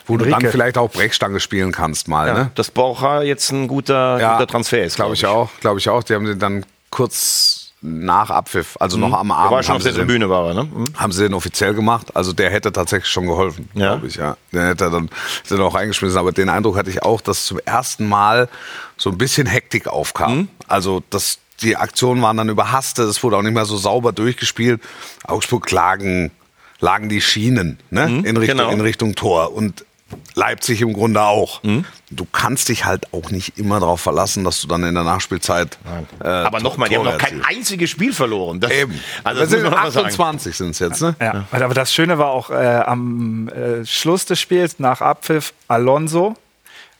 wo 0.05 0.17
du 0.17 0.25
dann 0.25 0.33
Enrique. 0.33 0.51
vielleicht 0.51 0.77
auch 0.77 0.91
Brechstange 0.91 1.39
spielen 1.39 1.71
kannst 1.71 2.07
mal. 2.07 2.33
Ne? 2.33 2.51
dass 2.55 2.71
Borja 2.71 3.21
jetzt 3.21 3.51
ein 3.51 3.67
guter, 3.67 4.15
guter 4.17 4.47
Transfer 4.47 4.83
ist. 4.83 4.95
Glaube 4.95 5.13
ich 5.15 5.25
auch. 5.25 5.49
Glaube 5.61 5.79
ich 5.79 5.89
auch. 5.89 6.03
Die 6.03 6.13
haben 6.13 6.27
sie 6.27 6.37
dann 6.37 6.65
kurz 6.89 7.71
nach 7.85 8.29
Abpfiff, 8.29 8.77
also 8.79 8.95
noch 8.97 9.11
am 9.11 9.29
Abend, 9.31 9.51
war 9.51 9.61
schon 9.61 9.75
auf 9.75 9.83
der 9.83 9.91
den, 9.91 9.99
Tribüne, 10.07 10.29
war 10.29 10.47
er, 10.47 10.53
ne? 10.53 10.63
Mhm. 10.63 10.85
haben 10.95 11.11
sie 11.11 11.23
den 11.23 11.33
offiziell 11.33 11.73
gemacht. 11.73 12.15
Also 12.15 12.31
der 12.31 12.49
hätte 12.49 12.71
tatsächlich 12.71 13.11
schon 13.11 13.25
geholfen, 13.25 13.67
Ja. 13.73 13.89
glaube 13.89 14.07
ich. 14.07 14.15
Ja. 14.15 14.37
Den 14.53 14.61
hätte 14.67 14.85
er 14.85 14.89
dann, 14.89 15.09
sind 15.43 15.59
auch 15.59 15.75
eingeschmissen. 15.75 16.17
Aber 16.17 16.31
den 16.31 16.47
Eindruck 16.47 16.77
hatte 16.77 16.89
ich 16.89 17.03
auch, 17.03 17.19
dass 17.19 17.45
zum 17.45 17.59
ersten 17.65 18.07
Mal 18.07 18.47
so 18.95 19.09
ein 19.09 19.17
bisschen 19.17 19.47
Hektik 19.47 19.87
aufkam. 19.87 20.37
Mhm. 20.37 20.47
Also 20.69 21.03
das, 21.09 21.39
die 21.61 21.75
Aktionen 21.75 22.21
waren 22.21 22.37
dann 22.37 22.47
überhastet. 22.47 23.09
Es 23.09 23.21
wurde 23.21 23.35
auch 23.35 23.41
nicht 23.41 23.53
mehr 23.53 23.65
so 23.65 23.75
sauber 23.75 24.13
durchgespielt. 24.13 24.81
Augsburg 25.25 25.69
lagen, 25.69 26.31
lagen 26.79 27.09
die 27.09 27.19
Schienen 27.19 27.79
ne? 27.89 28.05
in, 28.23 28.37
Richtung, 28.37 28.59
genau. 28.59 28.69
in 28.69 28.79
Richtung 28.79 29.15
Tor. 29.15 29.53
Und 29.53 29.83
Leipzig 30.35 30.81
im 30.81 30.93
Grunde 30.93 31.21
auch. 31.21 31.61
Mhm. 31.63 31.85
Du 32.09 32.25
kannst 32.31 32.69
dich 32.69 32.85
halt 32.85 33.11
auch 33.13 33.31
nicht 33.31 33.57
immer 33.57 33.79
darauf 33.79 34.01
verlassen, 34.01 34.43
dass 34.43 34.61
du 34.61 34.67
dann 34.67 34.83
in 34.83 34.93
der 34.93 35.03
Nachspielzeit. 35.03 35.77
Äh, 36.23 36.27
Aber 36.27 36.59
nochmal, 36.59 36.89
die 36.89 36.97
haben 36.97 37.05
noch 37.05 37.17
kein 37.17 37.43
einziges 37.43 37.89
Spiel 37.89 38.13
verloren. 38.13 38.59
Das, 38.59 38.71
Eben. 38.71 38.99
Also 39.23 39.41
das 39.41 39.49
sind 39.49 39.63
man 39.63 39.73
auch 39.73 39.77
mal 39.77 39.91
sagen. 39.91 40.07
28 40.07 40.55
sind 40.55 40.69
es 40.71 40.79
jetzt, 40.79 41.01
ne? 41.01 41.15
Ja. 41.19 41.45
Aber 41.51 41.73
das 41.73 41.93
Schöne 41.93 42.17
war 42.17 42.29
auch 42.29 42.49
äh, 42.49 42.53
am 42.53 43.49
äh, 43.49 43.85
Schluss 43.85 44.25
des 44.25 44.39
Spiels, 44.39 44.79
nach 44.79 45.01
Abpfiff, 45.01 45.53
Alonso. 45.67 46.35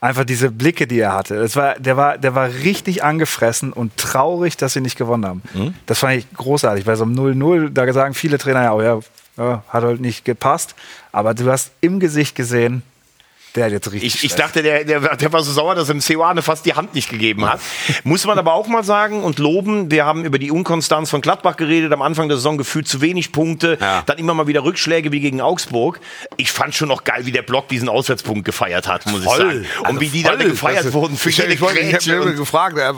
Einfach 0.02 0.26
diese 0.26 0.52
Blicke, 0.52 0.86
die 0.86 1.00
er 1.00 1.14
hatte. 1.14 1.36
Das 1.36 1.56
war, 1.56 1.76
der, 1.80 1.96
war, 1.96 2.18
der 2.18 2.36
war 2.36 2.50
richtig 2.50 3.06
angefressen 3.06 3.72
und 3.72 3.96
traurig, 3.96 4.58
dass 4.58 4.74
sie 4.74 4.82
nicht 4.82 4.98
gewonnen 4.98 5.26
haben. 5.26 5.42
Mhm. 5.54 5.76
Das 5.86 6.00
fand 6.00 6.18
ich 6.18 6.34
großartig. 6.34 6.84
Bei 6.84 6.96
so 6.96 7.06
einem 7.06 7.16
0-0, 7.18 7.70
da 7.70 7.92
sagen 7.94 8.14
viele 8.14 8.38
Trainer 8.38 8.64
ja, 8.64 8.74
oh 8.74 8.82
ja, 8.82 9.00
ja, 9.38 9.64
hat 9.70 9.84
halt 9.84 10.02
nicht 10.02 10.26
gepasst. 10.26 10.76
Aber 11.14 11.34
du 11.34 11.50
hast 11.50 11.72
im 11.80 12.02
Gesicht 12.02 12.36
gesehen, 12.36 12.84
der 13.56 13.66
hat 13.66 13.72
jetzt 13.72 13.92
richtig. 13.92 14.16
Ich, 14.16 14.24
ich 14.24 14.36
dachte, 14.36 14.64
der, 14.64 14.84
der, 14.84 15.16
der 15.16 15.32
war 15.34 15.44
so 15.44 15.52
sauer, 15.52 15.76
dass 15.76 15.90
ihm 15.90 16.00
Seoane 16.02 16.42
fast 16.42 16.66
die 16.66 16.74
Hand 16.74 16.94
nicht 16.96 17.10
gegeben 17.10 17.46
hat. 17.48 17.60
Muss 18.04 18.26
man 18.26 18.38
aber 18.40 18.54
auch 18.54 18.68
mal 18.68 18.84
sagen 18.84 19.24
und 19.24 19.38
loben, 19.40 19.92
wir 19.92 20.06
haben 20.06 20.26
über 20.26 20.40
die 20.40 20.50
Unkonstanz 20.52 21.10
von 21.10 21.22
Gladbach 21.22 21.56
geredet, 21.58 21.92
am 21.92 22.02
Anfang 22.02 22.28
der 22.30 22.38
Saison 22.38 22.58
gefühlt 22.58 22.88
zu 22.88 23.02
wenig 23.02 23.32
Punkte, 23.32 23.78
Ja. 23.80 24.02
dann 24.06 24.18
immer 24.18 24.34
mal 24.34 24.48
wieder 24.48 24.64
Rückschläge 24.64 25.12
wie 25.12 25.20
gegen 25.20 25.40
Augsburg. 25.42 26.00
Ich 26.38 26.52
fand 26.52 26.74
schon 26.74 26.88
noch 26.88 27.04
geil, 27.04 27.26
wie 27.26 27.32
der 27.32 27.44
Block 27.44 27.68
diesen 27.68 27.90
Auswärtspunkt 27.90 28.44
gefeiert 28.46 28.88
hat, 28.88 29.06
muss 29.06 29.24
ich 29.24 29.30
sagen. 29.30 29.66
Und 29.88 30.00
wie 30.02 30.10
die 30.10 30.24
da 30.24 30.30
Also 30.32 30.42
Voll. 30.44 30.52
gefeiert 30.52 30.86
Das- 30.86 30.94
wurden 30.94 31.16
für 31.18 31.30
ich, 31.30 31.38
jede 31.38 31.54
ich, 31.54 31.62
wollte- 31.62 31.80
ich 31.80 31.94
habe 31.94 32.26
mir 32.26 32.34
gefragt, 32.34 32.78
äh, 32.78 32.92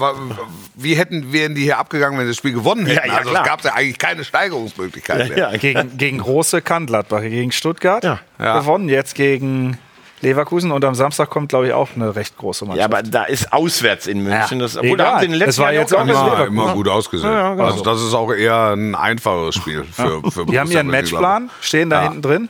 wie 0.76 0.96
hätten 0.96 1.34
wären 1.34 1.56
die 1.56 1.64
hier 1.64 1.78
abgegangen, 1.78 2.18
wenn 2.18 2.26
sie 2.26 2.32
das 2.32 2.38
Spiel 2.38 2.54
gewonnen 2.54 2.86
hätten? 2.86 2.98
Ja, 3.08 3.14
ja, 3.14 3.18
also 3.20 3.30
klar. 3.32 3.44
es 3.44 3.48
gab 3.50 3.64
ja 3.66 3.74
eigentlich 3.74 3.98
keine 3.98 4.24
Steigerungsmöglichkeit 4.24 5.30
mehr. 5.30 5.38
ja, 5.38 5.58
gegen, 5.58 5.98
gegen 5.98 6.18
große 6.20 6.62
kann 6.62 6.86
Gladbach, 6.86 7.22
gegen 7.22 7.52
Stuttgart 7.52 8.04
Ja. 8.04 8.20
Ja. 8.40 8.60
gewonnen, 8.60 8.90
jetzt 8.90 9.16
gegen 9.16 9.78
Leverkusen 10.26 10.72
und 10.72 10.84
am 10.84 10.96
Samstag 10.96 11.30
kommt, 11.30 11.50
glaube 11.50 11.68
ich, 11.68 11.74
auch 11.74 11.90
eine 11.96 12.16
recht 12.16 12.38
große 12.38 12.66
Mannschaft. 12.66 12.80
ja, 12.92 12.98
aber 12.98 13.08
da 13.08 13.24
ist 13.26 13.54
auswärts 13.54 14.08
in 14.08 14.24
München. 14.24 14.60
Ja, 14.60 14.66
Das, 14.66 14.76
obwohl, 14.78 14.98
da 14.98 15.04
egal. 15.04 15.14
haben 15.14 15.20
sie 15.20 15.26
in 15.26 15.32
den 15.32 15.40
letzten 15.40 15.50
Es 15.52 15.58
war 15.60 15.72
Jahren 15.74 15.82
jetzt 15.82 15.96
auch. 15.96 16.02
Immer, 16.08 16.46
immer 16.48 16.74
gut 16.74 16.88
ausgesehen. 16.88 17.32
Ja, 17.32 17.40
ja, 17.40 17.54
genau. 17.54 17.66
Also 17.66 17.84
das 17.84 18.02
ist 18.02 18.14
auch 18.14 18.32
eher 18.34 18.72
ein 18.76 18.96
einfaches 18.96 19.56
Spiel 19.56 19.84
für, 19.84 20.22
für 20.32 20.46
die 20.46 20.60
haben 20.60 20.72
ihren 20.72 20.88
Matchplan, 20.88 21.50
stehen 21.62 21.90
da 21.90 21.98
Ja. 21.98 22.04
hinten 22.10 22.22
drin. 22.22 22.50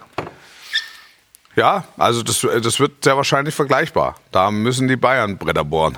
Ja, 1.55 1.86
also 1.97 2.21
das, 2.21 2.45
das 2.61 2.80
wird 2.80 3.03
sehr 3.03 3.15
wahrscheinlich 3.15 3.55
vergleichbar. 3.55 4.15
Da 4.32 4.51
müssen 4.51 4.88
die 4.88 4.97
Bayern 4.97 5.38
Bretter 5.38 5.63
bohren. 5.63 5.97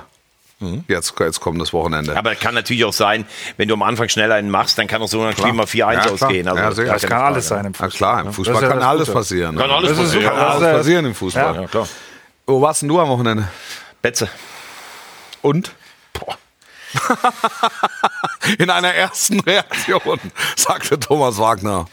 Mhm. 0.60 0.84
Jetzt, 0.88 1.14
jetzt 1.20 1.40
kommt 1.40 1.60
das 1.60 1.72
Wochenende. 1.72 2.16
Aber 2.16 2.34
kann 2.34 2.54
natürlich 2.54 2.84
auch 2.84 2.92
sein, 2.92 3.26
wenn 3.58 3.68
du 3.68 3.74
am 3.74 3.82
Anfang 3.82 4.08
schneller 4.08 4.34
einen 4.34 4.50
machst, 4.50 4.76
dann 4.78 4.88
kann 4.88 5.00
auch 5.00 5.06
so 5.08 5.22
ein 5.22 5.32
Spiel 5.36 5.52
mal 5.52 5.66
4-1 5.66 5.92
Ja, 6.06 6.10
ausgehen. 6.10 6.48
Also 6.48 6.60
Ja, 6.60 6.68
das 6.68 6.76
Das 7.00 7.02
kann 7.02 7.10
Frage. 7.20 7.24
alles 7.34 7.48
sein 7.48 7.64
im 7.66 7.74
Fußball. 7.74 7.90
klar, 7.90 8.20
im 8.26 8.32
Fußball 8.32 8.62
ja 8.62 8.68
kann 8.68 8.82
alles 8.82 9.08
passieren. 9.12 9.56
Kann 9.56 9.70
alles 9.70 9.96
passieren. 9.96 10.24
Kann 10.24 10.36
alles 10.38 10.62
Ja. 10.62 10.72
passieren 10.72 11.04
im 11.06 11.14
Fußball. 11.14 11.54
Ja, 11.62 11.66
klar. 11.68 11.88
Wo 12.46 12.60
warst 12.60 12.82
denn 12.82 12.88
du 12.88 12.98
am 12.98 13.08
Wochenende? 13.08 13.46
Betze. 14.02 14.28
Und? 15.42 15.72
Boah. 16.12 16.36
In 18.58 18.70
einer 18.70 18.92
ersten 18.94 19.40
Reaktion 19.40 20.18
sagte 20.56 20.98
Thomas 20.98 21.38
Wagner. 21.38 21.86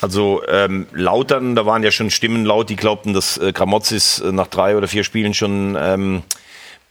Also 0.00 0.42
ähm, 0.48 0.86
Lautern, 0.92 1.54
da 1.54 1.66
waren 1.66 1.82
ja 1.82 1.90
schon 1.90 2.10
Stimmen 2.10 2.46
laut, 2.46 2.70
die 2.70 2.76
glaubten, 2.76 3.12
dass 3.12 3.36
äh, 3.36 3.52
Gramozis 3.52 4.18
äh, 4.20 4.32
nach 4.32 4.46
drei 4.46 4.76
oder 4.76 4.88
vier 4.88 5.04
Spielen 5.04 5.34
schon 5.34 5.76
ähm, 5.78 6.22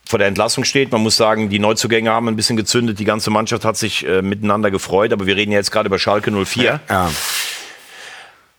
vor 0.10 0.18
der 0.18 0.28
Entlassung 0.28 0.64
steht. 0.64 0.92
Man 0.92 1.04
muss 1.04 1.18
sagen, 1.18 1.50
die 1.50 1.60
Neuzugänge 1.60 2.10
haben 2.10 2.28
ein 2.28 2.36
bisschen 2.36 2.58
gezündet. 2.58 2.98
Die 2.98 3.06
ganze 3.06 3.30
Mannschaft 3.30 3.64
hat 3.64 3.78
sich 3.78 4.08
äh, 4.08 4.24
miteinander 4.24 4.72
gefreut. 4.72 5.14
Aber 5.14 5.28
wir 5.28 5.36
reden 5.36 5.52
ja 5.52 5.60
jetzt 5.60 5.70
gerade 5.70 5.86
über 5.86 6.00
Schalke 6.00 6.32
04. 6.32 6.82
Ja. 6.90 7.12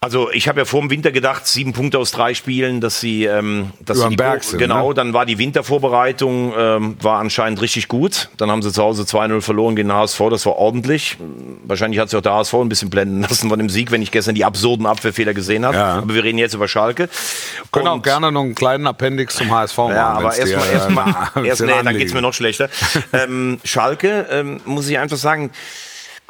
Also 0.02 0.30
ich 0.30 0.48
habe 0.48 0.60
ja 0.60 0.64
vor 0.64 0.80
dem 0.80 0.88
Winter 0.88 1.12
gedacht, 1.12 1.46
sieben 1.46 1.74
Punkte 1.74 1.98
aus 1.98 2.10
drei 2.10 2.32
Spielen, 2.32 2.80
dass 2.80 3.00
sie, 3.00 3.26
ähm, 3.26 3.72
dass 3.80 3.98
Überm 3.98 4.08
sie 4.08 4.10
die 4.12 4.16
Berg 4.16 4.44
sind, 4.44 4.58
genau. 4.58 4.88
ne? 4.88 4.94
Dann 4.94 5.12
war 5.12 5.26
die 5.26 5.36
Wintervorbereitung 5.36 6.54
ähm, 6.56 6.96
war 7.02 7.18
anscheinend 7.20 7.60
richtig 7.60 7.86
gut. 7.86 8.30
Dann 8.38 8.50
haben 8.50 8.62
sie 8.62 8.72
zu 8.72 8.82
Hause 8.82 9.02
2-0 9.02 9.42
verloren 9.42 9.76
gegen 9.76 9.90
den 9.90 9.94
HSV. 9.98 10.18
Das 10.30 10.46
war 10.46 10.56
ordentlich. 10.56 11.18
Wahrscheinlich 11.64 12.00
hat 12.00 12.08
sich 12.08 12.16
auch 12.16 12.22
der 12.22 12.32
HSV 12.32 12.54
ein 12.54 12.70
bisschen 12.70 12.88
blenden 12.88 13.20
lassen 13.28 13.50
von 13.50 13.58
dem 13.58 13.68
Sieg, 13.68 13.90
wenn 13.90 14.00
ich 14.00 14.10
gestern 14.10 14.34
die 14.34 14.46
absurden 14.46 14.86
Abwehrfehler 14.86 15.34
gesehen 15.34 15.66
habe. 15.66 15.76
Ja. 15.76 15.98
Aber 15.98 16.14
wir 16.14 16.24
reden 16.24 16.38
jetzt 16.38 16.54
über 16.54 16.66
Schalke. 16.66 17.10
Können 17.70 17.88
auch 17.88 18.00
gerne 18.00 18.32
noch 18.32 18.40
einen 18.40 18.54
kleinen 18.54 18.86
Appendix 18.86 19.36
zum 19.36 19.50
HSV 19.50 19.76
machen. 19.76 19.96
ja, 19.96 20.08
aber 20.08 20.34
erstmal, 20.34 20.66
äh, 20.66 20.72
erstmal, 20.72 21.14
erst, 21.44 21.60
nee, 21.60 21.72
dann 21.84 21.98
geht's 21.98 22.14
mir 22.14 22.22
noch 22.22 22.32
schlechter. 22.32 22.70
ähm, 23.12 23.60
Schalke, 23.64 24.26
ähm, 24.30 24.62
muss 24.64 24.88
ich 24.88 24.98
einfach 24.98 25.18
sagen, 25.18 25.50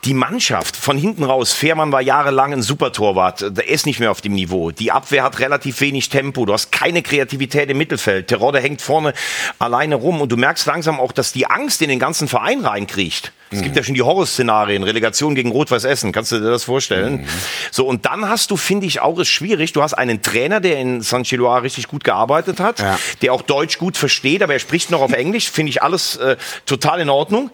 die 0.04 0.14
Mannschaft 0.14 0.76
von 0.76 0.96
hinten 0.96 1.24
raus, 1.24 1.52
Fährmann 1.52 1.92
war 1.92 2.00
jahrelang 2.00 2.52
ein 2.54 2.62
Supertorwart, 2.62 3.56
der 3.56 3.68
ist 3.68 3.84
nicht 3.86 4.00
mehr 4.00 4.10
auf 4.10 4.20
dem 4.22 4.32
Niveau. 4.32 4.70
Die 4.70 4.92
Abwehr 4.92 5.22
hat 5.22 5.38
relativ 5.40 5.80
wenig 5.82 6.08
Tempo, 6.08 6.46
du 6.46 6.52
hast 6.54 6.72
keine 6.72 7.02
Kreativität 7.02 7.68
im 7.68 7.76
Mittelfeld. 7.78 8.28
Terodde 8.28 8.60
hängt 8.60 8.80
vorne 8.80 9.12
alleine 9.58 9.96
rum 9.96 10.20
und 10.20 10.30
du 10.32 10.36
merkst 10.36 10.66
langsam 10.66 10.98
auch, 10.98 11.12
dass 11.12 11.32
die 11.32 11.46
Angst 11.46 11.82
in 11.82 11.88
den 11.90 11.98
ganzen 11.98 12.28
Verein 12.28 12.64
reinkriecht. 12.64 13.32
Es 13.52 13.62
gibt 13.62 13.74
ja 13.74 13.82
schon 13.82 13.96
die 13.96 14.02
Horrorszenarien, 14.02 14.84
Relegation 14.84 15.34
gegen 15.34 15.50
Rot-Weiß 15.50 15.82
Essen, 15.82 16.12
kannst 16.12 16.30
du 16.30 16.38
dir 16.38 16.50
das 16.50 16.62
vorstellen? 16.62 17.26
So, 17.72 17.84
und 17.84 18.06
dann 18.06 18.28
hast 18.28 18.52
du, 18.52 18.56
finde 18.56 18.86
ich, 18.86 19.00
auch 19.00 19.18
ist 19.18 19.28
schwierig, 19.28 19.72
du 19.72 19.82
hast 19.82 19.92
einen 19.94 20.22
Trainer, 20.22 20.60
der 20.60 20.78
in 20.78 21.00
San 21.00 21.24
Chiloa 21.24 21.58
richtig 21.58 21.88
gut 21.88 22.04
gearbeitet 22.04 22.60
hat, 22.60 22.78
Ja. 22.78 22.96
der 23.22 23.32
auch 23.32 23.42
Deutsch 23.42 23.78
gut 23.78 23.96
versteht, 23.96 24.44
aber 24.44 24.52
er 24.52 24.60
spricht 24.60 24.92
noch 24.92 25.00
auf 25.00 25.12
Englisch, 25.12 25.50
finde 25.50 25.70
ich 25.70 25.82
alles 25.82 26.14
äh, 26.16 26.36
total 26.64 27.00
in 27.00 27.10
Ordnung. 27.10 27.50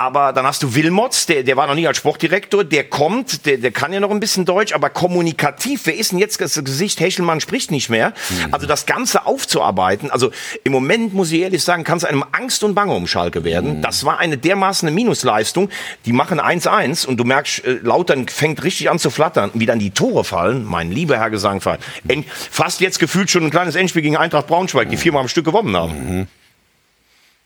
Aber 0.00 0.32
dann 0.32 0.46
hast 0.46 0.62
du 0.62 0.76
Wilmots, 0.76 1.26
der, 1.26 1.42
der 1.42 1.56
war 1.56 1.66
noch 1.66 1.74
nie 1.74 1.84
als 1.88 1.96
Sportdirektor, 1.96 2.62
der 2.62 2.84
kommt, 2.84 3.44
der, 3.46 3.56
der 3.58 3.72
kann 3.72 3.92
ja 3.92 3.98
noch 3.98 4.12
ein 4.12 4.20
bisschen 4.20 4.44
Deutsch, 4.44 4.72
aber 4.72 4.90
kommunikativ, 4.90 5.80
wer 5.86 5.96
ist 5.96 6.12
denn 6.12 6.20
jetzt 6.20 6.40
das 6.40 6.54
Gesicht? 6.54 7.00
Hechelmann 7.00 7.40
spricht 7.40 7.72
nicht 7.72 7.90
mehr. 7.90 8.12
Also 8.52 8.68
das 8.68 8.86
Ganze 8.86 9.26
aufzuarbeiten, 9.26 10.12
also 10.12 10.30
im 10.62 10.70
Moment 10.70 11.14
muss 11.14 11.32
ich 11.32 11.40
ehrlich 11.40 11.64
sagen, 11.64 11.82
kann 11.82 11.98
es 11.98 12.04
einem 12.04 12.24
Angst 12.30 12.62
und 12.62 12.76
Bange 12.76 12.94
um 12.94 13.08
Schalke 13.08 13.42
werden. 13.42 13.82
Das 13.82 14.04
war 14.04 14.18
eine 14.20 14.38
dermaßen 14.38 14.86
eine 14.86 14.94
Minusleistung. 14.94 15.68
Die 16.04 16.12
machen 16.12 16.40
1-1 16.40 17.04
und 17.04 17.16
du 17.16 17.24
merkst, 17.24 17.64
äh, 17.64 17.72
Lautern 17.82 18.28
fängt 18.28 18.62
richtig 18.62 18.90
an 18.90 19.00
zu 19.00 19.10
flattern. 19.10 19.50
Wie 19.54 19.66
dann 19.66 19.80
die 19.80 19.90
Tore 19.90 20.22
fallen, 20.22 20.64
mein 20.64 20.92
lieber 20.92 21.16
Herr 21.18 21.30
Gesangverein. 21.30 21.80
End- 22.06 22.24
Fast 22.30 22.80
jetzt 22.80 23.00
gefühlt 23.00 23.32
schon 23.32 23.42
ein 23.42 23.50
kleines 23.50 23.74
Endspiel 23.74 24.02
gegen 24.02 24.16
Eintracht 24.16 24.46
Braunschweig, 24.46 24.90
die 24.90 24.96
viermal 24.96 25.22
am 25.22 25.28
Stück 25.28 25.44
gewonnen 25.44 25.76
haben. 25.76 26.28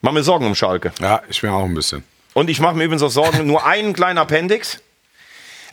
Mach 0.02 0.12
mir 0.12 0.22
Sorgen 0.22 0.46
um 0.46 0.54
Schalke. 0.54 0.92
Ja, 1.00 1.22
ich 1.30 1.42
mir 1.42 1.50
auch 1.54 1.64
ein 1.64 1.72
bisschen. 1.72 2.04
Und 2.34 2.48
ich 2.50 2.60
mache 2.60 2.74
mir 2.74 2.84
übrigens 2.84 3.02
auch 3.02 3.10
Sorgen, 3.10 3.46
nur 3.46 3.64
einen 3.66 3.92
kleinen 3.92 4.18
Appendix. 4.18 4.78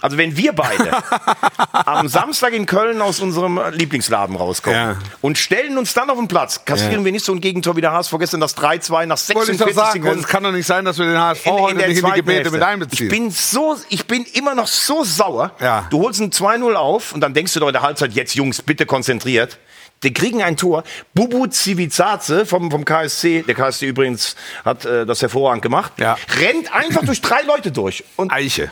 Also 0.02 0.16
wenn 0.18 0.38
wir 0.38 0.54
beide 0.54 0.92
am 1.74 2.08
Samstag 2.08 2.54
in 2.54 2.66
Köln 2.66 3.02
aus 3.02 3.20
unserem 3.20 3.60
Lieblingsladen 3.74 4.38
rauskommen 4.38 4.80
Ja. 4.80 4.96
und 5.20 5.38
stellen 5.38 5.78
uns 5.78 5.94
dann 5.94 6.10
auf 6.10 6.18
den 6.18 6.30
Platz, 6.30 6.64
kassieren 6.64 7.00
Ja. 7.00 7.04
wir 7.06 7.12
nicht 7.12 7.26
so 7.26 7.34
ein 7.34 7.42
Gegentor 7.42 7.76
wie 7.76 7.82
der 7.82 7.92
HSV 7.92 8.14
gestern, 8.18 8.40
das 8.40 8.56
3-2 8.56 9.06
nach 9.08 9.18
Wollte 9.36 9.52
ich 9.52 9.58
46 9.58 9.66
doch 9.68 9.74
sagen, 9.76 10.02
Sekunden. 10.02 10.20
es 10.24 10.28
kann 10.28 10.44
doch 10.44 10.54
nicht 10.54 10.66
sein, 10.66 10.86
dass 10.86 10.98
wir 11.00 11.06
den 11.06 11.20
HSV 11.20 11.46
in, 11.48 11.52
heute 11.52 11.72
in 11.74 11.78
der 11.80 11.88
nicht 11.90 11.98
in 12.00 12.06
die 12.06 12.12
Gebete 12.14 12.34
Hälfte. 12.38 12.52
mit 12.54 12.64
einbeziehen. 12.64 13.06
Ich 13.08 13.12
bin 13.12 13.30
so, 13.32 13.76
ich 13.90 14.08
bin 14.08 14.24
immer 14.36 14.56
noch 14.56 14.68
so 14.68 15.04
sauer. 15.04 15.52
Ja. 15.60 15.86
Du 15.90 16.02
holst 16.02 16.22
ein 16.22 16.32
2-0 16.32 16.76
auf 16.76 17.12
und 17.12 17.20
dann 17.20 17.34
denkst 17.34 17.52
du 17.54 17.60
doch 17.60 17.68
in 17.68 17.74
der 17.74 17.82
Halbzeit, 17.82 18.14
jetzt 18.14 18.36
Jungs, 18.36 18.62
bitte 18.62 18.86
konzentriert. 18.86 19.58
Die 20.04 20.14
kriegen 20.14 20.42
ein 20.42 20.56
Tor. 20.58 20.84
Bubu 21.14 21.48
Civizaze 21.48 22.46
vom, 22.46 22.72
vom 22.72 22.86
KSC, 22.86 23.44
der 23.44 23.56
KSC 23.56 23.88
übrigens 23.88 24.36
hat 24.64 24.86
äh, 24.86 25.06
das 25.06 25.22
hervorragend 25.22 25.62
gemacht, 25.62 25.94
Ja. 25.98 26.18
rennt 26.40 26.74
einfach 26.74 27.04
durch 27.04 27.22
drei 27.22 27.42
Leute 27.42 27.72
durch. 27.72 28.04
Und 28.16 28.32
Eiche. 28.32 28.72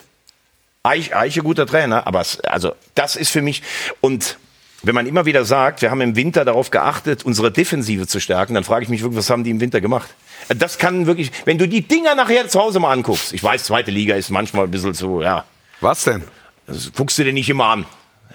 Eich, 0.83 1.13
Eiche 1.15 1.41
guter 1.43 1.65
Trainer, 1.65 2.07
aber 2.07 2.21
es, 2.21 2.39
also 2.41 2.73
das 2.95 3.15
ist 3.17 3.29
für 3.31 3.41
mich 3.41 3.61
und 3.99 4.37
wenn 4.83 4.93
man 4.95 5.05
immer 5.07 5.25
wieder 5.25 5.43
sagt, 5.43 5.81
wir 5.81 5.89
haben 5.91 5.99
im 6.01 6.15
Winter 6.15 6.45
darauf 6.45 6.69
geachtet, 6.71 7.25
unsere 7.25 7.51
Defensive 7.51 8.07
zu 8.07 8.19
stärken, 8.21 8.53
dann 8.53 8.63
frage 8.63 8.83
ich 8.83 8.89
mich 8.89 9.01
wirklich, 9.01 9.17
was 9.17 9.29
haben 9.29 9.43
die 9.43 9.49
im 9.49 9.59
Winter 9.59 9.81
gemacht? 9.81 10.07
Das 10.49 10.77
kann 10.77 11.07
wirklich, 11.07 11.31
wenn 11.45 11.57
du 11.57 11.67
die 11.67 11.81
Dinger 11.81 12.13
nachher 12.15 12.47
zu 12.47 12.59
Hause 12.61 12.79
mal 12.79 12.93
anguckst, 12.93 13.33
ich 13.33 13.43
weiß, 13.43 13.63
zweite 13.65 13.91
Liga 13.91 14.15
ist 14.15 14.29
manchmal 14.29 14.65
ein 14.65 14.71
bisschen 14.71 14.93
so, 14.93 15.21
ja, 15.21 15.43
Was 15.81 16.03
denn? 16.05 16.23
das 16.67 16.91
guckst 16.95 17.17
du 17.17 17.23
dir 17.23 17.33
nicht 17.33 17.49
immer 17.49 17.65
an. 17.65 17.85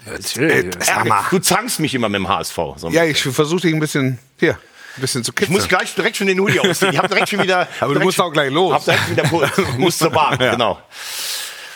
Äh, 0.07 0.71
sag 0.81 1.07
mal. 1.07 1.25
Du 1.31 1.39
zankst 1.39 1.81
mich 1.81 1.95
immer 1.95 2.09
mit 2.09 2.19
dem 2.21 2.29
HSV. 2.29 2.57
So. 2.77 2.91
Ja, 2.91 3.05
ich 3.05 3.23
versuche 3.23 3.61
dich 3.63 3.73
ein 3.75 3.81
bisschen, 3.81 4.19
hier, 4.39 4.53
ein 4.97 5.01
bisschen 5.01 5.23
zu 5.25 5.31
Ich 5.31 5.37
kitzeln. 5.37 5.57
muss 5.59 5.69
gleich 5.69 5.95
direkt 5.95 6.17
schon 6.17 6.27
den 6.27 6.41
Hoodie 6.41 6.61
ausziehen. 6.61 6.93
Ich 6.93 6.99
habe 6.99 7.09
direkt 7.09 7.29
schon 7.29 7.43
wieder. 7.43 7.69
Aber 7.81 7.95
du 7.95 8.01
musst 8.01 8.17
schon- 8.17 8.27
auch 8.27 8.33
gleich 8.33 8.51
los. 8.51 8.75
Hab 8.75 8.85
direkt 8.85 9.11
wieder 9.11 9.23
Puls. 9.25 9.51
Ich 9.59 9.79
muss 9.79 9.99
zur 9.99 10.11
Bahn, 10.11 10.37
genau. 10.39 10.79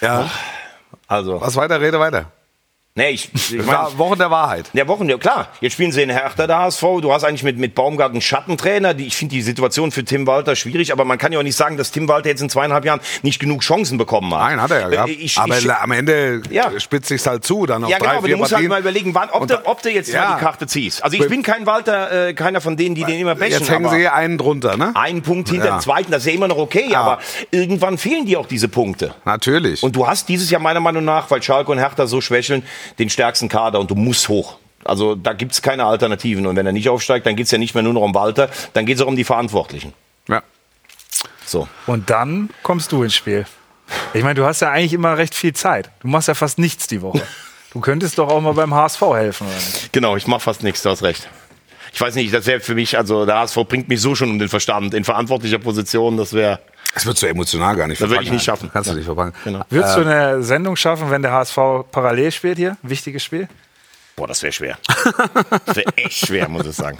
ja. 0.00 0.30
Also, 1.08 1.40
Was 1.40 1.54
weiter, 1.54 1.80
rede 1.80 2.00
weiter. 2.00 2.32
Nee, 2.96 3.10
ich, 3.10 3.30
ich 3.34 3.52
mein, 3.58 3.66
war 3.68 3.96
Wochen 3.98 4.18
der 4.18 4.30
Wahrheit. 4.30 4.68
Ja, 4.72 4.88
Wochen, 4.88 5.08
ja 5.08 5.16
klar. 5.18 5.48
Jetzt 5.60 5.74
spielen 5.74 5.92
sie 5.92 6.02
in 6.02 6.10
Hertha, 6.10 6.46
der 6.46 6.58
HSV. 6.58 6.82
Du 7.02 7.12
hast 7.12 7.22
eigentlich 7.24 7.42
mit, 7.44 7.58
mit 7.58 7.74
Baumgart 7.74 8.10
einen 8.12 8.20
Schattentrainer. 8.20 8.94
Die, 8.94 9.06
ich 9.06 9.16
finde 9.16 9.34
die 9.34 9.42
Situation 9.42 9.92
für 9.92 10.04
Tim 10.04 10.26
Walter 10.26 10.56
schwierig, 10.56 10.92
aber 10.92 11.04
man 11.04 11.18
kann 11.18 11.32
ja 11.32 11.38
auch 11.38 11.42
nicht 11.44 11.56
sagen, 11.56 11.76
dass 11.76 11.90
Tim 11.92 12.08
Walter 12.08 12.28
jetzt 12.28 12.40
in 12.42 12.50
zweieinhalb 12.50 12.84
Jahren 12.84 13.00
nicht 13.22 13.38
genug 13.38 13.60
Chancen 13.62 13.98
bekommen 13.98 14.34
hat. 14.34 14.40
Nein, 14.40 14.60
hat 14.62 14.70
er 14.72 14.80
ja 14.80 14.88
gehabt. 14.88 15.08
Äh, 15.10 15.12
Ich, 15.12 15.38
aber 15.38 15.58
ich, 15.58 15.70
am 15.70 15.92
Ende 15.92 16.42
Ja. 16.50 16.70
spitzt 16.80 17.08
sich's 17.08 17.26
halt 17.26 17.44
zu, 17.44 17.66
dann 17.66 17.84
auf 17.84 17.90
ja, 17.90 17.98
drei, 17.98 18.06
genau, 18.06 18.18
aber 18.18 18.28
du 18.28 18.36
musst 18.36 18.52
halt 18.52 18.56
Partien. 18.56 18.68
mal 18.70 18.80
überlegen, 18.80 19.14
wann, 19.14 19.30
ob, 19.30 19.46
du, 19.46 19.66
ob 19.66 19.82
du 19.82 19.90
jetzt 19.90 20.12
Ja. 20.12 20.30
mal 20.30 20.34
die 20.36 20.44
Karte 20.44 20.66
ziehst. 20.66 21.04
Also 21.04 21.16
ich 21.16 21.28
bin 21.28 21.42
kein 21.42 21.66
Walter, 21.66 22.28
äh, 22.28 22.34
keiner 22.34 22.60
von 22.60 22.76
denen, 22.76 22.94
die 22.94 23.04
den 23.04 23.20
immer 23.20 23.34
bächen. 23.34 23.60
Jetzt 23.60 23.70
hängen 23.70 23.88
sie 23.90 24.08
einen 24.08 24.38
drunter, 24.38 24.76
ne? 24.76 24.92
einen 24.94 25.22
Punkt 25.22 25.48
hinter 25.50 25.66
Ja. 25.66 25.76
dem 25.76 25.80
zweiten, 25.80 26.10
das 26.12 26.22
ist 26.22 26.26
ja 26.28 26.32
immer 26.34 26.48
noch 26.48 26.58
okay, 26.58 26.94
aber 26.94 27.18
irgendwann 27.50 27.98
fehlen 27.98 28.26
dir 28.26 28.40
auch 28.40 28.46
diese 28.46 28.68
Punkte. 28.68 29.14
Natürlich. 29.24 29.82
Und 29.82 29.94
du 29.96 30.06
hast 30.06 30.28
dieses 30.28 30.50
Jahr 30.50 30.60
meiner 30.60 30.80
Meinung 30.80 31.04
nach, 31.04 31.30
weil 31.30 31.42
Schalke 31.42 31.70
und 31.72 31.78
Hertha 31.78 32.06
so 32.06 32.20
schwächeln, 32.20 32.62
den 32.98 33.10
stärksten 33.10 33.48
Kader 33.48 33.80
und 33.80 33.90
du 33.90 33.94
musst 33.94 34.28
hoch. 34.28 34.58
Also 34.84 35.14
da 35.14 35.32
gibt's 35.32 35.62
keine 35.62 35.84
Alternativen. 35.84 36.46
Und 36.46 36.56
wenn 36.56 36.66
er 36.66 36.72
nicht 36.72 36.88
aufsteigt, 36.88 37.26
dann 37.26 37.36
geht's 37.36 37.50
ja 37.50 37.58
nicht 37.58 37.74
mehr 37.74 37.82
nur 37.82 37.92
noch 37.92 38.02
um 38.02 38.14
Walter, 38.14 38.48
dann 38.72 38.86
geht's 38.86 39.00
auch 39.00 39.08
um 39.08 39.16
die 39.16 39.24
Verantwortlichen. 39.24 39.92
ja. 40.28 40.42
So. 41.44 41.68
Und 41.86 42.10
dann 42.10 42.50
kommst 42.62 42.90
du 42.92 43.02
ins 43.04 43.14
Spiel. 43.14 43.46
Ich 44.14 44.22
meine, 44.22 44.34
du 44.34 44.44
hast 44.44 44.60
ja 44.60 44.70
eigentlich 44.70 44.92
immer 44.92 45.16
recht 45.16 45.34
viel 45.34 45.52
Zeit. 45.52 45.90
Du 46.00 46.08
machst 46.08 46.26
ja 46.26 46.34
fast 46.34 46.58
nichts 46.58 46.86
die 46.86 47.02
Woche. 47.02 47.22
Du 47.72 47.82
könntest 47.82 48.16
doch 48.16 48.28
auch 48.30 48.40
mal 48.40 48.54
beim 48.54 48.72
HSV 48.72 49.02
helfen, 49.02 49.46
oder 49.46 49.54
nicht? 49.54 49.92
Genau, 49.92 50.16
ich 50.16 50.26
mache 50.26 50.40
fast 50.40 50.62
nichts, 50.62 50.80
du 50.82 50.88
hast 50.88 51.02
recht. 51.02 51.28
Ich 51.92 52.00
weiß 52.00 52.14
nicht, 52.14 52.32
das 52.32 52.46
wäre 52.46 52.60
für 52.60 52.74
mich, 52.74 52.96
also 52.96 53.26
der 53.26 53.36
HSV 53.36 53.56
bringt 53.68 53.88
mich 53.88 54.00
so 54.00 54.14
schon 54.14 54.30
um 54.30 54.38
den 54.38 54.48
Verstand. 54.48 54.94
In 54.94 55.04
verantwortlicher 55.04 55.58
Position, 55.58 56.16
das 56.16 56.32
wäre. 56.32 56.60
Das 56.96 57.04
würdest 57.04 57.22
du 57.22 57.26
emotional 57.28 57.76
gar 57.76 57.86
nicht 57.86 58.00
Das 58.00 58.08
würde 58.08 58.24
ich 58.24 58.30
nicht 58.30 58.42
schaffen. 58.44 58.70
Kannst 58.72 58.88
du 58.88 58.92
Ja. 58.92 58.96
nicht 58.96 59.04
verpacken. 59.04 59.34
Genau. 59.44 59.60
Würdest 59.68 59.96
du 59.96 60.00
eine 60.00 60.42
Sendung 60.42 60.76
schaffen, 60.76 61.10
wenn 61.10 61.20
der 61.20 61.30
HSV 61.32 61.56
parallel 61.92 62.32
spielt 62.32 62.56
hier? 62.56 62.78
Ein 62.82 62.88
wichtiges 62.90 63.22
Spiel? 63.22 63.48
Boah, 64.16 64.26
das 64.26 64.42
wäre 64.42 64.52
schwer. 64.52 64.78
Das 65.66 65.76
wäre 65.76 65.94
echt 65.96 66.26
schwer, 66.26 66.48
muss 66.48 66.66
ich 66.66 66.74
sagen. 66.74 66.96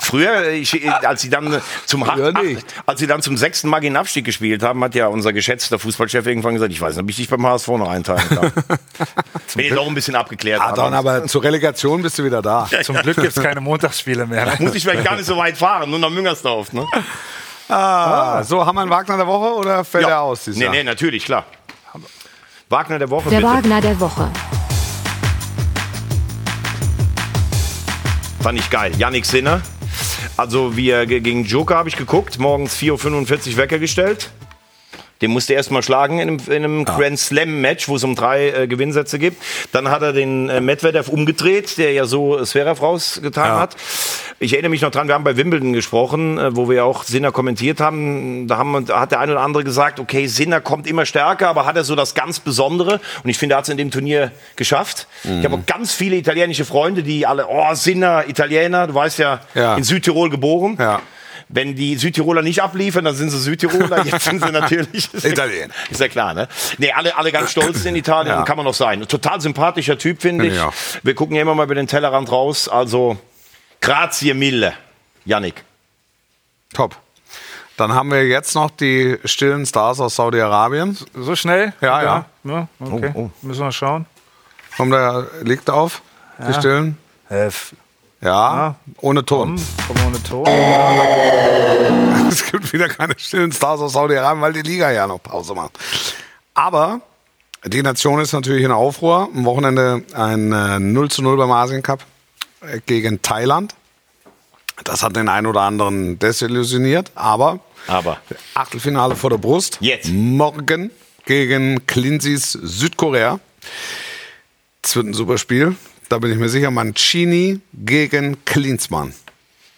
Früher, 0.00 0.48
ich, 0.52 0.90
als 1.06 1.20
sie 1.20 1.28
dann 1.28 1.60
zum 1.84 2.06
Früher 2.06 2.32
ach, 2.34 2.42
nicht. 2.42 2.64
als 2.86 3.00
sie 3.00 3.06
dann 3.06 3.20
zum 3.20 3.36
sechsten 3.36 3.68
Mal 3.68 3.80
gegen 3.80 3.92
den 3.94 4.00
Abstieg 4.00 4.24
gespielt 4.24 4.62
haben, 4.62 4.82
hat 4.82 4.94
ja 4.94 5.08
unser 5.08 5.34
geschätzter 5.34 5.78
Fußballchef 5.78 6.24
irgendwann 6.26 6.54
gesagt, 6.54 6.72
ich 6.72 6.80
weiß 6.80 6.94
nicht, 6.94 7.02
ob 7.02 7.10
ich 7.10 7.16
dich 7.16 7.28
beim 7.28 7.44
HSV 7.44 7.68
noch 7.68 7.90
einteilen 7.90 8.26
kann. 8.30 8.52
Bin 9.56 9.64
jetzt 9.66 9.76
auch 9.76 9.88
ein 9.88 9.94
bisschen 9.94 10.14
abgeklärt. 10.14 10.62
Ah, 10.62 10.72
dann, 10.72 10.94
aber 10.94 11.26
zur 11.26 11.42
Relegation 11.42 12.00
bist 12.00 12.18
du 12.18 12.24
wieder 12.24 12.40
da. 12.40 12.66
Zum 12.82 12.96
Glück 12.96 13.16
gibt 13.16 13.36
es 13.36 13.42
keine 13.42 13.60
Montagsspiele 13.60 14.26
mehr. 14.26 14.54
muss 14.60 14.74
ich 14.74 14.84
vielleicht 14.84 15.04
gar 15.04 15.16
nicht 15.16 15.26
so 15.26 15.36
weit 15.36 15.58
fahren, 15.58 15.90
nur 15.90 15.98
nach 15.98 16.10
Müngersdorf. 16.10 16.72
Ne? 16.72 16.86
Ah, 17.68 18.42
so, 18.44 18.64
haben 18.64 18.76
wir 18.76 18.82
einen 18.82 18.90
Wagner 18.90 19.16
der 19.18 19.26
Woche 19.26 19.54
oder 19.54 19.84
fällt 19.84 20.06
er 20.08 20.20
aus 20.22 20.44
dieses 20.44 20.58
nee, 20.58 20.64
Jahr? 20.64 20.72
nee, 20.72 20.82
natürlich, 20.84 21.24
klar. 21.24 21.44
Wagner 22.70 22.98
der 22.98 23.10
Woche, 23.10 23.28
Der 23.30 23.36
bitte. 23.40 23.48
Wagner 23.52 23.80
der 23.80 23.98
Woche. 24.00 24.30
Fand 28.40 28.58
ich 28.58 28.70
geil. 28.70 28.92
Yannick 28.98 29.24
Sinner. 29.26 29.60
Also 30.36 30.76
wir 30.76 31.06
ge- 31.06 31.20
gegen 31.20 31.44
Joker 31.44 31.76
habe 31.76 31.88
ich 31.88 31.96
geguckt, 31.96 32.38
morgens 32.38 32.76
4.45 32.76 33.50
Uhr 33.52 33.56
Wecker 33.56 33.78
gestellt. 33.78 34.30
Den 35.20 35.32
musste 35.32 35.52
er 35.54 35.56
erst 35.56 35.70
mal 35.72 35.82
schlagen 35.82 36.20
in 36.20 36.28
einem, 36.28 36.38
in 36.46 36.52
einem 36.64 36.84
Grand 36.84 37.18
Slam 37.18 37.60
Match, 37.60 37.88
wo 37.88 37.96
es 37.96 38.04
um 38.04 38.14
drei 38.14 38.50
äh, 38.50 38.66
Gewinnsätze 38.68 39.18
gibt. 39.18 39.42
Dann 39.72 39.90
hat 39.90 40.02
er 40.02 40.12
den 40.12 40.48
äh, 40.48 40.60
Medvedev 40.60 41.08
umgedreht, 41.08 41.76
der 41.76 41.92
ja 41.92 42.04
so 42.06 42.40
Zverev 42.44 42.80
rausgetan 42.80 43.44
Ja. 43.46 43.58
hat. 43.60 43.76
Ich 44.40 44.52
erinnere 44.52 44.70
mich 44.70 44.82
noch 44.82 44.92
dran, 44.92 45.08
wir 45.08 45.14
haben 45.14 45.24
bei 45.24 45.36
Wimbledon 45.36 45.72
gesprochen, 45.72 46.38
äh, 46.38 46.54
wo 46.54 46.68
wir 46.70 46.84
auch 46.84 47.02
Sinner 47.02 47.32
kommentiert 47.32 47.80
haben. 47.80 48.46
Da, 48.46 48.58
haben. 48.58 48.86
da 48.86 49.00
hat 49.00 49.10
der 49.10 49.18
eine 49.18 49.32
oder 49.32 49.40
andere 49.40 49.64
gesagt, 49.64 49.98
okay, 49.98 50.28
Sinner 50.28 50.60
kommt 50.60 50.86
immer 50.86 51.04
stärker, 51.04 51.48
aber 51.48 51.66
hat 51.66 51.74
er 51.76 51.82
so 51.82 51.96
das 51.96 52.14
ganz 52.14 52.38
Besondere. 52.38 53.00
Und 53.24 53.30
ich 53.30 53.38
finde, 53.38 53.56
er 53.56 53.58
hat 53.58 53.64
es 53.64 53.70
in 53.70 53.76
dem 53.76 53.90
Turnier 53.90 54.30
geschafft. 54.54 55.08
Ich 55.24 55.44
habe 55.44 55.56
auch 55.56 55.66
ganz 55.66 55.92
viele 55.92 56.14
italienische 56.16 56.64
Freunde, 56.64 57.02
die 57.02 57.26
alle, 57.26 57.46
oh, 57.48 57.74
Sinner, 57.74 58.28
Italiener, 58.28 58.86
du 58.86 58.94
weißt 58.94 59.18
ja, 59.18 59.40
Ja. 59.54 59.74
in 59.74 59.82
Südtirol 59.82 60.30
geboren. 60.30 60.76
Ja. 60.78 61.00
Wenn 61.48 61.74
die 61.74 61.96
Südtiroler 61.96 62.42
nicht 62.42 62.62
abliefern, 62.62 63.04
dann 63.04 63.14
sind 63.14 63.30
sie 63.30 63.38
Südtiroler. 63.38 64.04
Jetzt 64.04 64.24
sind 64.24 64.42
sie 64.42 64.52
natürlich 64.52 65.12
ist 65.12 65.24
ja- 65.24 65.30
Italiener. 65.30 65.74
Ist 65.90 66.00
ja 66.00 66.08
klar, 66.08 66.34
ne? 66.34 66.48
Nee, 66.78 66.92
alle, 66.92 67.16
alle 67.16 67.32
ganz 67.32 67.50
stolz 67.50 67.84
in 67.84 67.96
Italien, 67.96 68.34
Ja. 68.36 68.42
kann 68.42 68.56
man 68.56 68.66
noch 68.66 68.74
sein. 68.74 69.06
Total 69.08 69.40
sympathischer 69.40 69.96
Typ, 69.98 70.20
finde 70.20 70.46
ich. 70.46 70.54
Ja. 70.56 70.70
Wir 71.02 71.14
gucken 71.14 71.36
ja 71.36 71.42
immer 71.42 71.54
mal 71.54 71.64
über 71.64 71.74
den 71.74 71.86
Tellerrand 71.86 72.30
raus. 72.30 72.68
Also, 72.68 73.16
grazie 73.80 74.34
mille, 74.34 74.74
Yannick. 75.24 75.64
Top. 76.74 76.96
Dann 77.78 77.92
haben 77.94 78.10
wir 78.10 78.26
jetzt 78.26 78.54
noch 78.54 78.70
die 78.70 79.18
stillen 79.24 79.64
Stars 79.64 80.00
aus 80.00 80.16
Saudi-Arabien. 80.16 80.98
So 81.14 81.36
schnell? 81.36 81.72
Ja, 81.80 82.02
ja. 82.02 82.24
ja 82.44 82.68
okay. 82.80 83.12
Oh, 83.14 83.20
oh. 83.20 83.30
Müssen 83.46 83.62
wir 83.62 83.72
schauen. 83.72 84.04
Kommt 84.76 84.92
der 84.92 85.26
liegt 85.42 85.70
auf? 85.70 86.02
Die 86.46 86.52
stillen? 86.54 86.98
Äh, 87.30 87.50
Ja, 88.20 88.74
ohne 89.00 89.24
Ton. 89.24 89.60
komm 89.86 89.96
ohne 90.06 90.22
Ton. 90.22 90.46
Es 92.28 92.44
gibt 92.50 92.72
wieder 92.74 92.88
keine 92.88 93.14
stillen 93.16 93.52
Stars 93.52 93.80
aus 93.80 93.94
Saudi-Arabien, 93.94 94.42
weil 94.42 94.52
die 94.52 94.60
Liga 94.60 94.90
ja 94.90 95.06
noch 95.06 95.22
Pause 95.22 95.54
macht. 95.54 95.78
Aber 96.52 97.00
die 97.64 97.82
Nation 97.82 98.20
ist 98.20 98.34
natürlich 98.34 98.64
in 98.64 98.70
Aufruhr. 98.70 99.30
Am 99.34 99.46
Wochenende 99.46 100.02
ein 100.12 100.52
äh, 100.52 100.78
0 100.78 101.10
zu 101.10 101.22
0 101.22 101.38
beim 101.38 101.50
Asien 101.50 101.82
Cup 101.82 102.04
äh, 102.60 102.80
gegen 102.84 103.22
Thailand. 103.22 103.74
Das 104.84 105.02
hat 105.02 105.16
den 105.16 105.30
einen 105.30 105.46
oder 105.46 105.62
anderen 105.62 106.18
desillusioniert, 106.18 107.10
aber 107.14 107.60
Aber. 107.86 108.18
Achtelfinale 108.54 109.16
vor 109.16 109.30
der 109.30 109.38
Brust. 109.38 109.78
Jetzt. 109.80 110.10
Morgen 110.10 110.90
gegen 111.24 111.86
Clinzys 111.86 112.52
Südkorea. 112.52 113.40
Das 114.82 114.94
wird 114.96 115.06
ein 115.06 115.14
super 115.14 115.38
Spiel. 115.38 115.76
Da 116.08 116.18
bin 116.18 116.32
ich 116.32 116.38
mir 116.38 116.48
sicher. 116.48 116.70
Mancini 116.70 117.60
gegen 117.74 118.44
Klinsmann. 118.44 119.12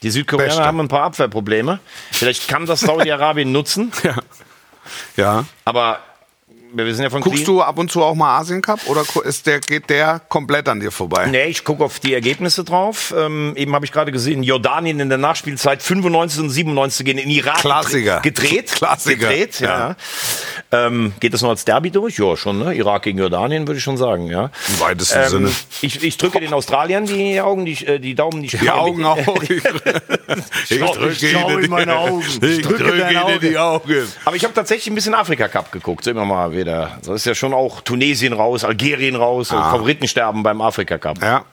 Die 0.02 0.10
Südkoreaner 0.10 0.48
Beste. 0.48 0.64
haben 0.64 0.80
ein 0.80 0.88
paar 0.88 1.02
Abwehrprobleme. 1.02 1.78
Vielleicht 2.12 2.48
kann 2.48 2.66
das 2.66 2.80
Saudi-Arabien 2.80 3.52
nutzen, 3.52 3.92
Ja. 5.16 5.44
aber 5.64 6.00
wir 6.72 6.86
wissen 6.86 7.02
ja 7.02 7.10
von 7.10 7.20
Guckst 7.20 7.44
Clean- 7.44 7.56
du 7.56 7.62
ab 7.62 7.78
und 7.78 7.90
zu 7.90 8.02
auch 8.02 8.14
mal 8.14 8.38
Asien 8.38 8.62
Cup 8.62 8.80
oder 8.86 9.02
ist 9.24 9.46
der, 9.46 9.60
geht 9.60 9.90
der 9.90 10.20
komplett 10.28 10.68
an 10.68 10.80
dir 10.80 10.90
vorbei? 10.90 11.26
Nee, 11.26 11.44
ich 11.46 11.64
gucke 11.64 11.84
auf 11.84 12.00
die 12.00 12.14
Ergebnisse 12.14 12.64
drauf. 12.64 13.12
Ähm, 13.16 13.54
eben 13.56 13.74
habe 13.74 13.84
ich 13.84 13.92
gerade 13.92 14.12
gesehen, 14.12 14.42
Jordanien 14.42 15.00
in 15.00 15.08
der 15.08 15.18
Nachspielzeit 15.18 15.82
95 15.82 16.40
und 16.40 16.50
97 16.50 17.04
gegen 17.06 17.18
den 17.18 17.30
Irak 17.30 17.58
Klassiker. 17.58 18.20
gedreht. 18.20 18.66
Klassiker. 18.74 19.28
Gedreht, 19.28 19.60
ja. 19.60 19.96
Ähm, 20.72 21.12
geht 21.20 21.34
das 21.34 21.42
noch 21.42 21.50
als 21.50 21.64
Derby 21.64 21.90
durch? 21.90 22.18
Ja, 22.18 22.36
schon, 22.36 22.58
ne? 22.58 22.74
Irak 22.74 23.02
gegen 23.02 23.18
Jordanien, 23.18 23.66
würde 23.66 23.78
ich 23.78 23.84
schon 23.84 23.96
sagen, 23.96 24.26
ja. 24.28 24.50
Im 24.68 24.80
weitesten 24.80 25.18
Ähm, 25.22 25.28
Sinne. 25.28 25.50
ich, 25.80 26.02
ich 26.04 26.16
drücke 26.16 26.38
den 26.40 26.52
Australiern 26.52 27.06
die 27.06 27.40
Augen, 27.40 27.64
die, 27.64 27.84
äh, 27.86 27.98
die 27.98 28.14
Daumen, 28.14 28.42
die 28.42 28.48
Die 28.48 28.70
Augen 28.70 29.04
auch. 29.04 29.18
Ich, 30.68 30.70
ich 30.70 30.90
drücke 30.90 31.14
schau 31.32 31.48
Ihnen 31.48 31.56
in 31.58 31.62
die- 31.62 31.68
meine 31.68 31.96
Augen. 31.96 32.22
Ich 32.22 32.62
Drücke 32.62 32.84
drücke 32.84 32.98
dein 32.98 33.10
Ihnen 33.12 33.22
Auge. 33.22 33.38
die 33.40 33.58
Augen. 33.58 34.06
Aber 34.24 34.36
ich 34.36 34.44
habe 34.44 34.54
tatsächlich 34.54 34.86
ein 34.88 34.94
bisschen 34.94 35.14
Afrika 35.14 35.48
Cup 35.48 35.72
geguckt, 35.72 36.06
immer 36.06 36.24
mal 36.24 36.52
wieder. 36.60 36.98
Das 37.04 37.16
ist 37.16 37.26
ja 37.26 37.34
schon 37.34 37.52
auch 37.52 37.80
Tunesien 37.80 38.32
raus, 38.32 38.64
Algerien 38.64 39.16
raus, 39.16 39.50
und 39.50 39.58
Favoritensterben 39.58 40.42
beim 40.42 40.60
Afrika 40.60 40.98
Cup. 40.98 41.22
Ja. 41.22 41.44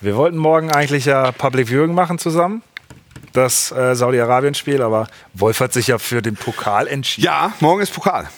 Wir 0.00 0.16
wollten 0.16 0.38
morgen 0.38 0.70
eigentlich 0.72 1.04
ja 1.04 1.30
Public 1.32 1.68
Viewing 1.68 1.94
machen 1.94 2.18
zusammen. 2.18 2.62
Das 3.32 3.70
äh, 3.70 3.94
Saudi-Arabien-Spiel, 3.94 4.82
aber 4.82 5.06
Wolf 5.34 5.60
hat 5.60 5.72
sich 5.72 5.86
ja 5.86 5.98
für 5.98 6.20
den 6.22 6.34
Pokal 6.34 6.88
entschieden. 6.88 7.26
ja, 7.26 7.52
morgen 7.60 7.80
ist 7.80 7.94
Pokal. 7.94 8.28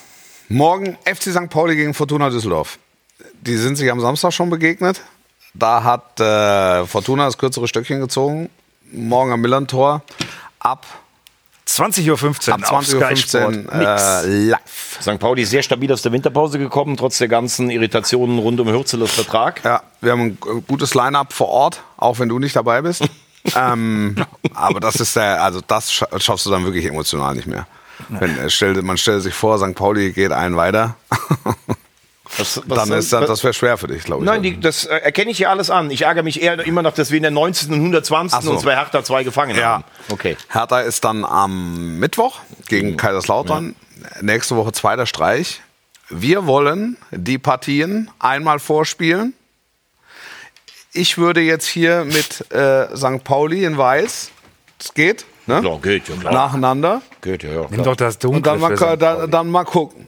Morgen 0.49 0.99
FC 1.05 1.31
St. 1.31 1.49
Pauli 1.49 1.77
gegen 1.77 1.95
Fortuna 1.95 2.29
Düsseldorf. 2.29 2.79
Die 3.41 3.57
sind 3.57 3.77
sich 3.77 3.91
am 3.91 4.01
Samstag 4.01 4.33
schon 4.33 4.51
begegnet. 4.51 5.01
Da 5.55 5.83
hat 5.83 6.21
äh, 6.21 6.85
Fortuna 6.87 7.25
das 7.27 7.39
kürzere 7.39 7.69
Stöckchen 7.69 8.01
gezogen. 8.01 8.51
Morgen 8.91 9.33
am 9.33 9.41
Millantor 9.41 10.03
ab, 10.59 10.85
20.15 11.77 12.49
Uhr 12.49 12.55
ab 12.55 12.73
auf 12.73 12.87
Sky 12.87 12.97
20.15 12.99 13.17
Sport. 13.17 13.57
Uhr 13.57 13.73
äh, 13.73 14.27
live. 14.51 14.99
St. 15.01 15.19
Pauli 15.19 15.43
ist 15.43 15.51
sehr 15.51 15.63
stabil 15.63 15.91
aus 15.93 16.03
der 16.03 16.13
Winterpause 16.13 16.59
gekommen, 16.59 16.97
trotz 16.97 17.19
der 17.19 17.29
ganzen 17.29 17.71
Irritationen 17.71 18.39
rund 18.39 18.61
um 18.61 18.69
Hürzelers 18.69 19.11
Vertrag. 19.13 19.63
Ja, 19.65 19.83
wir 20.01 20.13
haben 20.13 20.21
ein 20.21 20.39
g- 20.41 20.61
gutes 20.69 20.95
Line-up 20.95 21.33
vor 21.33 21.49
Ort, 21.49 21.83
auch 21.97 22.19
wenn 22.19 22.29
du 22.29 22.39
nicht 22.39 22.55
dabei 22.57 22.83
bist. 22.83 23.03
ähm, 23.57 24.17
aber 24.55 24.81
das 24.81 24.97
ist 24.97 25.17
der, 25.17 25.43
also 25.43 25.61
das 25.67 25.91
scha- 25.91 26.21
schaffst 26.21 26.47
du 26.47 26.51
dann 26.51 26.65
wirklich 26.65 26.85
emotional 26.87 27.35
nicht 27.35 27.47
mehr. 27.47 27.67
Wenn, 28.09 28.37
äh, 28.39 28.51
stell, 28.51 28.75
man 28.83 28.97
stellt 28.99 29.23
sich 29.23 29.35
vor, 29.35 29.59
St. 29.59 29.75
Pauli 29.75 30.13
geht 30.13 30.33
einen 30.33 30.57
weiter, 30.57 30.97
Was, 32.39 32.63
was 32.67 32.79
dann 32.89 32.99
ist 32.99 33.13
das, 33.13 33.27
das 33.27 33.45
wäre 33.45 33.53
schwer 33.53 33.77
für 33.77 33.89
dich, 33.89 34.05
glaube 34.05 34.25
ich. 34.25 34.31
Nein, 34.31 34.43
die, 34.43 34.59
das 34.59 34.87
äh, 34.87 34.95
erkenne 34.97 35.31
ich 35.31 35.39
ja 35.39 35.51
alles 35.51 35.69
an. 35.71 35.91
Ich 35.91 36.03
ärgere 36.03 36.23
mich 36.23 36.41
eher 36.43 36.59
immer 36.67 36.83
noch, 36.83 36.95
dass 36.95 37.11
wir 37.11 37.19
in 37.19 37.23
der 37.23 37.31
19. 37.31 37.69
und 37.73 37.81
120. 37.81 38.39
Ach 38.39 38.43
so. 38.43 38.53
und 38.53 38.61
zwei 38.61 38.75
Hertha 38.77 39.05
zwei 39.05 39.23
gefangen 39.23 39.57
Ja. 39.57 39.65
haben. 39.65 39.85
Okay. 40.11 40.37
Hertha 40.49 40.81
ist 40.81 41.05
dann 41.05 41.25
am 41.25 41.99
Mittwoch 41.99 42.41
gegen 42.69 42.97
Kaiserslautern. 42.97 43.75
Nächste 44.23 44.57
Woche 44.57 44.73
zweiter 44.73 45.07
Streich. 45.07 45.61
Wir 46.09 46.47
wollen 46.47 46.97
die 47.11 47.39
Partien 47.39 48.11
einmal 48.19 48.59
vorspielen. 48.59 49.35
Ich 50.93 51.17
würde 51.19 51.41
jetzt 51.41 51.67
hier 51.67 52.05
mit 52.05 52.51
äh, 52.53 52.95
St. 52.97 53.25
Pauli 53.25 53.65
in 53.65 53.79
Weiß, 53.79 54.31
es 54.79 54.93
geht, 54.95 55.25
ne? 55.47 55.63
Ja, 55.65 55.77
geht, 55.77 56.09
ja 56.09 56.17
klar. 56.17 56.33
nacheinander. 56.35 57.01
Geht, 57.23 57.45
ja, 57.45 57.51
ja. 57.51 57.67
Nimm 57.71 57.83
doch 57.83 57.97
das 57.97 58.19
Dunkle 58.19 58.37
Und 58.39 58.47
dann 58.47 58.61
mal, 58.61 58.97
dann, 58.99 59.31
dann 59.31 59.49
mal 59.51 59.65
gucken. 59.65 60.07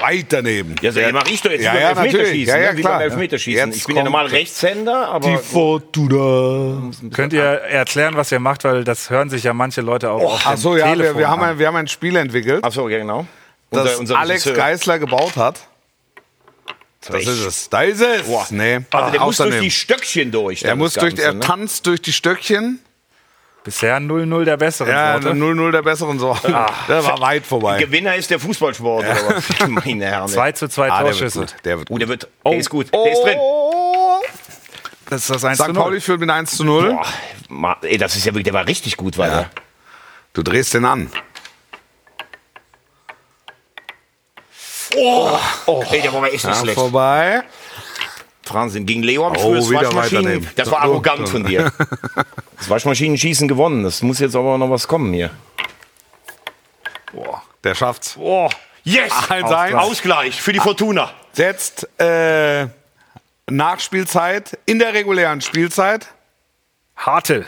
Weit 0.00 0.26
daneben. 0.32 0.74
Ja, 0.80 0.92
so, 0.92 1.00
mach 1.12 1.26
ich 1.28 1.40
doch 1.42 1.50
jetzt 1.50 1.62
Ja, 1.64 1.74
ja. 1.78 1.88
Elfmeterschießen. 1.90 2.54
Ja, 2.54 2.60
ja, 2.60 2.70
ne? 2.72 2.76
wie 2.76 2.80
klar. 2.82 2.98
beim 2.98 3.02
Elfmeterschießen. 3.10 3.66
Jetzt 3.70 3.76
ich 3.78 3.84
bin 3.86 3.96
ja 3.96 4.04
normal 4.04 4.26
Rechtshänder, 4.26 5.08
aber 5.08 5.38
Fortuna. 5.38 6.90
Könnt 7.12 7.32
ihr 7.32 7.42
erklären, 7.42 8.16
was 8.16 8.30
ihr 8.32 8.40
macht, 8.40 8.64
weil 8.64 8.84
das 8.84 9.10
hören 9.10 9.30
sich 9.30 9.44
ja 9.44 9.52
manche 9.52 9.80
Leute 9.80 10.10
auch 10.10 10.22
auf 10.34 10.42
dem 10.42 10.48
Achso, 10.52 10.76
ja, 10.76 10.86
wir, 10.86 10.92
Telefon 10.94 11.18
wir, 11.18 11.28
haben 11.28 11.42
an. 11.42 11.48
ein, 11.50 11.58
wir 11.58 11.66
haben 11.66 11.76
ein 11.76 11.88
Spiel 11.88 12.16
entwickelt, 12.16 12.64
Achso, 12.64 12.88
ja, 12.88 12.98
genau. 12.98 13.26
das 13.70 13.82
Unser- 13.82 13.98
unser 14.00 14.18
Alex 14.18 14.46
Regisseur. 14.46 14.56
Geisler 14.64 14.98
gebaut 14.98 15.36
hat. 15.36 15.60
Das 17.06 17.22
ist 17.22 17.28
es. 17.28 17.68
Da 17.70 17.82
ist 17.82 18.00
es. 18.02 18.22
Boah. 18.26 18.46
Nee, 18.50 18.80
Also 18.90 19.10
der 19.12 19.20
muss 19.20 19.36
durch 19.38 19.60
die 19.60 19.70
Stöckchen 19.70 20.30
durch. 20.30 20.62
er 20.62 20.76
muss 20.76 20.94
durch, 20.94 21.18
er 21.18 21.32
ne? 21.34 21.40
tanzt 21.40 21.86
durch 21.86 22.02
die 22.02 22.12
Stöckchen. 22.12 22.80
Bisher 23.68 23.98
0-0 24.00 24.44
der 24.44 24.56
besseren 24.56 24.90
Ja, 24.90 25.20
Sorte. 25.20 25.36
0-0 25.36 25.70
der 25.72 25.82
besseren 25.82 26.18
Sorte. 26.18 26.48
Der 26.88 27.04
war 27.04 27.20
weit 27.20 27.44
vorbei. 27.44 27.78
Gewinner 27.78 28.14
ist 28.16 28.30
der 28.30 28.40
Fußballsport, 28.40 29.04
oder 29.04 29.36
was? 29.36 29.68
Meine 29.68 30.06
Herren. 30.06 30.26
2 30.26 30.52
zu 30.52 30.68
2 30.68 30.90
Ah, 30.90 30.96
der 31.02 31.06
wird 31.08 31.18
Torschüsse. 31.18 31.40
gut. 31.40 31.54
Der 31.66 31.78
wird 31.78 31.88
Oh, 31.90 31.92
gut. 31.92 32.00
der 32.00 32.08
wird, 32.08 32.28
der 32.46 32.56
ist 32.56 32.70
gut, 32.70 32.94
der 32.94 33.12
ist 33.12 33.22
drin. 33.22 33.36
Oh. 33.38 34.22
Das 35.10 35.20
ist 35.20 35.28
das 35.28 35.44
1 35.44 35.58
zu 35.58 35.64
St. 35.64 35.72
0. 35.74 35.82
Pauli 35.82 36.00
führt 36.00 36.20
mit 36.20 36.30
1 36.30 36.56
zu 36.56 36.64
0. 36.64 36.98
Boah, 37.50 37.76
ey, 37.82 37.98
das 37.98 38.16
ist 38.16 38.24
ja 38.24 38.32
wirklich, 38.32 38.44
der 38.44 38.54
war 38.54 38.66
richtig 38.66 38.96
gut, 38.96 39.18
war 39.18 39.28
der. 39.28 39.50
Du 40.32 40.42
drehst 40.42 40.72
den 40.72 40.86
an. 40.86 41.10
Oh, 44.96 45.84
ey, 45.90 46.00
der 46.00 46.12
war 46.14 46.24
echt 46.24 46.32
nicht 46.32 46.44
Ja, 46.46 46.54
schlecht. 46.54 46.78
vorbei. 46.78 47.42
Wahnsinn. 48.54 48.86
Gegen 48.86 49.02
Leo 49.02 49.26
am 49.26 49.36
Oh, 49.36 49.54
weiter 49.54 49.94
Waschmaschinen. 49.94 50.48
Das 50.56 50.70
war 50.70 50.82
arrogant 50.82 51.22
oh. 51.22 51.26
von 51.26 51.44
dir. 51.44 51.72
Das 52.58 52.68
Waschmaschinenschießen 52.68 53.46
gewonnen. 53.46 53.84
Das 53.84 54.02
muss 54.02 54.18
jetzt 54.18 54.34
aber 54.34 54.58
noch 54.58 54.68
was 54.68 54.88
kommen 54.88 55.12
hier. 55.12 55.30
Der 57.62 57.76
schafft's. 57.76 58.16
Oh, 58.18 58.48
yes! 58.82 59.12
1-1. 59.12 59.74
Ausgleich 59.74 60.42
für 60.42 60.52
die 60.52 60.58
Fortuna. 60.58 61.12
Jetzt 61.36 61.88
äh, 62.00 62.66
Nachspielzeit 63.48 64.58
in 64.66 64.80
der 64.80 64.92
regulären 64.92 65.40
Spielzeit. 65.40 66.08
Hartel. 66.96 67.46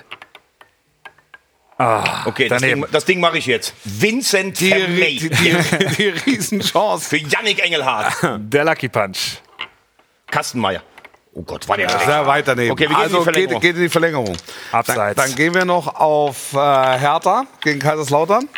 Okay, 2.26 2.48
das 2.48 2.60
Daneben. 2.60 2.82
Ding, 2.82 2.90
das 2.92 3.04
Ding 3.06 3.20
mache 3.20 3.38
ich 3.38 3.46
jetzt. 3.46 3.72
Vincent 3.84 4.60
Die, 4.60 4.68
Vermey 4.68 5.16
die, 5.16 5.30
die, 5.30 5.56
die 5.96 6.08
Riesenchance. 6.08 7.08
für 7.08 7.16
Yannick 7.16 7.58
Engelhardt. 7.64 8.14
Der 8.38 8.64
Lucky 8.64 8.88
Punch. 8.90 9.38
Kastenmeier. 10.30 10.82
Oh 11.32 11.42
Gott, 11.42 11.68
war 11.68 11.76
der 11.76 11.88
schlecht. 11.88 12.06
Sehr 12.06 12.26
weit 12.26 12.48
daneben. 12.48 12.72
Okay, 12.72 12.88
wir 12.88 12.96
gehen 12.96 13.04
in 13.04 13.10
die 13.10 13.16
also 13.16 13.30
geht, 13.30 13.60
geht 13.60 13.76
in 13.76 13.82
die 13.82 13.88
Verlängerung. 13.88 14.36
Abseits. 14.72 15.16
Dann, 15.16 15.26
dann 15.28 15.36
gehen 15.36 15.54
wir 15.54 15.64
noch 15.64 15.94
auf 15.94 16.52
äh, 16.52 16.56
Hertha 16.56 17.44
gegen 17.60 17.78
Kaiserslautern. 17.78 18.48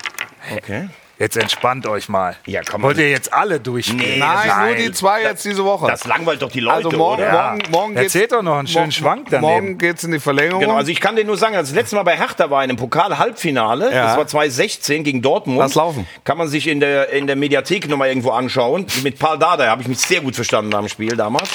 Okay. 0.56 0.88
Jetzt 1.22 1.36
entspannt 1.36 1.86
euch 1.86 2.08
mal. 2.08 2.34
Ja, 2.46 2.62
komm. 2.68 2.82
Wollt 2.82 2.98
ihr 2.98 3.08
jetzt 3.08 3.32
alle 3.32 3.60
durchspielen? 3.60 4.00
Nee, 4.14 4.18
Nein, 4.18 4.48
das- 4.48 4.58
nur 4.58 4.74
die 4.74 4.90
zwei 4.90 5.22
jetzt 5.22 5.44
diese 5.44 5.64
Woche. 5.64 5.86
Das 5.86 6.04
langweilt 6.04 6.42
doch 6.42 6.50
die 6.50 6.58
Leute, 6.58 6.76
also 6.86 6.90
morgen, 6.90 7.22
oder? 7.22 7.32
morgen, 7.32 7.62
morgen 7.70 7.94
geht's, 7.94 8.14
Erzählt 8.16 8.32
doch 8.32 8.42
noch 8.42 8.56
einen 8.58 8.66
schönen 8.66 8.90
Schwank 8.90 9.28
daneben. 9.30 9.52
Morgen 9.52 9.78
geht's 9.78 10.02
in 10.02 10.10
die 10.10 10.18
Verlängerung. 10.18 10.60
Genau, 10.62 10.74
also 10.74 10.90
ich 10.90 11.00
kann 11.00 11.14
dir 11.14 11.24
nur 11.24 11.36
sagen, 11.36 11.54
als 11.54 11.68
das 11.68 11.76
letzte 11.76 11.94
Mal 11.94 12.02
bei 12.02 12.16
Hertha 12.16 12.50
war 12.50 12.64
in 12.64 12.70
einem 12.70 12.76
Pokal-Halbfinale, 12.76 13.94
Ja. 13.94 14.06
das 14.08 14.16
war 14.16 14.26
2016 14.26 15.04
gegen 15.04 15.22
Dortmund. 15.22 15.60
Lass 15.60 15.76
laufen. 15.76 16.08
Kann 16.24 16.38
man 16.38 16.48
sich 16.48 16.66
in 16.66 16.80
der, 16.80 17.10
in 17.10 17.28
der 17.28 17.36
Mediathek 17.36 17.88
nochmal 17.88 18.08
irgendwo 18.08 18.30
anschauen. 18.30 18.86
Mit 19.04 19.20
Paul 19.20 19.38
Dardai 19.38 19.68
habe 19.68 19.80
ich 19.82 19.86
mich 19.86 19.98
sehr 20.00 20.22
gut 20.22 20.34
verstanden 20.34 20.74
am 20.74 20.88
Spiel 20.88 21.16
damals. 21.16 21.48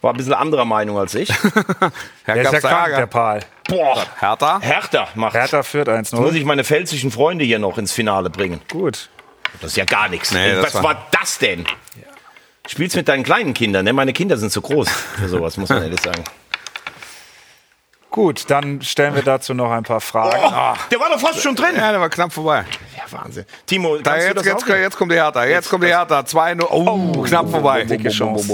War 0.00 0.12
ein 0.12 0.16
bisschen 0.16 0.32
anderer 0.34 0.64
Meinung 0.64 0.98
als 0.98 1.14
ich. 1.14 1.28
ja, 2.26 2.34
Der 2.34 2.42
ist 2.42 2.52
ja 2.52 2.58
krank, 2.58 2.96
der 2.96 3.06
Pal. 3.06 3.40
Boah, 3.68 4.04
Hertha? 4.20 4.60
Hertha 4.60 5.08
macht. 5.14 5.34
Hertha 5.34 5.62
führt 5.62 5.88
Jetzt 5.88 6.12
muss 6.12 6.32
1-0. 6.32 6.36
ich 6.36 6.44
meine 6.44 6.64
pfälzischen 6.64 7.10
Freunde 7.10 7.44
hier 7.44 7.58
noch 7.58 7.78
ins 7.78 7.92
Finale 7.92 8.30
bringen. 8.30 8.60
Gut. 8.70 9.08
Das 9.60 9.70
ist 9.72 9.76
ja 9.76 9.84
gar 9.84 10.08
nichts. 10.08 10.32
Nee, 10.32 10.54
Was 10.60 10.74
war- 10.74 10.82
war 10.82 11.06
das 11.12 11.38
denn? 11.38 11.64
Spielst 12.66 12.96
mit 12.96 13.08
deinen 13.08 13.22
kleinen 13.24 13.54
Kindern, 13.54 13.84
ne? 13.84 13.92
Meine 13.92 14.12
Kinder 14.12 14.36
sind 14.36 14.50
zu 14.50 14.60
groß 14.62 14.88
für 14.88 15.28
sowas, 15.28 15.56
muss 15.56 15.68
man 15.68 15.82
ehrlich 15.82 16.00
sagen. 16.00 16.24
Gut, 18.10 18.44
dann 18.48 18.80
stellen 18.80 19.14
wir 19.16 19.22
dazu 19.22 19.54
noch 19.54 19.70
ein 19.72 19.82
paar 19.82 20.00
Fragen. 20.00 20.36
Oh, 20.44 20.78
der 20.90 21.00
war 21.00 21.08
doch 21.10 21.18
fast 21.18 21.42
schon 21.42 21.56
drin. 21.56 21.74
Ja, 21.76 21.90
der 21.90 22.00
war 22.00 22.08
knapp 22.08 22.32
vorbei. 22.32 22.64
Ja, 22.96 23.02
Wahnsinn. 23.18 23.44
Timo, 23.66 23.96
Da, 23.98 24.16
jetzt, 24.16 24.36
das 24.36 24.46
jetzt, 24.46 24.64
auch? 24.64 24.68
jetzt 24.68 24.96
kommt 24.96 25.10
die 25.10 25.16
Hertha. 25.16 25.44
Jetzt 25.44 25.68
kommt 25.68 25.82
die 25.82 25.88
Hertha. 25.88 26.20
2-0. 26.20 26.64
Oh, 26.70 27.22
knapp 27.22 27.50
vorbei. 27.50 27.82
Dicke 27.84 28.10
Chance. 28.10 28.48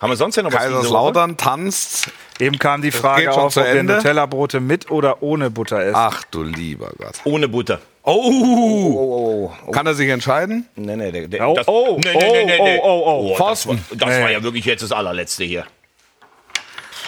Haben 0.00 0.10
wir 0.10 0.16
sonst 0.16 0.36
ja 0.36 0.42
noch 0.42 0.52
was? 0.52 0.60
Kaiserslautern 0.60 1.36
tanzt. 1.36 2.10
Eben 2.38 2.58
kam 2.58 2.82
die 2.82 2.90
Frage 2.90 3.32
auf, 3.32 3.52
zu 3.54 3.60
ob 3.60 3.66
wir 3.66 3.72
Ende. 3.80 3.94
Nutella-Brote 3.94 4.60
mit 4.60 4.90
oder 4.90 5.22
ohne 5.22 5.50
Butter 5.50 5.80
essen. 5.80 5.94
Ach 5.96 6.22
du 6.30 6.42
lieber 6.42 6.90
Gott. 6.98 7.14
Ohne 7.24 7.48
Butter. 7.48 7.80
Oh, 8.08 9.50
kann 9.72 9.86
er 9.86 9.94
sich 9.94 10.08
entscheiden? 10.08 10.68
Nee, 10.76 10.94
nee, 10.96 11.10
der, 11.10 11.26
der, 11.26 11.48
Oh, 11.48 11.54
das, 11.54 11.66
oh, 11.66 11.98
nee, 12.04 12.12
nee, 12.12 12.18
nee, 12.30 12.44
nee, 12.44 12.62
nee. 12.62 12.80
oh, 12.80 13.02
oh, 13.04 13.34
oh. 13.34 13.36
das, 13.38 13.66
war, 13.66 13.76
das 13.90 14.08
war 14.20 14.26
Nee. 14.28 14.32
ja 14.32 14.42
wirklich 14.44 14.64
jetzt 14.64 14.82
das 14.82 14.92
allerletzte 14.92 15.42
hier. 15.42 15.64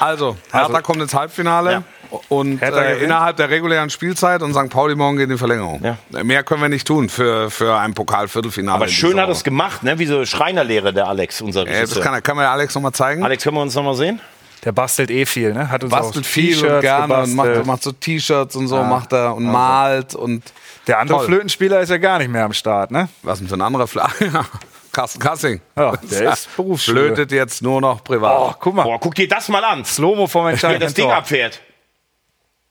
Also, 0.01 0.37
Hertha 0.53 0.81
kommt 0.83 1.01
ins 1.03 1.15
Halbfinale. 1.15 1.71
Ja. 1.73 1.83
Und 2.29 2.61
Hertha 2.61 2.81
äh, 2.83 3.05
innerhalb 3.05 3.37
der 3.37 3.51
regulären 3.51 3.91
Spielzeit 3.91 4.43
und 4.43 4.55
St. 4.55 4.71
Pauli 4.71 4.95
morgen 4.95 5.17
geht 5.19 5.25
in 5.25 5.31
die 5.31 5.39
Verlängerung. 5.39 5.83
Ja. 5.83 6.23
Mehr 6.25 6.43
können 6.43 6.63
wir 6.63 6.69
nicht 6.71 6.87
tun 6.87 7.09
für, 7.09 7.51
für 7.51 7.77
ein 7.79 7.93
Pokalviertelfinale. 7.95 8.77
Aber 8.77 8.89
schön 8.89 9.21
hat 9.21 9.29
er 9.29 9.33
es 9.33 9.45
gemacht, 9.45 9.83
ne? 9.83 9.99
wie 9.99 10.07
so 10.07 10.25
Schreinerlehre 10.25 10.93
der 10.95 11.07
Alex, 11.09 11.41
unser 11.43 11.63
Äh, 11.63 11.65
das 11.67 11.77
Regisseur. 11.83 12.03
kann, 12.03 12.15
er- 12.15 12.23
kann 12.23 12.37
mir 12.37 12.43
der 12.45 12.53
Alex 12.53 12.75
nochmal 12.75 12.93
zeigen? 12.93 13.23
Alex, 13.25 13.45
können 13.45 13.57
wir 13.57 13.63
uns 13.63 13.75
nochmal 13.75 13.95
sehen? 13.95 14.21
Der 14.65 14.73
bastelt 14.73 15.11
eh 15.11 15.25
viel, 15.25 15.53
ne? 15.53 15.71
Hat 15.71 15.85
uns 15.85 15.91
bastelt 15.93 16.25
auch 16.25 16.29
viel 16.29 16.67
und 16.67 16.81
gerne 16.81 17.15
und 17.23 17.35
macht, 17.37 17.67
macht 17.67 17.83
so 17.83 17.93
T-Shirts 17.93 18.57
und 18.57 18.67
so, 18.69 18.83
macht 18.83 19.13
er 19.13 19.37
und 19.37 19.45
malt 19.45 20.15
und 20.17 20.43
Der 20.89 20.99
andere 20.99 21.19
Toll. 21.19 21.27
Flötenspieler 21.27 21.81
ist 21.81 21.91
ja 21.91 21.99
gar 21.99 22.19
nicht 22.19 22.29
mehr 22.31 22.45
am 22.45 22.53
Start, 22.53 22.91
ne? 22.91 23.09
was 23.23 23.39
denn 23.39 23.47
für 23.49 23.55
ein 23.55 23.63
anderer 23.63 23.87
Fla 23.87 24.09
Carsten 24.99 25.21
Kassing. 25.21 25.61
Ja, 25.77 25.97
der 25.97 26.33
ist 26.33 26.57
Berufsschule. 26.57 27.07
Flötet 27.07 27.31
jetzt 27.31 27.63
nur 27.63 27.81
noch 27.81 28.03
privat. 28.03 28.37
Oh, 28.37 28.55
guck 28.59 28.75
mal. 28.75 28.83
Boah, 28.83 28.99
guck 28.99 29.15
dir 29.15 29.29
das 29.29 29.49
mal 29.49 29.63
an. 29.65 29.85
Slomo 29.85 30.27
vom 30.27 30.47
Wie 30.47 30.51
entscheidenden 30.51 30.83
das 30.87 30.95
Ding 30.95 31.05
Tor. 31.05 31.15
abfährt. 31.15 31.61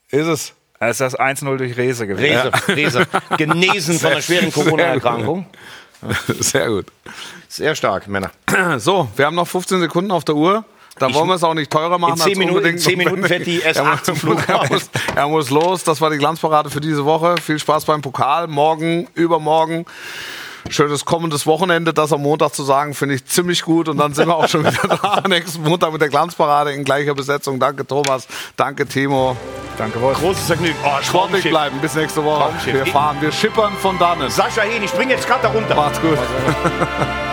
Ist 0.09 0.28
es? 0.28 0.53
Da 0.80 0.89
ist 0.89 0.99
das 0.99 1.17
1-0 1.17 1.55
durch 1.57 1.78
Rese 1.78 2.05
gewesen. 2.05 2.51
Rese, 2.67 3.05
Rese. 3.07 3.07
Genesen 3.38 3.97
von 3.97 4.11
einer 4.11 4.21
schweren 4.21 4.51
Corona-Erkrankung. 4.51 5.45
Sehr 6.39 6.67
gut. 6.67 6.88
Sehr 7.47 7.73
stark, 7.75 8.07
Männer. 8.07 8.30
So, 8.78 9.07
wir 9.15 9.25
haben 9.25 9.36
noch 9.36 9.47
15 9.47 9.80
Sekunden 9.80 10.11
auf 10.11 10.23
der 10.25 10.36
Uhr. 10.36 10.65
Da 10.99 11.13
wollen 11.13 11.28
wir 11.28 11.36
es 11.36 11.43
auch 11.43 11.53
nicht 11.53 11.71
teurer 11.71 11.97
machen. 11.97 12.13
In 12.13 12.17
zehn 12.17 12.30
als 12.32 12.38
Minuten- 12.39 12.57
unbedingt 12.57 12.80
in 12.80 12.84
zehn 12.84 12.97
Minuten 12.97 13.23
fährt 13.23 13.45
die 13.47 13.61
S8 13.63 13.75
Er 13.78 13.84
muss- 13.86 14.03
zum 14.03 14.15
Flughafen. 14.17 14.53
Er 14.69 14.69
muss, 14.73 14.89
er 15.15 15.28
muss 15.30 15.49
los. 15.49 15.84
Das 15.84 16.01
war 16.01 16.09
die 16.09 16.17
Glanzparade 16.17 16.69
für 16.69 16.82
diese 16.82 17.05
Woche. 17.05 17.36
Viel 17.41 17.57
Spaß 17.57 17.86
beim 17.86 18.01
Pokal. 18.01 18.47
Morgen, 18.47 19.07
übermorgen. 19.15 19.86
Schönes 20.70 21.05
kommendes 21.05 21.45
Wochenende. 21.45 21.93
Das 21.93 22.11
am 22.13 22.22
Montag 22.22 22.53
zu 22.53 22.63
sagen, 22.63 22.93
finde 22.93 23.15
ich 23.15 23.26
ziemlich 23.26 23.61
gut. 23.63 23.88
Und 23.89 23.97
dann 23.97 24.13
sind 24.13 24.28
wir 24.28 24.36
auch 24.36 24.47
schon 24.47 24.61
wieder 24.65 24.97
da. 25.01 25.24
Nächsten 25.28 25.63
Montag 25.63 25.91
mit 25.91 26.01
der 26.01 26.09
Glanzparade 26.09 26.72
in 26.74 26.84
gleicher 26.84 27.13
Besetzung. 27.15 27.59
Danke, 27.59 27.86
Thomas. 27.86 28.28
Danke, 28.55 28.86
Timo. 28.86 29.36
Danke, 29.78 30.01
Wolf. 30.01 30.20
Großes 30.20 30.45
Vergnügen. 30.47 30.76
Oh, 30.84 31.01
Sportlich 31.03 31.43
bleiben. 31.49 31.80
Bis 31.80 31.95
nächste 31.95 32.24
Woche. 32.24 32.49
Wir 32.65 32.86
fahren. 32.86 33.18
Wir 33.20 33.32
schippern 33.32 33.74
von 33.82 33.97
dannen. 33.99 34.30
Sascha 34.30 34.61
Hehn, 34.61 34.84
ich 34.84 34.89
spring 34.89 35.09
jetzt 35.09 35.28
gerade 35.28 35.43
da 35.43 35.49
runter. 35.49 35.76
Macht's 35.76 36.01
gut. 36.01 36.18